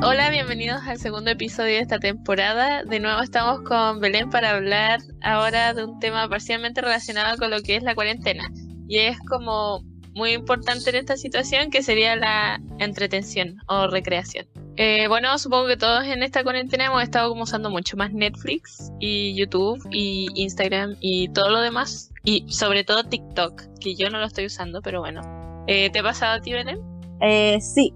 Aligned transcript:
Hola, 0.00 0.30
bienvenidos 0.30 0.82
al 0.86 0.98
segundo 0.98 1.32
episodio 1.32 1.74
de 1.74 1.80
esta 1.80 1.98
temporada. 1.98 2.84
De 2.84 3.00
nuevo 3.00 3.20
estamos 3.20 3.62
con 3.62 3.98
Belén 3.98 4.30
para 4.30 4.50
hablar 4.50 5.00
ahora 5.22 5.74
de 5.74 5.84
un 5.84 5.98
tema 5.98 6.28
parcialmente 6.28 6.82
relacionado 6.82 7.36
con 7.36 7.50
lo 7.50 7.60
que 7.60 7.74
es 7.74 7.82
la 7.82 7.96
cuarentena. 7.96 8.48
Y 8.86 8.98
es 8.98 9.18
como 9.28 9.82
muy 10.14 10.34
importante 10.34 10.90
en 10.90 10.96
esta 10.96 11.16
situación 11.16 11.70
que 11.70 11.82
sería 11.82 12.14
la 12.14 12.60
entretención 12.78 13.56
o 13.66 13.88
recreación. 13.88 14.46
Eh, 14.80 15.08
bueno, 15.08 15.36
supongo 15.38 15.66
que 15.66 15.76
todos 15.76 16.04
en 16.04 16.22
esta 16.22 16.44
cuarentena 16.44 16.86
hemos 16.86 17.02
estado 17.02 17.30
como 17.30 17.42
usando 17.42 17.68
mucho 17.68 17.96
más 17.96 18.12
Netflix 18.12 18.92
y 19.00 19.34
YouTube 19.34 19.84
y 19.90 20.28
Instagram 20.36 20.94
y 21.00 21.28
todo 21.30 21.50
lo 21.50 21.60
demás. 21.60 22.12
Y 22.22 22.48
sobre 22.48 22.84
todo 22.84 23.02
TikTok, 23.02 23.60
que 23.80 23.96
yo 23.96 24.08
no 24.08 24.20
lo 24.20 24.26
estoy 24.26 24.46
usando, 24.46 24.80
pero 24.80 25.00
bueno. 25.00 25.20
Eh, 25.66 25.90
¿Te 25.90 25.98
ha 25.98 26.02
pasado 26.04 26.34
a 26.36 26.40
ti, 26.40 26.52
Belén? 26.52 26.78
Eh, 27.20 27.60
sí, 27.60 27.92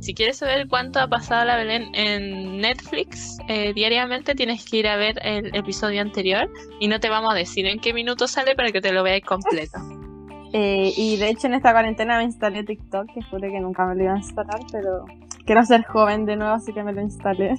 Si 0.00 0.12
quieres 0.12 0.36
saber 0.36 0.68
cuánto 0.68 1.00
ha 1.00 1.08
pasado 1.08 1.46
la 1.46 1.56
Belén 1.56 1.88
en 1.94 2.58
Netflix 2.58 3.38
eh, 3.48 3.72
diariamente, 3.72 4.34
tienes 4.34 4.62
que 4.66 4.76
ir 4.76 4.88
a 4.88 4.96
ver 4.96 5.18
el 5.22 5.56
episodio 5.56 6.02
anterior 6.02 6.50
y 6.80 6.88
no 6.88 7.00
te 7.00 7.08
vamos 7.08 7.32
a 7.32 7.34
decir 7.34 7.64
en 7.64 7.80
qué 7.80 7.94
minuto 7.94 8.28
sale 8.28 8.54
para 8.54 8.72
que 8.72 8.82
te 8.82 8.92
lo 8.92 9.02
veáis 9.02 9.24
completo. 9.24 9.78
Eh, 10.52 10.92
y 10.96 11.16
de 11.16 11.28
hecho 11.28 11.48
en 11.48 11.54
esta 11.54 11.72
cuarentena 11.72 12.16
me 12.16 12.24
instalé 12.24 12.62
TikTok, 12.62 13.12
que 13.12 13.20
juré 13.24 13.50
que 13.50 13.60
nunca 13.60 13.84
me 13.84 13.96
lo 13.96 14.04
iba 14.04 14.14
a 14.14 14.18
instalar, 14.18 14.60
pero 14.72 15.04
quiero 15.46 15.64
ser 15.64 15.84
joven 15.84 16.26
de 16.26 16.36
nuevo, 16.36 16.52
así 16.54 16.72
que 16.74 16.82
me 16.82 16.92
lo 16.92 17.00
instalé. 17.00 17.54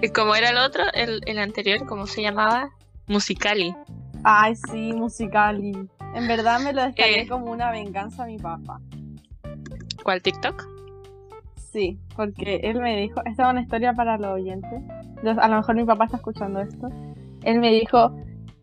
Y 0.00 0.08
como 0.08 0.34
era 0.34 0.50
el 0.50 0.56
otro, 0.58 0.82
el, 0.94 1.20
el 1.26 1.38
anterior, 1.38 1.86
¿cómo 1.86 2.06
se 2.06 2.22
llamaba? 2.22 2.70
Musicali. 3.06 3.74
Ay, 4.24 4.54
sí, 4.56 4.92
Musicali. 4.92 5.88
En 6.14 6.26
verdad 6.28 6.60
me 6.60 6.72
lo 6.72 6.82
descargué 6.82 7.20
Eh. 7.22 7.28
como 7.28 7.50
una 7.52 7.70
venganza 7.70 8.24
a 8.24 8.26
mi 8.26 8.38
papá. 8.38 8.80
¿Cuál 10.02 10.20
TikTok? 10.22 10.66
Sí, 11.56 11.98
porque 12.16 12.56
él 12.64 12.80
me 12.80 12.96
dijo, 13.00 13.20
esta 13.24 13.44
es 13.44 13.50
una 13.50 13.62
historia 13.62 13.94
para 13.94 14.18
los 14.18 14.32
oyentes. 14.34 14.82
Yo- 15.22 15.40
a 15.40 15.48
lo 15.48 15.56
mejor 15.56 15.74
mi 15.76 15.84
papá 15.84 16.04
está 16.06 16.16
escuchando 16.18 16.60
esto. 16.60 16.88
Él 17.44 17.60
me 17.60 17.70
dijo 17.70 18.14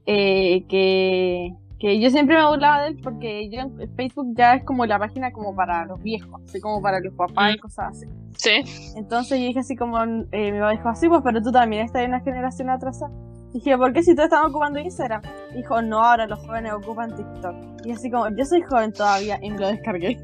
eh, 0.06 0.66
que, 0.67 1.53
que 1.80 1.99
yo 1.99 2.09
siempre 2.09 2.35
me 2.38 2.45
burlaba 2.45 2.83
de 2.83 2.89
él 2.89 2.99
porque 3.02 3.49
yo 3.49 3.61
en 3.61 3.95
Facebook 3.95 4.33
ya 4.35 4.55
es 4.55 4.63
como 4.66 4.85
la 4.85 4.99
página 4.99 5.31
como 5.31 5.55
para 5.55 5.85
los 5.85 6.02
viejos, 6.03 6.41
así 6.45 6.59
como 6.59 6.81
para 6.81 6.99
los 6.99 7.13
papás 7.13 7.53
y 7.53 7.58
Mm. 7.58 7.61
cosas 7.61 7.85
así. 7.91 8.05
Sí. 8.38 8.94
Entonces 8.97 9.39
yo 9.39 9.45
dije 9.45 9.59
así 9.59 9.75
como, 9.75 9.97
eh, 10.03 10.52
mi 10.52 10.59
papá 10.59 10.72
dijo, 10.72 10.89
así 10.89 11.07
pues, 11.07 11.22
pero 11.23 11.41
tú 11.41 11.52
también 11.52 11.85
estás 11.85 12.02
en 12.03 12.09
una 12.09 12.19
generación 12.22 12.69
atrasada. 12.69 13.11
Dije, 13.53 13.77
¿por 13.77 13.94
qué 13.94 14.03
si 14.03 14.13
todos 14.13 14.25
estamos 14.25 14.50
ocupando 14.52 14.77
Instagram? 14.80 15.22
Dijo, 15.55 15.81
no, 15.81 16.03
ahora 16.03 16.27
los 16.27 16.38
jóvenes 16.39 16.72
ocupan 16.73 17.16
TikTok. 17.16 17.55
Y 17.85 17.91
así 17.91 18.11
como, 18.11 18.30
yo 18.35 18.45
soy 18.45 18.61
joven 18.61 18.94
todavía 18.94 19.39
y 19.41 19.50
me 19.50 19.57
lo 19.59 19.67
descargué. 19.67 20.17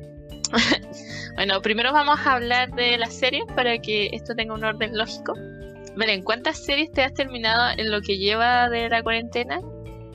Bueno, 1.36 1.62
primero 1.62 1.92
vamos 1.92 2.18
a 2.26 2.34
hablar 2.36 2.74
de 2.76 2.98
las 2.98 3.14
series 3.14 3.44
para 3.56 3.78
que 3.80 4.08
esto 4.14 4.34
tenga 4.36 4.54
un 4.54 4.64
orden 4.64 4.98
lógico. 4.98 5.34
Belén, 5.98 6.24
¿cuántas 6.24 6.64
series 6.64 6.90
te 6.94 7.04
has 7.04 7.14
terminado 7.14 7.78
en 7.78 7.92
lo 7.92 8.00
que 8.02 8.18
lleva 8.18 8.70
de 8.70 8.88
la 8.88 9.04
cuarentena? 9.04 9.60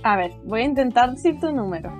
A 0.03 0.17
ver, 0.17 0.33
voy 0.45 0.62
a 0.62 0.65
intentar 0.65 1.11
decirte 1.11 1.47
un 1.48 1.56
número. 1.56 1.93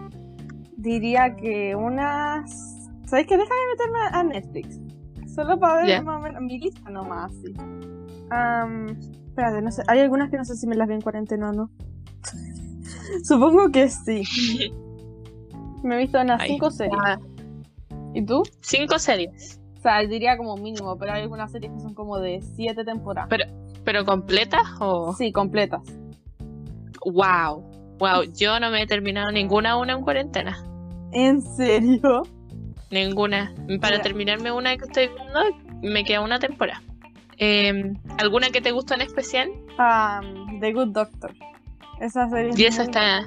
Diría 0.77 1.37
que 1.37 1.75
unas... 1.75 2.89
¿Sabes 3.07 3.27
qué? 3.27 3.37
Déjame 3.37 3.61
meterme 3.73 3.98
a 4.12 4.23
Netflix. 4.23 4.81
Solo 5.34 5.59
para 5.59 5.83
ver 5.83 6.03
más 6.03 6.19
o 6.19 6.20
menos 6.23 6.42
mi 6.42 6.59
lista 6.59 6.91
nomás, 6.91 7.33
así. 7.33 7.55
Am, 8.31 8.87
espérate, 9.29 9.62
no 9.62 9.70
sé. 9.70 9.83
Hay 9.89 10.01
algunas 10.01 10.31
que 10.31 10.37
no 10.37 10.45
sé 10.45 10.57
si 10.57 10.67
me 10.67 10.77
las 10.77 10.89
vi 10.89 10.95
en 10.95 11.01
cuarentena 11.01 11.51
o 11.51 11.53
no. 11.53 11.70
Supongo 13.25 13.70
que 13.70 13.89
sí. 13.89 14.23
Me 15.83 15.95
he 15.97 15.98
visto 15.98 16.20
unas 16.20 16.42
5 16.42 16.70
series. 16.70 16.98
ah, 17.03 17.19
¿Y 18.14 18.23
tú? 18.25 18.42
Cinco 18.61 18.98
series. 18.98 19.61
O 19.79 19.81
sea, 19.83 20.01
diría 20.01 20.36
como 20.36 20.57
mínimo, 20.57 20.98
pero 20.98 21.13
hay 21.13 21.23
algunas 21.23 21.51
series 21.51 21.73
que 21.73 21.80
son 21.80 21.95
como 21.95 22.19
de 22.19 22.42
7 22.55 22.85
temporadas. 22.85 23.30
¿Pero 23.83 24.05
completas 24.05 24.63
o...? 24.79 25.14
Sí, 25.14 25.33
completas. 25.33 25.80
Wow. 27.07 27.70
Wow, 28.00 28.24
yo 28.36 28.58
no 28.58 28.70
me 28.70 28.83
he 28.83 28.86
terminado 28.86 29.30
ninguna 29.30 29.77
una 29.77 29.92
en 29.92 30.02
cuarentena. 30.02 30.56
¿En 31.12 31.40
serio? 31.42 32.22
Ninguna. 32.90 33.55
Para 33.80 34.00
terminarme 34.02 34.50
una 34.50 34.77
que 34.77 34.84
estoy 34.86 35.08
viendo, 35.08 35.40
me 35.83 36.02
queda 36.05 36.22
una 36.22 36.38
temporada. 36.40 36.83
Eh, 37.38 37.92
¿Alguna 38.18 38.50
que 38.50 38.61
te 38.61 38.70
gustó 38.72 38.94
en 38.94 39.02
especial? 39.02 39.50
Am, 39.78 40.61
The 40.61 40.72
Good 40.72 40.88
Doctor. 40.88 41.34
Esa 42.00 42.28
serie 42.28 42.52
Y 42.56 42.64
esa 42.64 42.83
está... 42.84 43.22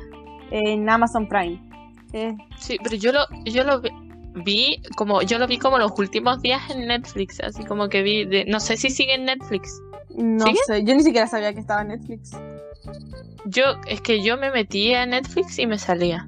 en 0.51 0.89
Amazon 0.89 1.27
Prime. 1.27 1.61
Eh, 2.13 2.35
Sí, 2.57 2.77
pero 2.83 2.95
yo 2.95 3.11
lo, 3.11 3.21
yo 3.45 3.63
lo 3.63 3.81
vi, 3.81 3.89
vi 4.43 4.81
como, 4.97 5.21
yo 5.21 5.37
lo 5.39 5.47
vi 5.47 5.57
como 5.57 5.77
los 5.77 5.91
últimos 5.97 6.41
días 6.41 6.61
en 6.69 6.87
Netflix, 6.87 7.39
así 7.39 7.63
como 7.63 7.89
que 7.89 8.03
vi, 8.03 8.25
de, 8.25 8.45
no 8.45 8.59
sé 8.59 8.77
si 8.77 8.89
sigue 8.89 9.15
en 9.15 9.25
Netflix. 9.25 9.81
no 10.15 10.45
¿Sigue? 10.45 10.59
sé, 10.67 10.83
yo 10.83 10.93
ni 10.95 11.03
siquiera 11.03 11.27
sabía 11.27 11.53
que 11.53 11.59
estaba 11.59 11.81
en 11.81 11.87
Netflix. 11.89 12.31
Yo, 13.45 13.63
es 13.87 14.01
que 14.01 14.21
yo 14.23 14.37
me 14.37 14.51
metía 14.51 15.03
a 15.03 15.05
Netflix 15.05 15.59
y 15.59 15.67
me 15.67 15.77
salía. 15.77 16.27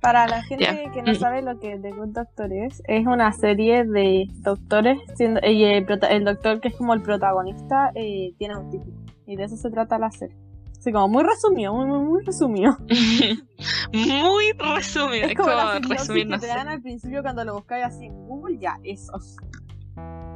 Para 0.00 0.26
la 0.28 0.42
gente 0.44 0.90
que 0.94 1.02
no 1.02 1.12
Mm. 1.12 1.16
sabe 1.16 1.42
lo 1.42 1.58
que 1.58 1.76
The 1.78 1.90
Good 1.90 2.10
Doctor 2.14 2.52
es, 2.52 2.82
es 2.86 3.04
una 3.06 3.32
serie 3.32 3.84
de 3.84 4.28
doctores, 4.42 4.98
siendo, 5.16 5.40
y 5.44 5.64
el, 5.64 5.84
prota- 5.86 6.08
el 6.08 6.24
doctor 6.24 6.60
que 6.60 6.68
es 6.68 6.76
como 6.76 6.94
el 6.94 7.02
protagonista 7.02 7.90
eh, 7.96 8.32
tiene 8.38 8.54
autismo. 8.54 8.92
Y 9.26 9.34
de 9.36 9.44
eso 9.44 9.56
se 9.56 9.70
trata 9.70 9.98
la 9.98 10.10
serie. 10.12 10.36
Así 10.78 10.92
como 10.92 11.08
muy 11.08 11.24
resumido, 11.24 11.74
muy, 11.74 11.86
muy, 11.86 11.98
muy 12.04 12.24
resumido. 12.24 12.76
Muy 13.92 14.52
resumido, 14.76 15.26
Es 15.26 15.34
como 15.34 15.48
como 15.50 15.56
la 15.56 15.72
sinopsis 15.74 15.90
resumir, 16.00 16.22
que 16.26 16.30
no 16.30 16.38
te 16.38 16.46
sé. 16.46 16.54
dan 16.54 16.68
al 16.68 16.80
principio 16.80 17.22
cuando 17.22 17.44
lo 17.44 17.54
buscáis 17.54 17.84
así 17.86 18.06
en 18.06 18.14
Google, 18.14 18.58
ya, 18.60 18.78
eso. 18.84 19.12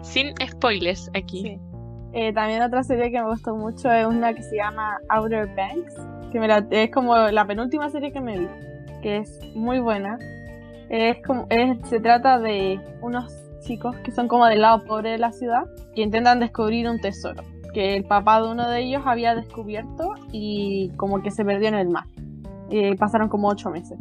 Sin 0.02 0.34
spoilers 0.44 1.08
aquí. 1.14 1.42
Sí. 1.42 1.58
Eh, 2.12 2.32
también 2.32 2.62
otra 2.62 2.82
serie 2.82 3.10
que 3.10 3.20
me 3.20 3.28
gustó 3.28 3.56
mucho 3.56 3.90
es 3.90 4.06
una 4.06 4.34
que 4.34 4.42
se 4.42 4.56
llama 4.56 4.98
Outer 5.08 5.48
Banks, 5.56 5.94
que 6.30 6.40
me 6.40 6.48
la- 6.48 6.66
es 6.70 6.90
como 6.90 7.16
la 7.16 7.46
penúltima 7.46 7.88
serie 7.90 8.12
que 8.12 8.20
me 8.20 8.38
vi, 8.38 8.48
que 9.02 9.18
es 9.18 9.40
muy 9.54 9.80
buena. 9.80 10.18
Es 10.90 11.16
como, 11.26 11.46
es, 11.48 11.78
se 11.88 12.00
trata 12.00 12.38
de 12.38 12.78
unos 13.00 13.32
chicos 13.60 13.96
que 14.04 14.10
son 14.10 14.28
como 14.28 14.44
del 14.46 14.60
lado 14.60 14.84
pobre 14.84 15.10
de 15.10 15.18
la 15.18 15.32
ciudad 15.32 15.62
que 15.94 16.02
intentan 16.02 16.40
descubrir 16.40 16.88
un 16.88 17.00
tesoro 17.00 17.42
que 17.72 17.96
el 17.96 18.04
papá 18.04 18.42
de 18.42 18.50
uno 18.50 18.68
de 18.68 18.80
ellos 18.82 19.02
había 19.06 19.34
descubierto 19.34 20.12
y 20.30 20.90
como 20.96 21.22
que 21.22 21.30
se 21.30 21.42
perdió 21.42 21.68
en 21.68 21.74
el 21.74 21.88
mar. 21.88 22.04
Eh, 22.68 22.94
pasaron 22.96 23.30
como 23.30 23.48
ocho 23.48 23.70
meses. 23.70 23.98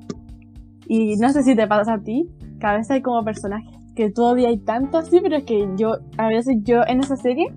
Y 0.88 1.16
no 1.16 1.30
sé 1.30 1.44
si 1.44 1.56
te 1.56 1.68
pasa 1.68 1.94
a 1.94 2.00
ti, 2.00 2.30
que 2.60 2.66
a 2.68 2.74
veces 2.74 2.92
hay 2.92 3.02
como 3.02 3.24
personajes 3.24 3.70
que 3.96 4.10
todavía 4.12 4.50
hay 4.50 4.58
tanto 4.58 4.98
así, 4.98 5.20
pero 5.22 5.38
es 5.38 5.44
que 5.46 5.70
yo, 5.78 5.94
a 6.18 6.28
veces 6.28 6.58
yo 6.64 6.82
en 6.86 7.00
esa 7.00 7.16
serie 7.16 7.48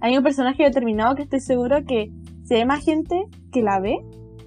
hay 0.00 0.16
un 0.16 0.24
personaje 0.24 0.62
determinado 0.62 1.14
que 1.14 1.22
estoy 1.22 1.40
seguro 1.40 1.84
que 1.84 2.10
si 2.44 2.54
hay 2.54 2.64
más 2.64 2.84
gente 2.84 3.26
que 3.52 3.62
la 3.62 3.80
ve, 3.80 3.98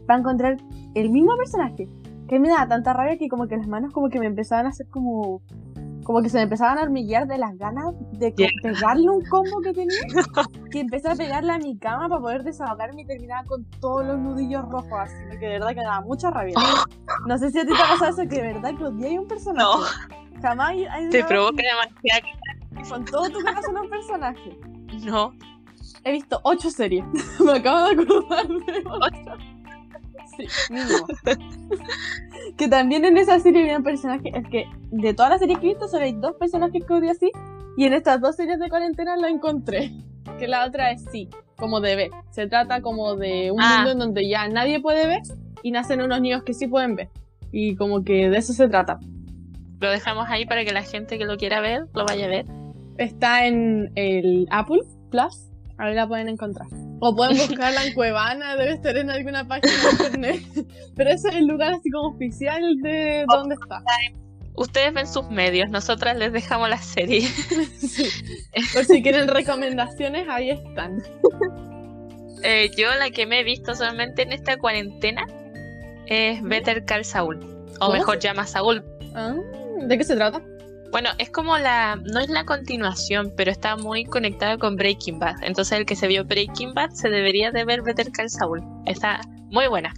va 0.09 0.15
a 0.15 0.17
encontrar 0.17 0.57
el 0.95 1.09
mismo 1.09 1.35
personaje. 1.37 1.87
Que 2.27 2.39
me 2.39 2.49
da 2.49 2.67
tanta 2.67 2.93
rabia 2.93 3.17
que 3.17 3.27
como 3.27 3.47
que 3.47 3.57
las 3.57 3.67
manos 3.67 3.93
como 3.93 4.09
que 4.09 4.19
me 4.19 4.25
empezaban 4.25 4.65
a 4.65 4.69
hacer 4.69 4.87
como... 4.89 5.41
Como 6.03 6.21
que 6.21 6.27
se 6.27 6.35
me 6.35 6.43
empezaban 6.43 6.77
a 6.79 6.81
hormiguear 6.81 7.27
de 7.27 7.37
las 7.37 7.57
ganas 7.57 7.93
de 8.11 8.33
pegarle 8.61 9.09
un 9.09 9.23
combo 9.23 9.61
que 9.61 9.71
tenía. 9.71 9.95
que 10.71 10.81
empecé 10.81 11.09
a 11.09 11.15
pegarle 11.15 11.53
a 11.53 11.57
mi 11.59 11.77
cama 11.77 12.09
para 12.09 12.19
poder 12.19 12.43
desahogarme 12.43 13.03
y 13.03 13.05
terminaba 13.05 13.45
con 13.45 13.63
todos 13.79 14.05
los 14.05 14.19
nudillos 14.19 14.65
rojos 14.69 14.91
así. 14.91 15.15
Que 15.39 15.45
de 15.45 15.51
verdad 15.53 15.69
que 15.69 15.75
me 15.75 15.83
daba 15.83 16.01
mucha 16.01 16.29
rabia. 16.29 16.55
No 17.27 17.37
sé 17.37 17.51
si 17.51 17.59
a 17.59 17.61
ti 17.61 17.69
te 17.69 17.81
ha 17.81 17.87
pasado 17.87 18.11
eso, 18.11 18.29
que 18.29 18.41
de 18.41 18.53
verdad 18.53 18.75
que 18.75 18.83
odias 18.83 19.15
a 19.15 19.21
un 19.21 19.27
personaje. 19.27 19.65
No. 19.65 20.41
Jamás 20.41 20.71
hay, 20.71 21.09
Te 21.09 21.23
provoca 21.23 21.63
demasiado. 21.63 22.89
con 22.89 23.05
todo 23.05 23.29
tu 23.29 23.39
corazón 23.39 23.77
a 23.77 23.81
un 23.81 23.89
personaje. 23.89 24.59
No. 25.05 25.33
He 26.03 26.11
visto 26.11 26.39
ocho 26.43 26.69
series. 26.69 27.05
Me 27.39 27.53
acabo 27.53 27.79
de 27.87 28.03
acordar 28.03 28.47
de 28.47 28.83
ocho. 28.85 29.43
Sí, 30.35 30.45
mínimo. 30.73 31.07
que 32.57 32.67
también 32.67 33.05
en 33.05 33.17
esa 33.17 33.39
serie 33.39 33.61
había 33.61 33.77
un 33.77 33.83
personaje. 33.83 34.31
Es 34.35 34.47
que 34.49 34.65
de 34.91 35.13
todas 35.13 35.29
las 35.31 35.39
series 35.39 35.59
que 35.59 35.65
he 35.67 35.69
visto, 35.69 35.87
solo 35.87 36.03
hay 36.05 36.13
dos 36.13 36.33
personajes 36.39 36.83
que 36.85 36.93
odio 36.93 37.11
así. 37.11 37.31
Y 37.77 37.85
en 37.85 37.93
estas 37.93 38.19
dos 38.21 38.35
series 38.35 38.59
de 38.59 38.69
cuarentena 38.69 39.15
lo 39.17 39.27
encontré. 39.27 39.91
Que 40.39 40.47
la 40.47 40.65
otra 40.65 40.91
es 40.91 41.03
sí, 41.11 41.29
como 41.57 41.79
de 41.81 41.95
ver. 41.95 42.11
Se 42.31 42.47
trata 42.47 42.81
como 42.81 43.15
de 43.15 43.51
un 43.51 43.61
Ah. 43.61 43.75
mundo 43.77 43.91
en 43.91 43.99
donde 43.99 44.27
ya 44.27 44.47
nadie 44.47 44.79
puede 44.79 45.07
ver 45.07 45.21
y 45.61 45.71
nacen 45.71 46.01
unos 46.01 46.19
niños 46.21 46.43
que 46.43 46.53
sí 46.53 46.67
pueden 46.67 46.95
ver. 46.95 47.09
Y 47.51 47.75
como 47.75 48.03
que 48.03 48.29
de 48.29 48.37
eso 48.37 48.53
se 48.53 48.67
trata. 48.67 48.99
Lo 49.79 49.89
dejamos 49.89 50.25
ahí 50.29 50.45
para 50.45 50.63
que 50.65 50.71
la 50.71 50.81
gente 50.81 51.17
que 51.17 51.25
lo 51.25 51.37
quiera 51.37 51.61
ver 51.61 51.87
lo 51.93 52.05
vaya 52.05 52.25
a 52.25 52.29
ver. 52.29 52.45
Está 52.97 53.47
en 53.47 53.91
el 53.95 54.47
Apple 54.51 54.81
Plus. 55.09 55.49
Ahí 55.77 55.95
la 55.95 56.07
pueden 56.07 56.29
encontrar. 56.29 56.67
O 56.99 57.15
pueden 57.15 57.37
buscarla 57.37 57.85
en 57.85 57.93
Cuevana, 57.95 58.55
debe 58.55 58.73
estar 58.73 58.95
en 58.95 59.09
alguna 59.09 59.47
página 59.47 59.73
de 59.73 59.89
internet. 59.91 60.41
Pero 60.95 61.09
ese 61.09 61.29
es 61.29 61.35
el 61.35 61.47
lugar 61.47 61.73
así 61.73 61.89
como 61.89 62.09
oficial 62.09 62.61
de 62.81 63.25
dónde 63.27 63.55
está. 63.55 63.83
Ustedes 64.55 64.93
ven 64.93 65.07
sus 65.07 65.29
medios, 65.29 65.69
nosotras 65.69 66.15
les 66.15 66.31
dejamos 66.31 66.69
la 66.69 66.77
serie. 66.77 67.27
Sí. 67.83 68.05
Por 68.73 68.85
si 68.85 69.03
quieren 69.03 69.27
recomendaciones, 69.27 70.27
ahí 70.29 70.49
están. 70.51 71.03
Eh, 72.43 72.71
yo 72.75 72.87
la 72.95 73.11
que 73.11 73.27
me 73.27 73.41
he 73.41 73.43
visto 73.43 73.75
solamente 73.75 74.23
en 74.23 74.31
esta 74.31 74.57
cuarentena 74.57 75.27
es 76.07 76.41
Better 76.41 76.85
Call 76.85 77.05
Saul. 77.05 77.37
O 77.75 77.79
¿Cómo 77.79 77.93
mejor 77.93 78.19
llama 78.19 78.47
Saúl. 78.47 78.83
Ah, 79.13 79.35
¿De 79.81 79.97
qué 79.97 80.03
se 80.03 80.15
trata? 80.15 80.41
Bueno, 80.93 81.09
es 81.17 81.31
como 81.31 81.57
la. 81.57 81.95
No 81.95 82.19
es 82.19 82.29
la 82.29 82.45
continuación, 82.45 83.33
pero 83.35 83.49
está 83.49 83.75
muy 83.75 84.05
conectada 84.05 84.59
con 84.59 84.75
Breaking 84.75 85.17
Bad. 85.17 85.37
Entonces, 85.41 85.79
el 85.79 85.87
que 85.87 85.95
se 85.95 86.05
vio 86.05 86.23
Breaking 86.23 86.75
Bad 86.75 86.91
se 86.91 87.09
debería 87.09 87.49
de 87.49 87.65
ver 87.65 87.81
Better 87.81 88.11
Call 88.11 88.29
Saul. 88.29 88.61
Está 88.85 89.19
muy 89.49 89.65
buena. 89.65 89.91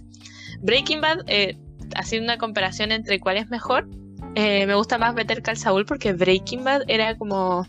Breaking 0.62 1.02
Bad, 1.02 1.18
eh, 1.26 1.58
haciendo 1.96 2.24
una 2.32 2.38
comparación 2.38 2.92
entre 2.92 3.20
cuál 3.20 3.36
es 3.36 3.50
mejor, 3.50 3.86
eh, 4.36 4.66
me 4.66 4.74
gusta 4.74 4.96
más 4.96 5.14
Better 5.14 5.42
Call 5.42 5.58
Saul 5.58 5.84
porque 5.84 6.14
Breaking 6.14 6.64
Bad 6.64 6.84
era 6.88 7.14
como. 7.18 7.66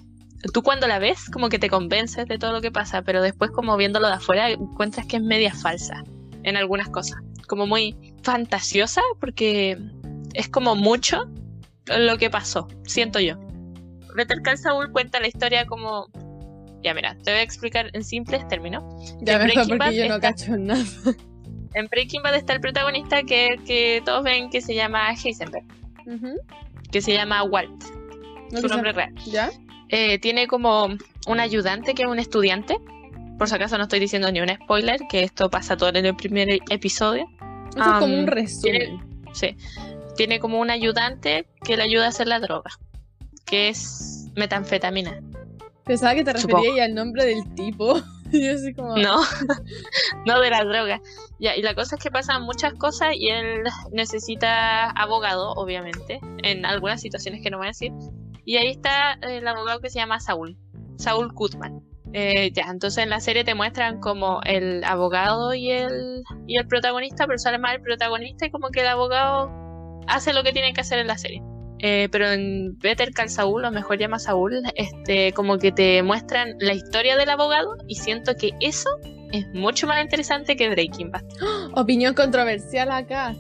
Tú 0.54 0.64
cuando 0.64 0.88
la 0.88 0.98
ves, 0.98 1.30
como 1.30 1.50
que 1.50 1.60
te 1.60 1.70
convences 1.70 2.30
de 2.30 2.38
todo 2.38 2.54
lo 2.54 2.62
que 2.62 2.72
pasa, 2.72 3.02
pero 3.02 3.22
después, 3.22 3.52
como 3.52 3.76
viéndolo 3.76 4.08
de 4.08 4.14
afuera, 4.14 4.52
encuentras 4.52 5.06
que 5.06 5.18
es 5.18 5.22
media 5.22 5.54
falsa 5.54 6.02
en 6.44 6.56
algunas 6.56 6.88
cosas. 6.88 7.20
Como 7.46 7.68
muy 7.68 7.94
fantasiosa, 8.24 9.02
porque 9.20 9.78
es 10.34 10.48
como 10.48 10.78
mucho 10.78 11.30
lo 11.88 12.18
que 12.18 12.30
pasó, 12.30 12.68
siento 12.86 13.20
yo. 13.20 13.38
Better 14.16 14.42
Call 14.42 14.58
Saul 14.58 14.92
cuenta 14.92 15.20
la 15.20 15.28
historia 15.28 15.66
como... 15.66 16.08
Ya 16.84 16.94
mira, 16.94 17.16
te 17.24 17.32
voy 17.32 17.40
a 17.40 17.44
explicar 17.44 17.90
en 17.94 18.04
simples 18.04 18.48
términos. 18.48 18.84
Ya 19.22 19.36
En 19.36 19.48
mejor 19.48 19.68
Breaking 19.68 19.78
porque 19.78 19.78
Bad 19.78 19.92
yo 19.92 20.08
no 20.08 20.16
está- 20.16 20.30
cacho 20.34 20.58
nada. 20.58 20.84
En 21.74 21.88
Breaking 21.88 22.22
Bad 22.24 22.36
está 22.36 22.54
el 22.54 22.62
protagonista 22.62 23.24
que, 23.24 23.56
que 23.66 24.02
todos 24.06 24.24
ven 24.24 24.50
que 24.50 24.62
se 24.62 24.74
llama 24.74 25.12
Heisenberg, 25.12 25.66
que 26.92 27.02
se 27.02 27.14
llama 27.14 27.44
Walt, 27.44 27.84
No 28.52 28.62
su 28.62 28.68
nombre 28.68 28.94
sea- 28.94 29.06
real. 29.08 29.16
¿Ya? 29.26 29.50
Eh, 29.90 30.20
tiene 30.20 30.48
como 30.48 30.86
un 31.28 31.40
ayudante 31.40 31.94
que 31.94 32.04
es 32.04 32.08
un 32.08 32.20
estudiante. 32.20 32.78
Por 33.38 33.48
si 33.48 33.56
acaso 33.56 33.78
no 33.78 33.84
estoy 33.84 34.00
diciendo 34.00 34.32
ni 34.32 34.40
un 34.42 34.50
spoiler, 34.50 35.00
que 35.10 35.24
esto 35.24 35.50
pasa 35.50 35.78
todo 35.78 35.90
en 35.90 36.06
el 36.06 36.16
primer 36.16 36.50
episodio. 36.72 37.28
Eso 37.70 37.80
es 37.80 37.86
como 38.00 38.06
Am, 38.06 38.14
un 38.20 38.28
resumen. 38.28 39.00
Sí. 39.34 39.56
Tiene 40.18 40.40
como 40.40 40.60
un 40.60 40.70
ayudante 40.70 41.48
que 41.64 41.78
le 41.78 41.84
ayuda 41.84 42.06
a 42.06 42.10
hacer 42.10 42.28
la 42.28 42.40
droga, 42.40 42.72
que 43.46 43.70
es 43.70 44.28
metanfetamina. 44.36 45.22
Pensaba 45.86 46.16
que 46.16 46.24
te 46.26 46.34
referías 46.34 46.86
al 46.86 46.96
nombre 46.96 47.26
del 47.26 47.56
tipo. 47.56 47.98
Y 48.32 48.44
yo 48.46 48.54
así 48.54 48.74
como... 48.74 48.98
No, 48.98 49.22
no 50.26 50.42
de 50.42 50.50
la 50.50 50.66
droga. 50.66 51.02
Ya, 51.40 51.56
y 51.56 51.62
la 51.62 51.76
cosa 51.76 51.96
es 51.96 52.04
que 52.04 52.12
pasan 52.12 52.44
muchas 52.44 52.74
cosas 52.74 53.14
y 53.16 53.30
él 53.30 53.64
necesita 53.92 54.90
abogado, 54.90 55.54
obviamente, 55.54 56.20
en 56.44 56.66
algunas 56.66 57.00
situaciones 57.00 57.42
que 57.42 57.50
no 57.50 57.58
voy 57.58 57.68
a 57.68 57.70
decir. 57.70 57.94
Y 58.44 58.58
ahí 58.58 58.70
está 58.70 59.14
el 59.22 59.48
abogado 59.48 59.80
que 59.80 59.90
se 59.90 60.00
llama 60.00 60.20
Saúl, 60.20 60.58
Saúl 60.98 61.32
Goodman. 61.34 61.84
Eh, 62.14 62.52
ya, 62.54 62.68
entonces 62.72 63.04
en 63.04 63.10
la 63.10 63.20
serie 63.20 63.44
te 63.44 63.54
muestran 63.54 64.00
como 64.00 64.42
el 64.44 64.84
abogado 64.84 65.54
y 65.54 65.72
el, 65.72 66.24
y 66.48 66.58
el 66.58 66.68
protagonista, 66.68 67.28
pero 67.28 67.38
sale 67.38 67.60
más 67.60 67.76
el 67.76 67.82
protagonista 67.82 68.46
y 68.46 68.52
como 68.52 68.70
que 68.70 68.82
el 68.82 68.88
abogado 68.88 69.67
hace 70.08 70.34
lo 70.34 70.44
que 70.44 70.52
tiene 70.52 70.74
que 70.74 70.82
hacer 70.82 71.00
en 71.00 71.08
la 71.08 71.18
serie. 71.18 71.42
Eh, 71.80 72.10
pero 72.12 72.32
en 72.32 72.78
Better 72.80 73.12
Call 73.12 73.30
Saul, 73.30 73.64
o 73.66 73.72
mejor 73.72 74.00
llama 74.00 74.18
Saúl, 74.18 74.64
este, 74.76 75.32
como 75.34 75.60
que 75.60 75.72
te 75.72 76.02
muestran 76.02 76.56
la 76.60 76.74
historia 76.74 77.16
del 77.18 77.30
abogado 77.30 77.76
y 77.88 77.96
siento 77.96 78.36
que 78.36 78.52
eso 78.60 78.90
es 79.32 79.46
mucho 79.54 79.86
más 79.86 80.02
interesante 80.02 80.56
que 80.56 80.70
Breaking 80.70 81.12
Bad. 81.12 81.24
Opinión 81.76 82.14
controversial 82.16 82.92
acá. 82.92 83.36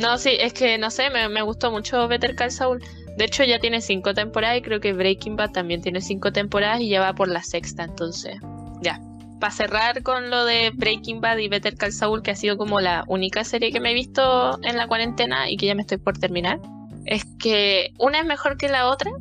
No, 0.00 0.18
sí, 0.18 0.36
es 0.38 0.52
que 0.52 0.78
no 0.78 0.90
sé, 0.90 1.10
me, 1.10 1.28
me 1.28 1.42
gustó 1.42 1.72
mucho 1.72 2.06
Better 2.06 2.36
Call 2.36 2.52
Saul. 2.52 2.82
De 3.16 3.24
hecho, 3.24 3.42
ya 3.42 3.58
tiene 3.58 3.80
cinco 3.80 4.14
temporadas 4.14 4.58
y 4.58 4.62
creo 4.62 4.78
que 4.78 4.92
Breaking 4.92 5.34
Bad 5.34 5.50
también 5.50 5.80
tiene 5.82 6.00
cinco 6.00 6.30
temporadas 6.30 6.80
y 6.80 6.90
ya 6.90 7.00
va 7.00 7.14
por 7.14 7.26
la 7.26 7.42
sexta, 7.42 7.82
entonces, 7.82 8.36
ya. 8.80 9.00
Para 9.40 9.52
cerrar 9.52 10.02
con 10.02 10.30
lo 10.30 10.44
de 10.44 10.70
Breaking 10.74 11.20
Bad 11.20 11.38
y 11.38 11.48
Better 11.48 11.76
Call 11.76 11.92
Saul, 11.92 12.22
que 12.22 12.32
ha 12.32 12.36
sido 12.36 12.56
como 12.56 12.80
la 12.80 13.04
única 13.06 13.44
serie 13.44 13.70
que 13.72 13.80
me 13.80 13.92
he 13.92 13.94
visto 13.94 14.58
en 14.62 14.76
la 14.76 14.88
cuarentena 14.88 15.48
y 15.50 15.56
que 15.56 15.66
ya 15.66 15.74
me 15.74 15.82
estoy 15.82 15.98
por 15.98 16.18
terminar, 16.18 16.60
es 17.06 17.24
que 17.38 17.92
una 17.98 18.20
es 18.20 18.26
mejor 18.26 18.56
que 18.56 18.68
la 18.68 18.88
otra, 18.88 19.12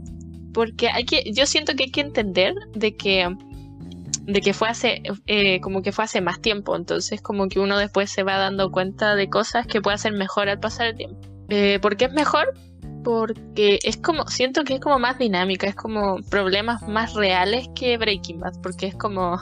porque 0.54 0.90
hay 0.90 1.06
que, 1.06 1.32
yo 1.34 1.46
siento 1.46 1.76
que 1.76 1.86
hay 1.86 1.92
que 1.92 2.02
entender 2.02 2.56
de 2.74 2.96
que 2.96 3.36
de 4.28 4.42
que 4.42 4.54
fue 4.54 4.68
hace 4.68 5.02
eh, 5.26 5.62
como 5.62 5.82
que 5.82 5.94
fue 5.94 6.04
hace 6.04 6.20
más 6.20 6.42
tiempo 6.42 6.76
entonces 6.76 7.22
como 7.22 7.48
que 7.48 7.62
uno 7.62 7.78
después 7.78 8.12
se 8.12 8.24
va 8.24 8.38
dando 8.38 8.72
cuenta 8.72 9.16
de 9.16 9.30
cosas 9.30 9.66
que 9.66 9.82
puede 9.82 9.96
hacer 9.96 10.12
mejor 10.12 10.50
al 10.50 10.60
pasar 10.60 10.88
el 10.88 10.96
tiempo 10.96 11.18
eh, 11.48 11.80
¿por 11.82 11.96
qué 11.96 12.06
es 12.06 12.12
mejor? 12.12 12.54
porque 13.06 13.80
es 13.84 13.96
como 13.96 14.28
siento 14.28 14.66
que 14.66 14.74
es 14.74 14.80
como 14.82 15.00
más 15.00 15.18
dinámica 15.18 15.66
es 15.66 15.76
como 15.76 16.18
problemas 16.30 16.82
más 16.90 17.14
reales 17.14 17.70
que 17.74 17.98
Breaking 17.98 18.42
Bad 18.42 18.62
porque 18.62 18.88
es 18.88 18.96
como 18.96 19.40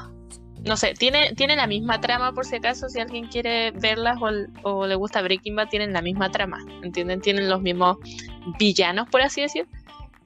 no 0.65 0.77
sé 0.77 0.93
tiene 0.93 1.33
tiene 1.35 1.55
la 1.55 1.67
misma 1.67 2.01
trama 2.01 2.33
por 2.33 2.45
si 2.45 2.55
acaso 2.55 2.89
si 2.89 2.99
alguien 2.99 3.27
quiere 3.27 3.71
verlas 3.71 4.17
o, 4.63 4.87
le 4.87 4.95
gusta 4.95 5.21
Breaking 5.21 5.55
Bad 5.55 5.69
tienen 5.69 5.93
la 5.93 6.01
misma 6.01 6.29
trama 6.31 6.65
¿entienden? 6.81 7.21
tienen 7.21 7.49
los 7.49 7.61
mismos 7.61 7.97
villanos 8.59 9.07
por 9.09 9.21
así 9.21 9.41
decir 9.41 9.67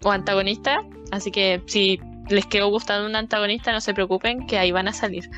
o 0.04 0.12
antagonistas 0.12 0.78
así 1.12 1.32
que 1.32 1.62
si 1.68 2.00
les 2.30 2.46
quedó 2.46 2.70
gustando 2.70 3.08
un 3.08 3.16
antagonista, 3.16 3.72
no 3.72 3.82
se 3.82 3.94
preocupen 3.94 4.48
que 4.48 4.58
ahí 4.58 4.72
van 4.72 4.88
a 4.88 4.94
salir. 4.94 5.30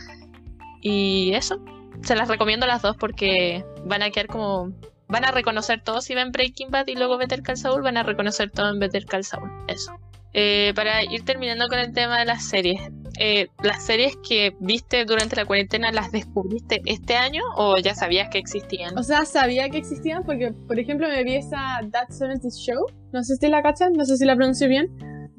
Y 0.82 1.34
eso, 1.34 1.60
se 2.04 2.16
las 2.16 2.28
recomiendo 2.28 2.68
las 2.68 2.82
dos 2.82 2.98
porque 2.98 3.66
van 3.86 4.04
a 4.04 4.12
quedar 4.12 4.28
como... 4.28 4.72
Van 5.08 5.26
a 5.26 5.32
reconocer 5.32 5.84
todo 5.84 6.00
si 6.02 6.16
ven 6.16 6.32
Breaking 6.32 6.72
Bad 6.72 6.88
y 6.88 6.96
luego 6.96 7.18
Better 7.18 7.42
Call 7.42 7.58
Saul, 7.58 7.82
van 7.82 7.98
a 7.98 8.04
reconocer 8.04 8.50
todo 8.50 8.70
en 8.70 8.80
Better 8.80 9.06
Call 9.06 9.26
Saul. 9.26 9.50
Eso. 9.68 9.92
Eh, 10.34 10.72
para 10.74 11.04
ir 11.04 11.26
terminando 11.26 11.68
con 11.68 11.80
el 11.80 11.94
tema 11.94 12.20
de 12.20 12.26
las 12.26 12.46
series. 12.46 12.80
Eh, 13.20 13.48
¿Las 13.62 13.86
series 13.86 14.18
que 14.28 14.56
viste 14.60 15.06
durante 15.06 15.36
la 15.36 15.46
cuarentena 15.46 15.92
las 15.92 16.12
descubriste 16.12 16.82
este 16.86 17.16
año 17.16 17.42
o 17.56 17.78
ya 17.78 17.94
sabías 17.94 18.30
que 18.30 18.38
existían? 18.38 18.98
O 18.98 19.04
sea, 19.04 19.26
sabía 19.26 19.70
que 19.70 19.78
existían 19.78 20.24
porque, 20.24 20.54
por 20.68 20.80
ejemplo, 20.80 21.08
me 21.08 21.24
vi 21.24 21.36
esa 21.36 21.82
That 21.92 22.10
70 22.10 22.50
Show. 22.50 22.86
No 23.12 23.24
sé 23.24 23.36
si 23.36 23.48
la 23.48 23.62
cachan, 23.62 23.94
no 23.94 24.06
sé 24.06 24.18
si 24.18 24.26
la 24.26 24.36
pronuncio 24.36 24.68
bien. 24.68 24.90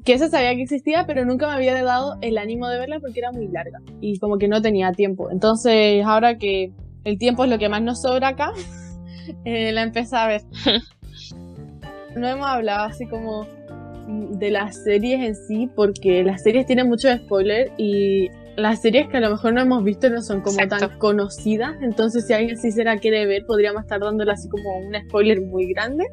Que 0.05 0.13
esa 0.13 0.29
sabía 0.29 0.53
que 0.55 0.63
existía, 0.63 1.05
pero 1.07 1.25
nunca 1.25 1.47
me 1.47 1.53
había 1.53 1.81
dado 1.81 2.17
el 2.21 2.37
ánimo 2.37 2.67
de 2.67 2.77
verla 2.77 2.99
porque 2.99 3.19
era 3.19 3.31
muy 3.31 3.47
larga. 3.47 3.79
Y 4.01 4.19
como 4.19 4.37
que 4.37 4.47
no 4.47 4.61
tenía 4.61 4.91
tiempo. 4.91 5.31
Entonces, 5.31 6.03
ahora 6.05 6.37
que 6.37 6.73
el 7.05 7.17
tiempo 7.17 7.43
es 7.43 7.49
lo 7.49 7.57
que 7.57 7.69
más 7.69 7.81
nos 7.81 8.01
sobra 8.01 8.29
acá, 8.29 8.51
eh, 9.45 9.71
la 9.71 9.81
empecé 9.81 10.15
a 10.15 10.27
ver. 10.27 10.41
No 12.15 12.27
hemos 12.27 12.45
hablado 12.45 12.83
así 12.83 13.07
como 13.07 13.47
de 14.07 14.51
las 14.51 14.83
series 14.83 15.21
en 15.21 15.35
sí, 15.35 15.69
porque 15.75 16.23
las 16.23 16.43
series 16.43 16.65
tienen 16.65 16.87
mucho 16.87 17.07
spoiler 17.15 17.71
y 17.77 18.29
las 18.55 18.81
series 18.81 19.07
que 19.07 19.17
a 19.17 19.19
lo 19.19 19.31
mejor 19.31 19.53
no 19.53 19.61
hemos 19.61 19.83
visto 19.83 20.09
no 20.09 20.21
son 20.21 20.41
como 20.41 20.59
Exacto. 20.59 20.89
tan 20.89 20.99
conocidas, 20.99 21.75
entonces 21.81 22.27
si 22.27 22.33
alguien 22.33 22.57
sí 22.57 22.71
se 22.71 22.83
la 22.83 22.97
quiere 22.97 23.25
ver, 23.25 23.45
podríamos 23.45 23.83
estar 23.83 23.99
dándole 23.99 24.31
así 24.31 24.47
como 24.49 24.77
un 24.77 24.95
spoiler 25.07 25.41
muy 25.41 25.67
grande. 25.73 26.05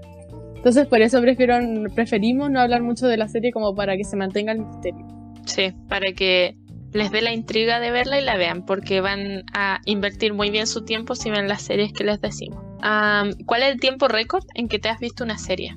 Entonces 0.56 0.86
por 0.86 1.00
eso 1.00 1.20
prefiero, 1.20 1.58
preferimos 1.94 2.50
no 2.50 2.60
hablar 2.60 2.82
mucho 2.82 3.06
de 3.06 3.16
la 3.16 3.28
serie 3.28 3.52
como 3.52 3.74
para 3.74 3.96
que 3.96 4.04
se 4.04 4.16
mantenga 4.16 4.52
el 4.52 4.60
misterio. 4.60 5.06
Sí, 5.46 5.72
para 5.88 6.12
que 6.12 6.56
les 6.92 7.10
dé 7.10 7.22
la 7.22 7.32
intriga 7.32 7.80
de 7.80 7.90
verla 7.90 8.20
y 8.20 8.24
la 8.24 8.36
vean, 8.36 8.64
porque 8.64 9.00
van 9.00 9.44
a 9.52 9.80
invertir 9.84 10.34
muy 10.34 10.50
bien 10.50 10.66
su 10.66 10.84
tiempo 10.84 11.14
si 11.14 11.30
ven 11.30 11.48
las 11.48 11.62
series 11.62 11.92
que 11.92 12.04
les 12.04 12.20
decimos. 12.20 12.62
Am, 12.82 13.32
¿Cuál 13.46 13.62
es 13.62 13.72
el 13.72 13.80
tiempo 13.80 14.08
récord 14.08 14.44
en 14.54 14.68
que 14.68 14.78
te 14.78 14.88
has 14.88 14.98
visto 14.98 15.24
una 15.24 15.38
serie? 15.38 15.76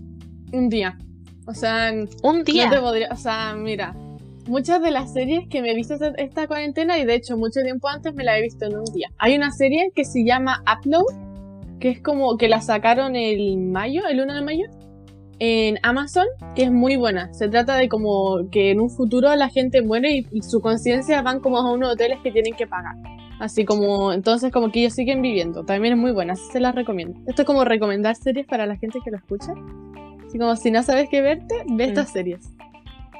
Un 0.51 0.69
día. 0.69 0.97
O 1.45 1.53
sea, 1.53 1.91
Un 2.21 2.43
día. 2.43 2.65
no 2.65 2.71
te 2.71 2.79
podría, 2.79 3.09
o 3.11 3.15
sea, 3.15 3.53
mira, 3.55 3.95
muchas 4.47 4.81
de 4.81 4.91
las 4.91 5.13
series 5.13 5.47
que 5.49 5.61
me 5.61 5.71
he 5.71 5.75
visto 5.75 5.95
esta, 5.95 6.09
esta 6.17 6.47
cuarentena 6.47 6.97
y 6.97 7.05
de 7.05 7.15
hecho 7.15 7.37
mucho 7.37 7.61
tiempo 7.61 7.87
antes 7.89 8.13
me 8.13 8.23
la 8.23 8.37
he 8.37 8.41
visto 8.41 8.65
en 8.65 8.77
un 8.77 8.85
día. 8.85 9.09
Hay 9.17 9.35
una 9.35 9.51
serie 9.51 9.91
que 9.95 10.05
se 10.05 10.23
llama 10.25 10.63
Upload, 10.63 11.05
que 11.79 11.89
es 11.89 12.01
como 12.01 12.37
que 12.37 12.47
la 12.47 12.61
sacaron 12.61 13.15
el 13.15 13.57
mayo, 13.57 14.01
el 14.07 14.21
1 14.21 14.33
de 14.33 14.41
mayo, 14.41 14.65
en 15.39 15.77
Amazon, 15.83 16.27
que 16.55 16.63
es 16.63 16.71
muy 16.71 16.95
buena. 16.95 17.33
Se 17.33 17.49
trata 17.49 17.75
de 17.75 17.89
como 17.89 18.49
que 18.49 18.71
en 18.71 18.79
un 18.79 18.89
futuro 18.89 19.35
la 19.35 19.49
gente 19.49 19.81
muere 19.81 20.11
y, 20.13 20.27
y 20.31 20.41
su 20.41 20.61
conciencia 20.61 21.21
van 21.21 21.41
como 21.41 21.57
a 21.57 21.71
unos 21.71 21.93
hoteles 21.93 22.19
que 22.23 22.31
tienen 22.31 22.53
que 22.53 22.67
pagar. 22.67 22.95
Así 23.39 23.65
como, 23.65 24.13
entonces 24.13 24.53
como 24.53 24.71
que 24.71 24.79
ellos 24.79 24.93
siguen 24.93 25.21
viviendo. 25.21 25.65
También 25.65 25.95
es 25.95 25.99
muy 25.99 26.11
buena, 26.11 26.33
así 26.33 26.43
se 26.51 26.61
las 26.61 26.73
recomiendo. 26.75 27.19
Esto 27.27 27.41
es 27.41 27.45
como 27.45 27.65
recomendar 27.65 28.15
series 28.15 28.47
para 28.47 28.65
la 28.65 28.77
gente 28.77 28.99
que 29.03 29.11
lo 29.11 29.17
escucha. 29.17 29.53
Así 30.33 30.39
como 30.39 30.55
si 30.55 30.71
no 30.71 30.81
sabes 30.81 31.09
qué 31.11 31.21
verte, 31.21 31.53
ve 31.67 31.85
Mm. 31.85 31.89
estas 31.89 32.11
series. 32.11 32.49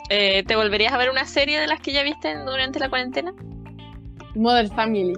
Eh, 0.10 0.41
¿Te 0.48 0.55
volverías 0.55 0.91
a 0.93 0.98
ver 0.98 1.12
una 1.12 1.25
serie 1.25 1.60
de 1.60 1.67
las 1.67 1.79
que 1.79 1.91
ya 1.93 2.01
viste 2.01 2.36
durante 2.43 2.79
la 2.79 2.89
cuarentena? 2.89 3.36
Modern 4.34 4.72
Family. 4.72 5.13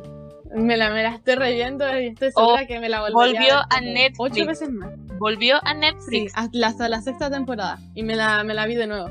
Me 0.54 0.75
la, 0.75 0.90
me 0.90 1.04
la 1.04 1.16
estoy 1.16 1.36
reviendo 1.36 1.86
y 1.98 2.08
estoy 2.08 2.34
segura 2.34 2.66
que 2.66 2.82
me 2.82 2.90
la 2.90 3.00
volvería 3.00 3.16
Oh, 3.16 3.28
volvió 3.28 3.56
ver 3.56 3.66
a 3.70 3.80
Netflix. 3.80 4.20
Ocho 4.20 4.46
veces 4.46 4.70
más. 4.72 4.90
Volvió 5.20 5.56
a 5.64 5.72
Sí, 5.72 5.78
Netflix. 5.80 6.34
hasta, 6.36 6.68
hasta 6.68 6.90
la 6.90 7.02
sexta 7.02 7.32
temporada. 7.32 7.80
Y 7.94 8.04
me 8.04 8.18
la, 8.18 8.44
me 8.44 8.54
la 8.54 8.66
vi 8.66 8.75
de 8.75 8.88
nuevo. 8.88 9.08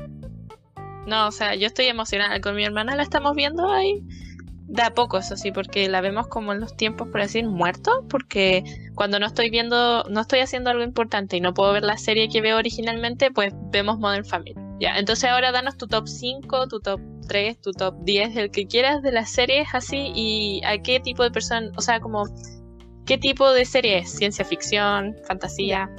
No, 1.07 1.25
o 1.27 1.31
sea, 1.31 1.55
yo 1.55 1.65
estoy 1.65 1.87
emocionada 1.87 2.39
con 2.39 2.55
mi 2.55 2.63
hermana, 2.65 2.95
la 2.95 3.01
estamos 3.01 3.35
viendo 3.35 3.67
ahí. 3.67 4.03
De 4.67 4.81
a 4.81 4.93
poco, 4.93 5.19
eso 5.19 5.37
sí, 5.37 5.51
porque 5.51 5.87
la 5.87 6.01
vemos 6.01 6.27
como 6.27 6.51
en 6.51 6.59
los 6.59 6.75
tiempos, 6.75 7.07
por 7.09 7.21
así 7.21 7.39
decir, 7.39 7.49
muertos, 7.49 8.03
porque 8.09 8.63
cuando 8.95 9.19
no 9.19 9.27
estoy 9.27 9.51
viendo, 9.51 10.03
no 10.09 10.21
estoy 10.21 10.39
haciendo 10.39 10.71
algo 10.71 10.83
importante 10.83 11.37
y 11.37 11.41
no 11.41 11.53
puedo 11.53 11.71
ver 11.71 11.83
la 11.83 11.97
serie 11.97 12.29
que 12.29 12.41
veo 12.41 12.57
originalmente, 12.57 13.29
pues 13.29 13.53
vemos 13.71 13.99
Modern 13.99 14.25
Family. 14.25 14.55
Ya, 14.79 14.97
entonces 14.97 15.29
ahora 15.29 15.51
danos 15.51 15.77
tu 15.77 15.87
top 15.87 16.07
5, 16.07 16.67
tu 16.67 16.79
top 16.79 16.99
top 16.99 17.27
3, 17.27 17.61
tu 17.61 17.71
top 17.71 17.95
10, 18.03 18.37
el 18.37 18.51
que 18.51 18.67
quieras 18.67 19.01
de 19.01 19.11
las 19.11 19.29
series 19.29 19.67
así 19.73 20.11
y 20.15 20.61
a 20.65 20.81
qué 20.81 20.99
tipo 20.99 21.23
de 21.23 21.31
persona, 21.31 21.71
o 21.75 21.81
sea, 21.81 21.99
como 21.99 22.25
qué 23.05 23.17
tipo 23.17 23.51
de 23.51 23.65
serie 23.65 23.99
es, 23.99 24.11
ciencia 24.11 24.45
ficción, 24.45 25.15
fantasía. 25.27 25.89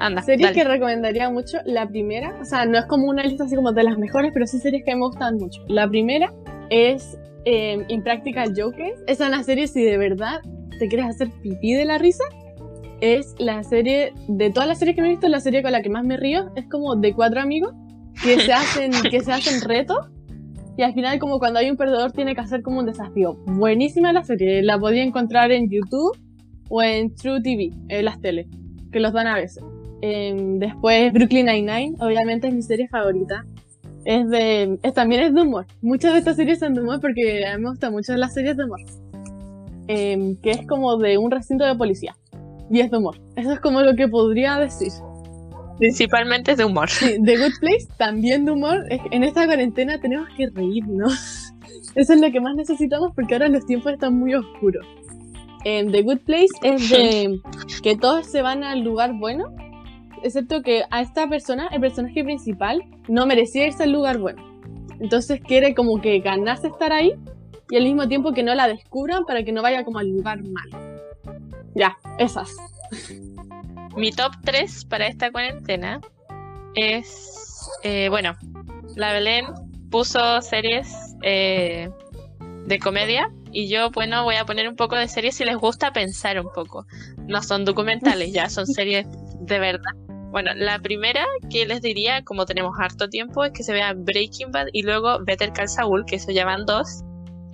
Anda. 0.00 0.22
Series 0.22 0.50
que 0.52 0.64
recomendaría 0.64 1.30
mucho, 1.30 1.58
la 1.66 1.86
primera, 1.86 2.36
o 2.40 2.44
sea, 2.44 2.66
no 2.66 2.78
es 2.78 2.86
como 2.86 3.08
una 3.08 3.22
lista 3.22 3.44
así 3.44 3.54
como 3.54 3.70
de 3.70 3.84
las 3.84 3.96
mejores, 3.96 4.32
pero 4.34 4.46
sí 4.46 4.58
series 4.58 4.82
que 4.84 4.94
me 4.94 5.02
gustan 5.02 5.36
mucho. 5.36 5.62
La 5.68 5.88
primera 5.88 6.32
es 6.68 7.16
eh, 7.44 7.84
Impractical 7.88 8.52
Jokers. 8.56 9.02
Es 9.06 9.20
una 9.20 9.42
serie 9.42 9.66
si 9.66 9.82
de 9.82 9.98
verdad 9.98 10.40
te 10.78 10.88
quieres 10.88 11.06
hacer 11.06 11.30
pipí 11.42 11.74
de 11.74 11.84
la 11.84 11.98
risa. 11.98 12.24
Es 13.00 13.34
la 13.38 13.62
serie, 13.62 14.12
de 14.28 14.50
todas 14.50 14.68
las 14.68 14.78
series 14.78 14.96
que 14.96 15.02
me 15.02 15.08
he 15.08 15.10
visto, 15.10 15.28
la 15.28 15.40
serie 15.40 15.62
con 15.62 15.72
la 15.72 15.82
que 15.82 15.90
más 15.90 16.04
me 16.04 16.16
río. 16.16 16.50
Es 16.56 16.66
como 16.68 16.96
de 16.96 17.12
cuatro 17.12 17.40
amigos 17.40 17.72
que 18.22 18.40
se 18.40 18.52
hacen, 18.52 18.92
que 19.10 19.20
se 19.20 19.32
hacen 19.32 19.60
retos. 19.60 19.98
Y 20.76 20.82
al 20.82 20.92
final, 20.92 21.18
como 21.18 21.38
cuando 21.38 21.60
hay 21.60 21.70
un 21.70 21.76
perdedor, 21.76 22.12
tiene 22.12 22.34
que 22.34 22.40
hacer 22.40 22.62
como 22.62 22.80
un 22.80 22.86
desafío. 22.86 23.34
Buenísima 23.46 24.12
la 24.12 24.24
serie. 24.24 24.62
La 24.62 24.78
podía 24.78 25.04
encontrar 25.04 25.52
en 25.52 25.70
YouTube 25.70 26.18
o 26.68 26.82
en 26.82 27.14
True 27.14 27.40
TV, 27.42 27.70
en 27.88 28.04
las 28.04 28.20
tele, 28.20 28.48
que 28.90 28.98
los 28.98 29.12
dan 29.12 29.28
a 29.28 29.36
veces. 29.36 29.62
Em, 30.00 30.58
después 30.58 31.12
Brooklyn 31.12 31.46
Nine-Nine, 31.46 31.96
obviamente 32.00 32.48
es 32.48 32.54
mi 32.54 32.62
serie 32.62 32.88
favorita. 32.88 33.46
Es 34.04 34.28
de, 34.28 34.78
también 34.94 35.22
es 35.22 35.34
de 35.34 35.42
humor. 35.42 35.66
Muchas 35.80 36.12
de 36.12 36.18
estas 36.18 36.36
series 36.36 36.58
son 36.58 36.74
de 36.74 36.82
humor 36.82 37.00
porque 37.00 37.46
a 37.46 37.56
mí 37.56 37.64
me 37.64 37.70
gustan 37.70 37.92
mucho 37.92 38.14
las 38.16 38.34
series 38.34 38.56
de 38.56 38.64
humor. 38.64 38.80
Em, 39.86 40.36
que 40.36 40.50
es 40.50 40.66
como 40.66 40.96
de 40.96 41.18
un 41.18 41.30
recinto 41.30 41.64
de 41.64 41.74
policía. 41.74 42.16
Y 42.70 42.80
es 42.80 42.90
de 42.90 42.98
humor. 42.98 43.20
Eso 43.36 43.52
es 43.52 43.60
como 43.60 43.82
lo 43.82 43.94
que 43.94 44.08
podría 44.08 44.58
decir. 44.58 44.92
Principalmente 45.78 46.52
es 46.52 46.58
de 46.58 46.64
humor. 46.64 46.88
Sí, 46.88 47.16
The 47.24 47.36
Good 47.36 47.58
Place 47.60 47.88
también 47.98 48.44
de 48.44 48.52
humor. 48.52 48.84
En 48.88 49.24
esta 49.24 49.46
cuarentena 49.46 50.00
tenemos 50.00 50.28
que 50.36 50.48
reírnos. 50.48 51.52
Eso 51.94 52.14
es 52.14 52.20
lo 52.20 52.30
que 52.32 52.40
más 52.40 52.54
necesitamos 52.56 53.12
porque 53.14 53.34
ahora 53.34 53.48
los 53.48 53.66
tiempos 53.66 53.92
están 53.92 54.18
muy 54.18 54.34
oscuros. 54.34 54.86
En 55.64 55.90
The 55.92 56.02
Good 56.02 56.20
Place 56.20 56.52
es 56.62 56.90
de 56.90 57.40
que 57.82 57.96
todos 57.96 58.26
se 58.26 58.42
van 58.42 58.64
al 58.64 58.80
lugar 58.80 59.14
bueno 59.14 59.54
excepto 60.24 60.62
que 60.62 60.84
a 60.90 61.02
esta 61.02 61.28
persona, 61.28 61.68
el 61.70 61.80
personaje 61.80 62.24
principal, 62.24 62.82
no 63.08 63.26
merecía 63.26 63.66
irse 63.66 63.84
al 63.84 63.92
lugar 63.92 64.18
bueno. 64.18 64.42
Entonces 64.98 65.40
quiere 65.40 65.74
como 65.74 66.00
que 66.00 66.18
ganarse 66.20 66.68
estar 66.68 66.92
ahí 66.92 67.14
y 67.70 67.76
al 67.76 67.84
mismo 67.84 68.08
tiempo 68.08 68.32
que 68.32 68.42
no 68.42 68.54
la 68.54 68.66
descubran 68.66 69.24
para 69.26 69.44
que 69.44 69.52
no 69.52 69.62
vaya 69.62 69.84
como 69.84 69.98
al 69.98 70.08
lugar 70.08 70.42
malo. 70.42 70.78
Ya, 71.74 71.96
esas. 72.18 72.50
Mi 73.96 74.10
top 74.12 74.32
3 74.44 74.86
para 74.86 75.06
esta 75.06 75.30
cuarentena 75.30 76.00
es, 76.74 77.68
eh, 77.82 78.08
bueno, 78.08 78.34
la 78.96 79.12
Belén 79.12 79.46
puso 79.90 80.40
series 80.40 81.16
eh, 81.22 81.90
de 82.66 82.78
comedia 82.78 83.30
y 83.52 83.68
yo, 83.68 83.90
bueno, 83.90 84.24
voy 84.24 84.36
a 84.36 84.46
poner 84.46 84.68
un 84.68 84.74
poco 84.74 84.96
de 84.96 85.06
series 85.06 85.36
si 85.36 85.44
les 85.44 85.56
gusta 85.56 85.92
pensar 85.92 86.40
un 86.40 86.50
poco. 86.52 86.86
No 87.28 87.42
son 87.42 87.64
documentales, 87.64 88.32
ya 88.32 88.48
son 88.48 88.66
series 88.66 89.06
de 89.40 89.58
verdad. 89.58 89.92
Bueno, 90.34 90.50
la 90.56 90.80
primera 90.80 91.24
que 91.48 91.64
les 91.64 91.80
diría, 91.80 92.24
como 92.24 92.44
tenemos 92.44 92.74
harto 92.76 93.08
tiempo, 93.08 93.44
es 93.44 93.52
que 93.52 93.62
se 93.62 93.72
vea 93.72 93.92
Breaking 93.92 94.50
Bad 94.50 94.66
y 94.72 94.82
luego 94.82 95.20
Better 95.24 95.52
Call 95.52 95.68
Saul, 95.68 96.04
que 96.06 96.16
eso 96.16 96.32
ya 96.32 96.44
van 96.44 96.66
dos. 96.66 97.04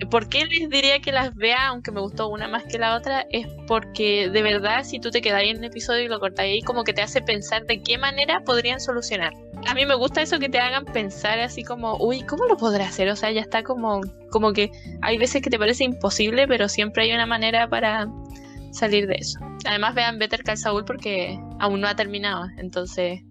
¿Por 0.09 0.27
qué 0.27 0.47
les 0.47 0.67
diría 0.67 0.99
que 0.99 1.11
las 1.11 1.35
vea, 1.35 1.67
aunque 1.67 1.91
me 1.91 2.01
gustó 2.01 2.27
una 2.29 2.47
más 2.47 2.63
que 2.63 2.79
la 2.79 2.95
otra? 2.95 3.27
Es 3.29 3.45
porque 3.67 4.31
de 4.31 4.41
verdad, 4.41 4.83
si 4.83 4.99
tú 4.99 5.11
te 5.11 5.21
quedas 5.21 5.43
en 5.43 5.57
el 5.57 5.65
episodio 5.65 6.05
y 6.05 6.07
lo 6.07 6.19
cortas 6.19 6.45
ahí, 6.45 6.63
como 6.63 6.83
que 6.83 6.91
te 6.91 7.03
hace 7.03 7.21
pensar 7.21 7.67
de 7.67 7.83
qué 7.83 7.99
manera 7.99 8.41
podrían 8.43 8.79
solucionar. 8.79 9.31
A 9.67 9.75
mí 9.75 9.85
me 9.85 9.93
gusta 9.93 10.23
eso 10.23 10.39
que 10.39 10.49
te 10.49 10.57
hagan 10.57 10.85
pensar 10.85 11.37
así 11.37 11.63
como, 11.63 11.97
uy, 11.97 12.23
¿cómo 12.23 12.45
lo 12.45 12.57
podrá 12.57 12.85
hacer? 12.85 13.09
O 13.09 13.15
sea, 13.15 13.29
ya 13.29 13.41
está 13.41 13.61
como, 13.61 14.01
como 14.31 14.53
que 14.53 14.71
hay 15.03 15.19
veces 15.19 15.43
que 15.43 15.51
te 15.51 15.59
parece 15.59 15.83
imposible, 15.83 16.47
pero 16.47 16.67
siempre 16.67 17.03
hay 17.03 17.13
una 17.13 17.27
manera 17.27 17.69
para 17.69 18.07
salir 18.71 19.07
de 19.07 19.15
eso. 19.15 19.39
Además 19.65 19.95
vean 19.95 20.19
Better 20.19 20.43
Call 20.43 20.57
Saul 20.57 20.85
porque 20.85 21.39
aún 21.59 21.81
no 21.81 21.87
ha 21.87 21.95
terminado, 21.95 22.47
entonces 22.57 23.21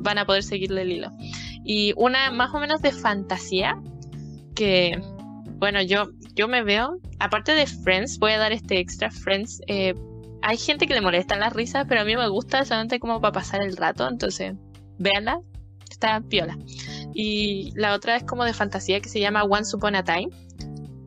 van 0.00 0.18
a 0.18 0.26
poder 0.26 0.42
seguirle 0.42 0.82
el 0.82 0.92
hilo. 0.92 1.10
Y 1.64 1.92
una 1.96 2.30
más 2.30 2.54
o 2.54 2.58
menos 2.60 2.80
de 2.82 2.92
fantasía 2.92 3.80
que, 4.54 5.00
bueno, 5.56 5.82
yo, 5.82 6.10
yo 6.34 6.48
me 6.48 6.62
veo, 6.62 6.98
aparte 7.18 7.52
de 7.52 7.66
Friends, 7.66 8.18
voy 8.18 8.32
a 8.32 8.38
dar 8.38 8.52
este 8.52 8.78
extra 8.78 9.10
Friends. 9.10 9.60
Eh, 9.66 9.94
hay 10.42 10.56
gente 10.56 10.86
que 10.86 10.94
le 10.94 11.00
molesta 11.00 11.36
las 11.36 11.52
risas, 11.52 11.86
pero 11.88 12.00
a 12.00 12.04
mí 12.04 12.16
me 12.16 12.28
gusta 12.28 12.64
solamente 12.64 12.98
como 12.98 13.20
para 13.20 13.32
pasar 13.32 13.62
el 13.62 13.76
rato, 13.76 14.08
entonces 14.08 14.54
véanla, 14.98 15.38
está 15.90 16.20
piola. 16.20 16.56
Y 17.14 17.72
la 17.76 17.94
otra 17.94 18.16
es 18.16 18.24
como 18.24 18.44
de 18.44 18.52
fantasía 18.52 19.00
que 19.00 19.08
se 19.08 19.20
llama 19.20 19.44
Once 19.44 19.76
Upon 19.76 19.94
a 19.94 20.04
Time, 20.04 20.28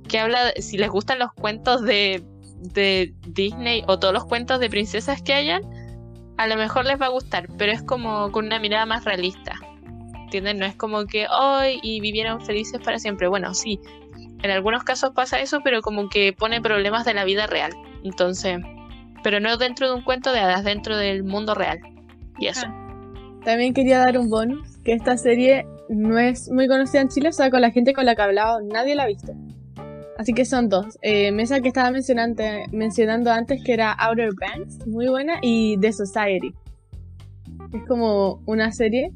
que 0.07 0.19
habla, 0.19 0.53
si 0.59 0.77
les 0.77 0.89
gustan 0.89 1.19
los 1.19 1.33
cuentos 1.33 1.81
de 1.81 2.23
de 2.59 3.13
Disney 3.27 3.83
o 3.87 3.99
todos 3.99 4.13
los 4.13 4.25
cuentos 4.25 4.59
de 4.59 4.69
princesas 4.69 5.21
que 5.21 5.33
hayan, 5.33 5.61
a 6.37 6.47
lo 6.47 6.55
mejor 6.55 6.85
les 6.85 6.99
va 6.99 7.07
a 7.07 7.09
gustar, 7.09 7.47
pero 7.57 7.71
es 7.71 7.81
como 7.81 8.31
con 8.31 8.45
una 8.45 8.59
mirada 8.59 8.85
más 8.85 9.05
realista. 9.05 9.53
¿Entienden? 10.23 10.59
No 10.59 10.65
es 10.65 10.75
como 10.75 11.05
que 11.05 11.27
hoy 11.27 11.79
y 11.83 12.01
vivieron 12.01 12.41
felices 12.41 12.81
para 12.83 12.99
siempre. 12.99 13.27
Bueno, 13.27 13.53
sí, 13.53 13.79
en 14.41 14.51
algunos 14.51 14.83
casos 14.83 15.11
pasa 15.11 15.39
eso, 15.39 15.59
pero 15.63 15.81
como 15.81 16.09
que 16.09 16.33
pone 16.33 16.61
problemas 16.61 17.05
de 17.05 17.13
la 17.13 17.23
vida 17.23 17.47
real. 17.47 17.71
Entonces, 18.03 18.59
pero 19.23 19.39
no 19.39 19.57
dentro 19.57 19.87
de 19.87 19.95
un 19.95 20.03
cuento 20.03 20.31
de 20.31 20.39
hadas, 20.39 20.63
dentro 20.63 20.97
del 20.97 21.23
mundo 21.23 21.55
real. 21.55 21.79
Y 22.37 22.47
eso. 22.47 22.65
Ah. 22.67 22.81
También 23.43 23.73
quería 23.73 23.99
dar 23.99 24.17
un 24.17 24.29
bonus, 24.29 24.77
que 24.83 24.93
esta 24.93 25.17
serie 25.17 25.65
no 25.87 26.17
es 26.17 26.49
muy 26.51 26.67
conocida 26.67 27.01
en 27.01 27.09
Chile, 27.09 27.29
o 27.29 27.31
sea, 27.31 27.49
con 27.51 27.61
la 27.61 27.71
gente 27.71 27.93
con 27.93 28.05
la 28.05 28.15
que 28.15 28.21
he 28.21 28.25
hablado, 28.25 28.59
nadie 28.61 28.95
la 28.95 29.03
ha 29.03 29.07
visto. 29.07 29.33
Así 30.17 30.33
que 30.33 30.45
son 30.45 30.69
dos. 30.69 30.97
Eh, 31.01 31.31
mesa 31.31 31.59
que 31.59 31.67
estaba 31.67 31.91
mencionando, 31.91 33.31
antes 33.31 33.63
que 33.63 33.73
era 33.73 33.91
Outer 33.91 34.31
Banks, 34.39 34.87
muy 34.87 35.07
buena, 35.07 35.39
y 35.41 35.77
The 35.77 35.91
Society. 35.91 36.53
Es 37.73 37.83
como 37.87 38.41
una 38.45 38.71
serie 38.71 39.11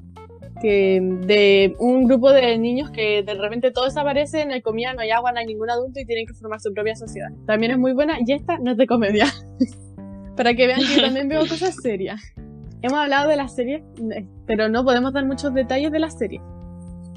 que 0.62 1.00
de 1.26 1.76
un 1.80 2.06
grupo 2.06 2.34
de 2.34 2.58
niños 2.58 2.92
que 2.92 3.24
de 3.24 3.34
repente 3.34 3.72
todo 3.72 3.86
desaparece, 3.86 4.46
no 4.46 4.54
hay 4.54 4.62
comida, 4.62 4.94
no 4.94 5.02
hay 5.02 5.12
agua, 5.12 5.32
no 5.32 5.40
hay 5.40 5.46
ningún 5.46 5.70
adulto 5.70 6.02
y 6.02 6.06
tienen 6.06 6.26
que 6.26 6.34
formar 6.34 6.60
su 6.60 6.74
propia 6.74 6.96
sociedad. 6.98 7.30
También 7.46 7.72
es 7.72 7.78
muy 7.78 7.94
buena 7.94 8.18
y 8.26 8.34
esta 8.34 8.58
no 8.58 8.72
es 8.72 8.78
de 8.78 8.86
comedia. 8.86 9.28
Para 10.36 10.54
que 10.54 10.68
vean 10.68 10.82
que 10.82 11.02
también 11.02 11.30
veo 11.30 11.42
cosas 11.42 11.76
serias. 11.82 12.22
Hemos 12.82 13.00
hablado 13.00 13.30
de 13.30 13.38
la 13.38 13.48
serie, 13.48 13.84
pero 14.46 14.68
no 14.68 14.84
podemos 14.84 15.14
dar 15.14 15.26
muchos 15.26 15.54
detalles 15.54 15.92
de 15.92 16.00
la 16.00 16.10
serie 16.10 16.42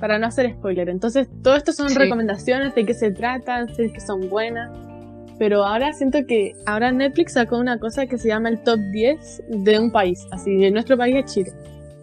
para 0.03 0.19
no 0.19 0.27
hacer 0.27 0.51
spoiler. 0.51 0.89
Entonces, 0.89 1.29
todo 1.45 1.55
esto 1.55 1.73
son 1.73 1.95
recomendaciones 1.95 2.75
de 2.75 2.85
qué 2.85 2.93
se 2.93 3.13
tratan, 3.13 3.73
sé 3.73 3.93
que 3.93 4.01
son 4.01 4.29
buenas. 4.29 4.69
Pero 5.39 5.65
ahora 5.65 5.93
siento 5.93 6.27
que 6.27 6.55
ahora 6.67 6.91
Netflix 6.91 7.35
sacó 7.35 7.57
una 7.57 7.79
cosa 7.79 8.07
que 8.07 8.19
se 8.19 8.27
llama 8.27 8.49
el 8.49 8.61
top 8.65 8.81
10 8.91 9.43
de 9.49 9.79
un 9.79 9.93
país, 9.93 10.27
así 10.33 10.57
de 10.57 10.73
nuestro 10.73 10.99
país 10.99 11.15
es 11.15 11.33
Chile. 11.33 11.53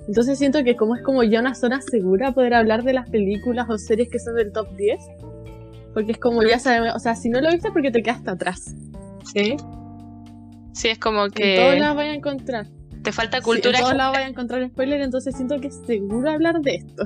Entonces 0.07 0.39
siento 0.39 0.63
que 0.63 0.77
como 0.77 0.95
es 0.95 1.01
como 1.01 1.23
ya 1.23 1.41
una 1.41 1.53
zona 1.55 1.81
segura 1.81 2.31
poder 2.31 2.53
hablar 2.53 2.83
de 2.83 2.93
las 2.93 3.09
películas 3.09 3.69
o 3.69 3.77
series 3.77 4.07
que 4.07 4.19
son 4.19 4.35
del 4.35 4.53
top 4.53 4.73
10, 4.77 4.97
porque 5.93 6.13
es 6.13 6.19
como 6.19 6.41
ya 6.43 6.57
sabemos, 6.57 6.95
o 6.95 6.99
sea, 6.99 7.15
si 7.15 7.27
no 7.27 7.41
lo 7.41 7.51
viste 7.51 7.69
porque 7.69 7.91
te 7.91 8.01
quedaste 8.01 8.29
atrás. 8.29 8.75
Sí. 9.33 9.57
Sí, 10.71 10.87
es 10.87 10.99
como 10.99 11.27
que... 11.27 11.55
En 11.55 11.61
todos 11.65 11.79
lados 11.79 11.95
vaya 11.97 12.11
a 12.11 12.15
encontrar. 12.15 12.65
Te 13.03 13.11
falta 13.11 13.41
cultura. 13.41 13.77
en 13.77 13.83
todos 13.83 13.97
lados 13.97 14.13
vaya 14.13 14.27
a 14.27 14.29
encontrar 14.29 14.65
spoiler, 14.69 15.01
entonces 15.01 15.35
siento 15.35 15.59
que 15.59 15.67
es 15.67 15.81
seguro 15.85 16.31
hablar 16.31 16.61
de 16.61 16.75
esto. 16.75 17.03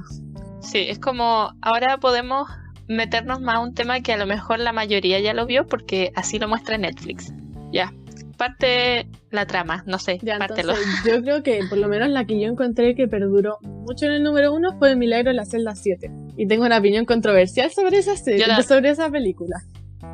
Sí, 0.64 0.86
es 0.90 1.00
como 1.00 1.54
ahora 1.62 1.98
podemos 1.98 2.48
meternos 2.88 3.42
más 3.42 3.56
a 3.56 3.60
un 3.60 3.74
tema 3.74 4.02
que 4.02 4.14
a 4.14 4.18
lo 4.18 4.26
mejor 4.26 4.60
la 4.60 4.74
mayoría 4.74 5.20
ya 5.20 5.34
lo 5.34 5.46
vio 5.46 5.68
porque 5.68 6.12
así 6.16 6.40
lo 6.40 6.48
muestra 6.48 6.78
Netflix. 6.78 7.34
Ya, 7.72 7.94
parte 8.38 9.08
la 9.32 9.46
trama, 9.46 9.84
no 9.88 10.00
sé, 10.00 10.20
ya, 10.22 10.38
pártelo. 10.38 10.74
yo 11.06 11.22
creo 11.22 11.44
que 11.44 11.62
por 11.70 11.78
lo 11.78 11.88
menos 11.88 12.10
la 12.10 12.26
que 12.26 12.40
yo 12.40 12.48
encontré 12.48 12.96
que 12.96 13.08
perduró 13.08 13.58
mucho 13.62 14.06
en 14.06 14.14
el 14.14 14.24
número 14.24 14.54
uno 14.54 14.78
fue 14.78 14.96
Milagro 14.96 15.32
en 15.32 15.38
la 15.38 15.46
celda 15.46 15.76
7. 15.76 16.12
Y 16.38 16.48
tengo 16.48 16.66
una 16.66 16.78
opinión 16.78 17.06
controversial 17.06 17.72
sobre 17.72 17.98
esa 18.00 18.16
serie, 18.16 18.46
sobre 18.64 18.90
esa 18.90 19.10
película. 19.10 19.64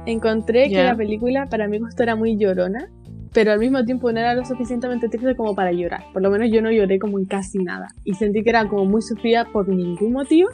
Encontré 0.05 0.69
que 0.69 0.83
la 0.83 0.95
película 0.95 1.47
para 1.47 1.67
mi 1.67 1.79
gusto 1.79 2.03
era 2.03 2.15
muy 2.15 2.37
llorona 2.37 2.89
pero 3.33 3.51
al 3.51 3.59
mismo 3.59 3.83
tiempo 3.85 4.11
no 4.11 4.19
era 4.19 4.33
lo 4.33 4.45
suficientemente 4.45 5.07
triste 5.07 5.35
como 5.35 5.55
para 5.55 5.71
llorar. 5.71 6.05
Por 6.13 6.21
lo 6.21 6.31
menos 6.31 6.49
yo 6.51 6.61
no 6.61 6.71
lloré 6.71 6.99
como 6.99 7.19
en 7.19 7.25
casi 7.25 7.59
nada. 7.59 7.87
Y 8.03 8.13
sentí 8.15 8.43
que 8.43 8.49
era 8.49 8.67
como 8.67 8.85
muy 8.85 9.01
sufrida 9.01 9.45
por 9.45 9.67
ningún 9.67 10.13
motivo. 10.13 10.49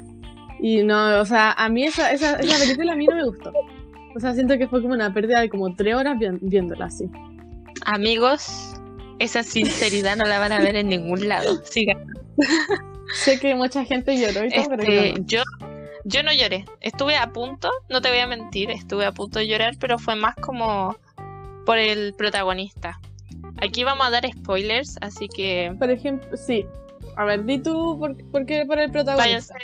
Y 0.59 0.83
no, 0.83 1.19
o 1.19 1.25
sea, 1.25 1.51
a 1.51 1.69
mí 1.69 1.83
esa, 1.83 2.11
esa, 2.11 2.35
esa 2.35 2.59
película 2.59 2.93
a 2.93 2.95
mí 2.95 3.05
no 3.07 3.15
me 3.15 3.25
gustó. 3.25 3.51
O 4.15 4.19
sea, 4.19 4.33
siento 4.33 4.57
que 4.57 4.67
fue 4.67 4.81
como 4.81 4.93
una 4.93 5.13
pérdida 5.13 5.41
de 5.41 5.49
como 5.49 5.75
tres 5.75 5.95
horas 5.95 6.17
viéndola 6.41 6.85
así. 6.85 7.09
Amigos, 7.85 8.73
esa 9.19 9.43
sinceridad 9.43 10.15
no 10.15 10.25
la 10.25 10.39
van 10.39 10.51
a 10.51 10.59
ver 10.59 10.75
en 10.75 10.87
ningún 10.87 11.27
lado. 11.27 11.61
Sigan. 11.63 12.05
sé 13.13 13.39
que 13.39 13.55
mucha 13.55 13.83
gente 13.85 14.17
lloró 14.17 14.45
y 14.45 14.49
todo, 14.49 14.65
pero 14.69 14.83
este, 14.83 15.21
yo, 15.25 15.43
yo 16.03 16.23
no 16.23 16.33
lloré. 16.33 16.65
Estuve 16.81 17.15
a 17.15 17.31
punto, 17.31 17.69
no 17.89 18.01
te 18.01 18.09
voy 18.09 18.19
a 18.19 18.27
mentir, 18.27 18.71
estuve 18.71 19.05
a 19.05 19.11
punto 19.11 19.39
de 19.39 19.47
llorar, 19.47 19.75
pero 19.79 19.97
fue 19.99 20.15
más 20.15 20.35
como 20.35 20.95
por 21.65 21.77
el 21.77 22.13
protagonista. 22.13 22.99
Aquí 23.61 23.83
vamos 23.83 24.07
a 24.07 24.09
dar 24.09 24.29
spoilers, 24.29 24.97
así 25.01 25.27
que. 25.27 25.73
Por 25.79 25.89
ejemplo, 25.89 26.35
sí. 26.37 26.65
A 27.17 27.23
ver, 27.23 27.45
di 27.45 27.59
tú 27.59 27.97
por, 28.31 28.45
qué 28.45 28.65
por 28.65 28.79
el 28.79 28.91
protagonista. 28.91 29.55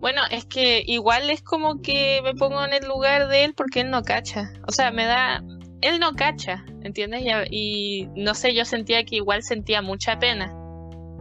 Bueno, 0.00 0.22
es 0.30 0.44
que 0.44 0.82
igual 0.86 1.28
es 1.30 1.42
como 1.42 1.80
que 1.82 2.20
me 2.22 2.34
pongo 2.34 2.64
en 2.64 2.72
el 2.72 2.86
lugar 2.86 3.28
de 3.28 3.44
él 3.44 3.54
porque 3.54 3.80
él 3.80 3.90
no 3.90 4.02
cacha. 4.02 4.52
O 4.66 4.72
sea, 4.72 4.90
me 4.90 5.04
da... 5.04 5.42
Él 5.80 6.00
no 6.00 6.14
cacha, 6.14 6.64
¿entiendes? 6.82 7.22
Y, 7.22 7.30
y 7.50 8.08
no 8.14 8.34
sé, 8.34 8.54
yo 8.54 8.64
sentía 8.64 9.04
que 9.04 9.16
igual 9.16 9.42
sentía 9.42 9.82
mucha 9.82 10.18
pena 10.18 10.52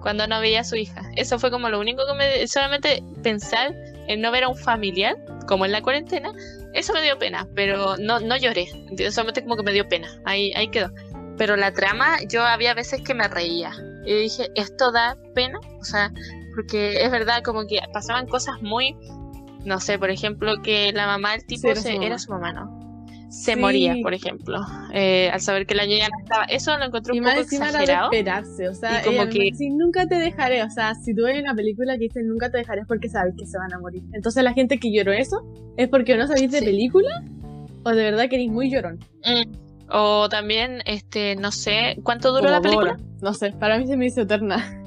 cuando 0.01 0.27
no 0.27 0.39
veía 0.39 0.61
a 0.61 0.63
su 0.63 0.75
hija. 0.75 1.01
Eso 1.15 1.39
fue 1.39 1.51
como 1.51 1.69
lo 1.69 1.79
único 1.79 2.03
que 2.07 2.13
me... 2.13 2.47
Solamente 2.47 3.03
pensar 3.23 3.75
en 4.07 4.21
no 4.21 4.31
ver 4.31 4.43
a 4.43 4.49
un 4.49 4.57
familiar, 4.57 5.15
como 5.47 5.65
en 5.65 5.71
la 5.71 5.81
cuarentena, 5.81 6.31
eso 6.73 6.93
me 6.93 7.01
dio 7.01 7.17
pena, 7.17 7.47
pero 7.55 7.97
no, 7.97 8.19
no 8.19 8.37
lloré. 8.37 8.67
Solamente 9.11 9.41
como 9.43 9.55
que 9.57 9.63
me 9.63 9.73
dio 9.73 9.87
pena. 9.87 10.07
Ahí, 10.25 10.51
ahí 10.55 10.69
quedó. 10.69 10.91
Pero 11.37 11.55
la 11.55 11.71
trama, 11.71 12.17
yo 12.27 12.43
había 12.43 12.73
veces 12.73 13.01
que 13.01 13.13
me 13.13 13.27
reía. 13.27 13.71
Y 14.05 14.13
dije, 14.13 14.49
¿esto 14.55 14.91
da 14.91 15.17
pena? 15.35 15.59
O 15.79 15.83
sea, 15.83 16.11
porque 16.55 17.03
es 17.03 17.11
verdad, 17.11 17.43
como 17.43 17.67
que 17.67 17.79
pasaban 17.93 18.25
cosas 18.27 18.55
muy, 18.61 18.95
no 19.65 19.79
sé, 19.79 19.99
por 19.99 20.09
ejemplo, 20.09 20.53
que 20.63 20.91
la 20.93 21.05
mamá 21.05 21.33
del 21.33 21.45
tipo 21.45 21.69
era, 21.69 21.81
se- 21.81 21.95
su 21.95 22.01
era, 22.01 22.17
su 22.17 22.31
mamá, 22.31 22.53
¿no? 22.53 22.76
Se 23.37 23.53
Sí. 23.53 23.59
moría, 23.59 23.95
por 24.01 24.15
ejemplo, 24.15 24.59
eh, 24.93 25.29
al 25.31 25.39
saber 25.41 25.67
que 25.67 25.75
la 25.75 25.85
niña 25.85 26.07
no 26.11 26.23
estaba. 26.23 26.43
Eso 26.45 26.75
lo 26.77 26.85
encontré 26.85 27.15
Y 27.15 27.19
un 27.19 27.25
más 27.25 27.35
poco 27.35 27.49
de 27.49 27.55
exagerado. 27.57 28.11
esperarse, 28.11 28.67
o 28.67 28.73
sea, 28.73 29.01
Y 29.01 29.05
como 29.05 29.25
que- 29.29 29.39
dice, 29.39 29.69
nunca 29.69 30.07
te 30.07 30.15
dejaré, 30.15 30.63
o 30.63 30.69
sea, 30.71 30.95
si 30.95 31.13
tú 31.13 31.23
ves 31.25 31.39
una 31.39 31.53
película 31.53 31.93
que 31.93 32.05
dice 32.05 32.23
nunca 32.23 32.49
te 32.49 32.57
dejaré 32.57 32.81
es 32.81 32.87
porque 32.87 33.09
sabes 33.09 33.35
que 33.37 33.45
se 33.45 33.57
van 33.59 33.71
a 33.73 33.79
morir. 33.79 34.01
Entonces 34.13 34.43
la 34.43 34.53
gente 34.53 34.79
que 34.79 34.91
lloró 34.91 35.11
eso 35.11 35.37
es 35.77 35.87
porque 35.87 36.13
o 36.15 36.17
no 36.17 36.25
sabéis 36.25 36.49
de 36.51 36.59
Sí. 36.59 36.65
película 36.65 37.23
o 37.83 37.89
de 37.91 38.03
verdad 38.03 38.27
que 38.27 38.37
eres 38.37 38.49
muy 38.49 38.71
llorón. 38.71 38.97
Mm. 39.23 39.51
O 39.91 40.27
también, 40.29 40.81
este, 40.85 41.35
no 41.35 41.51
sé, 41.51 41.97
¿cuánto 42.03 42.29
duró 42.31 42.41
Como 42.45 42.51
la 42.53 42.61
película? 42.61 42.97
No 43.21 43.33
sé, 43.35 43.51
para 43.51 43.77
mí 43.77 43.85
se 43.87 43.95
me 43.97 44.07
hizo 44.07 44.21
eterna. 44.21 44.83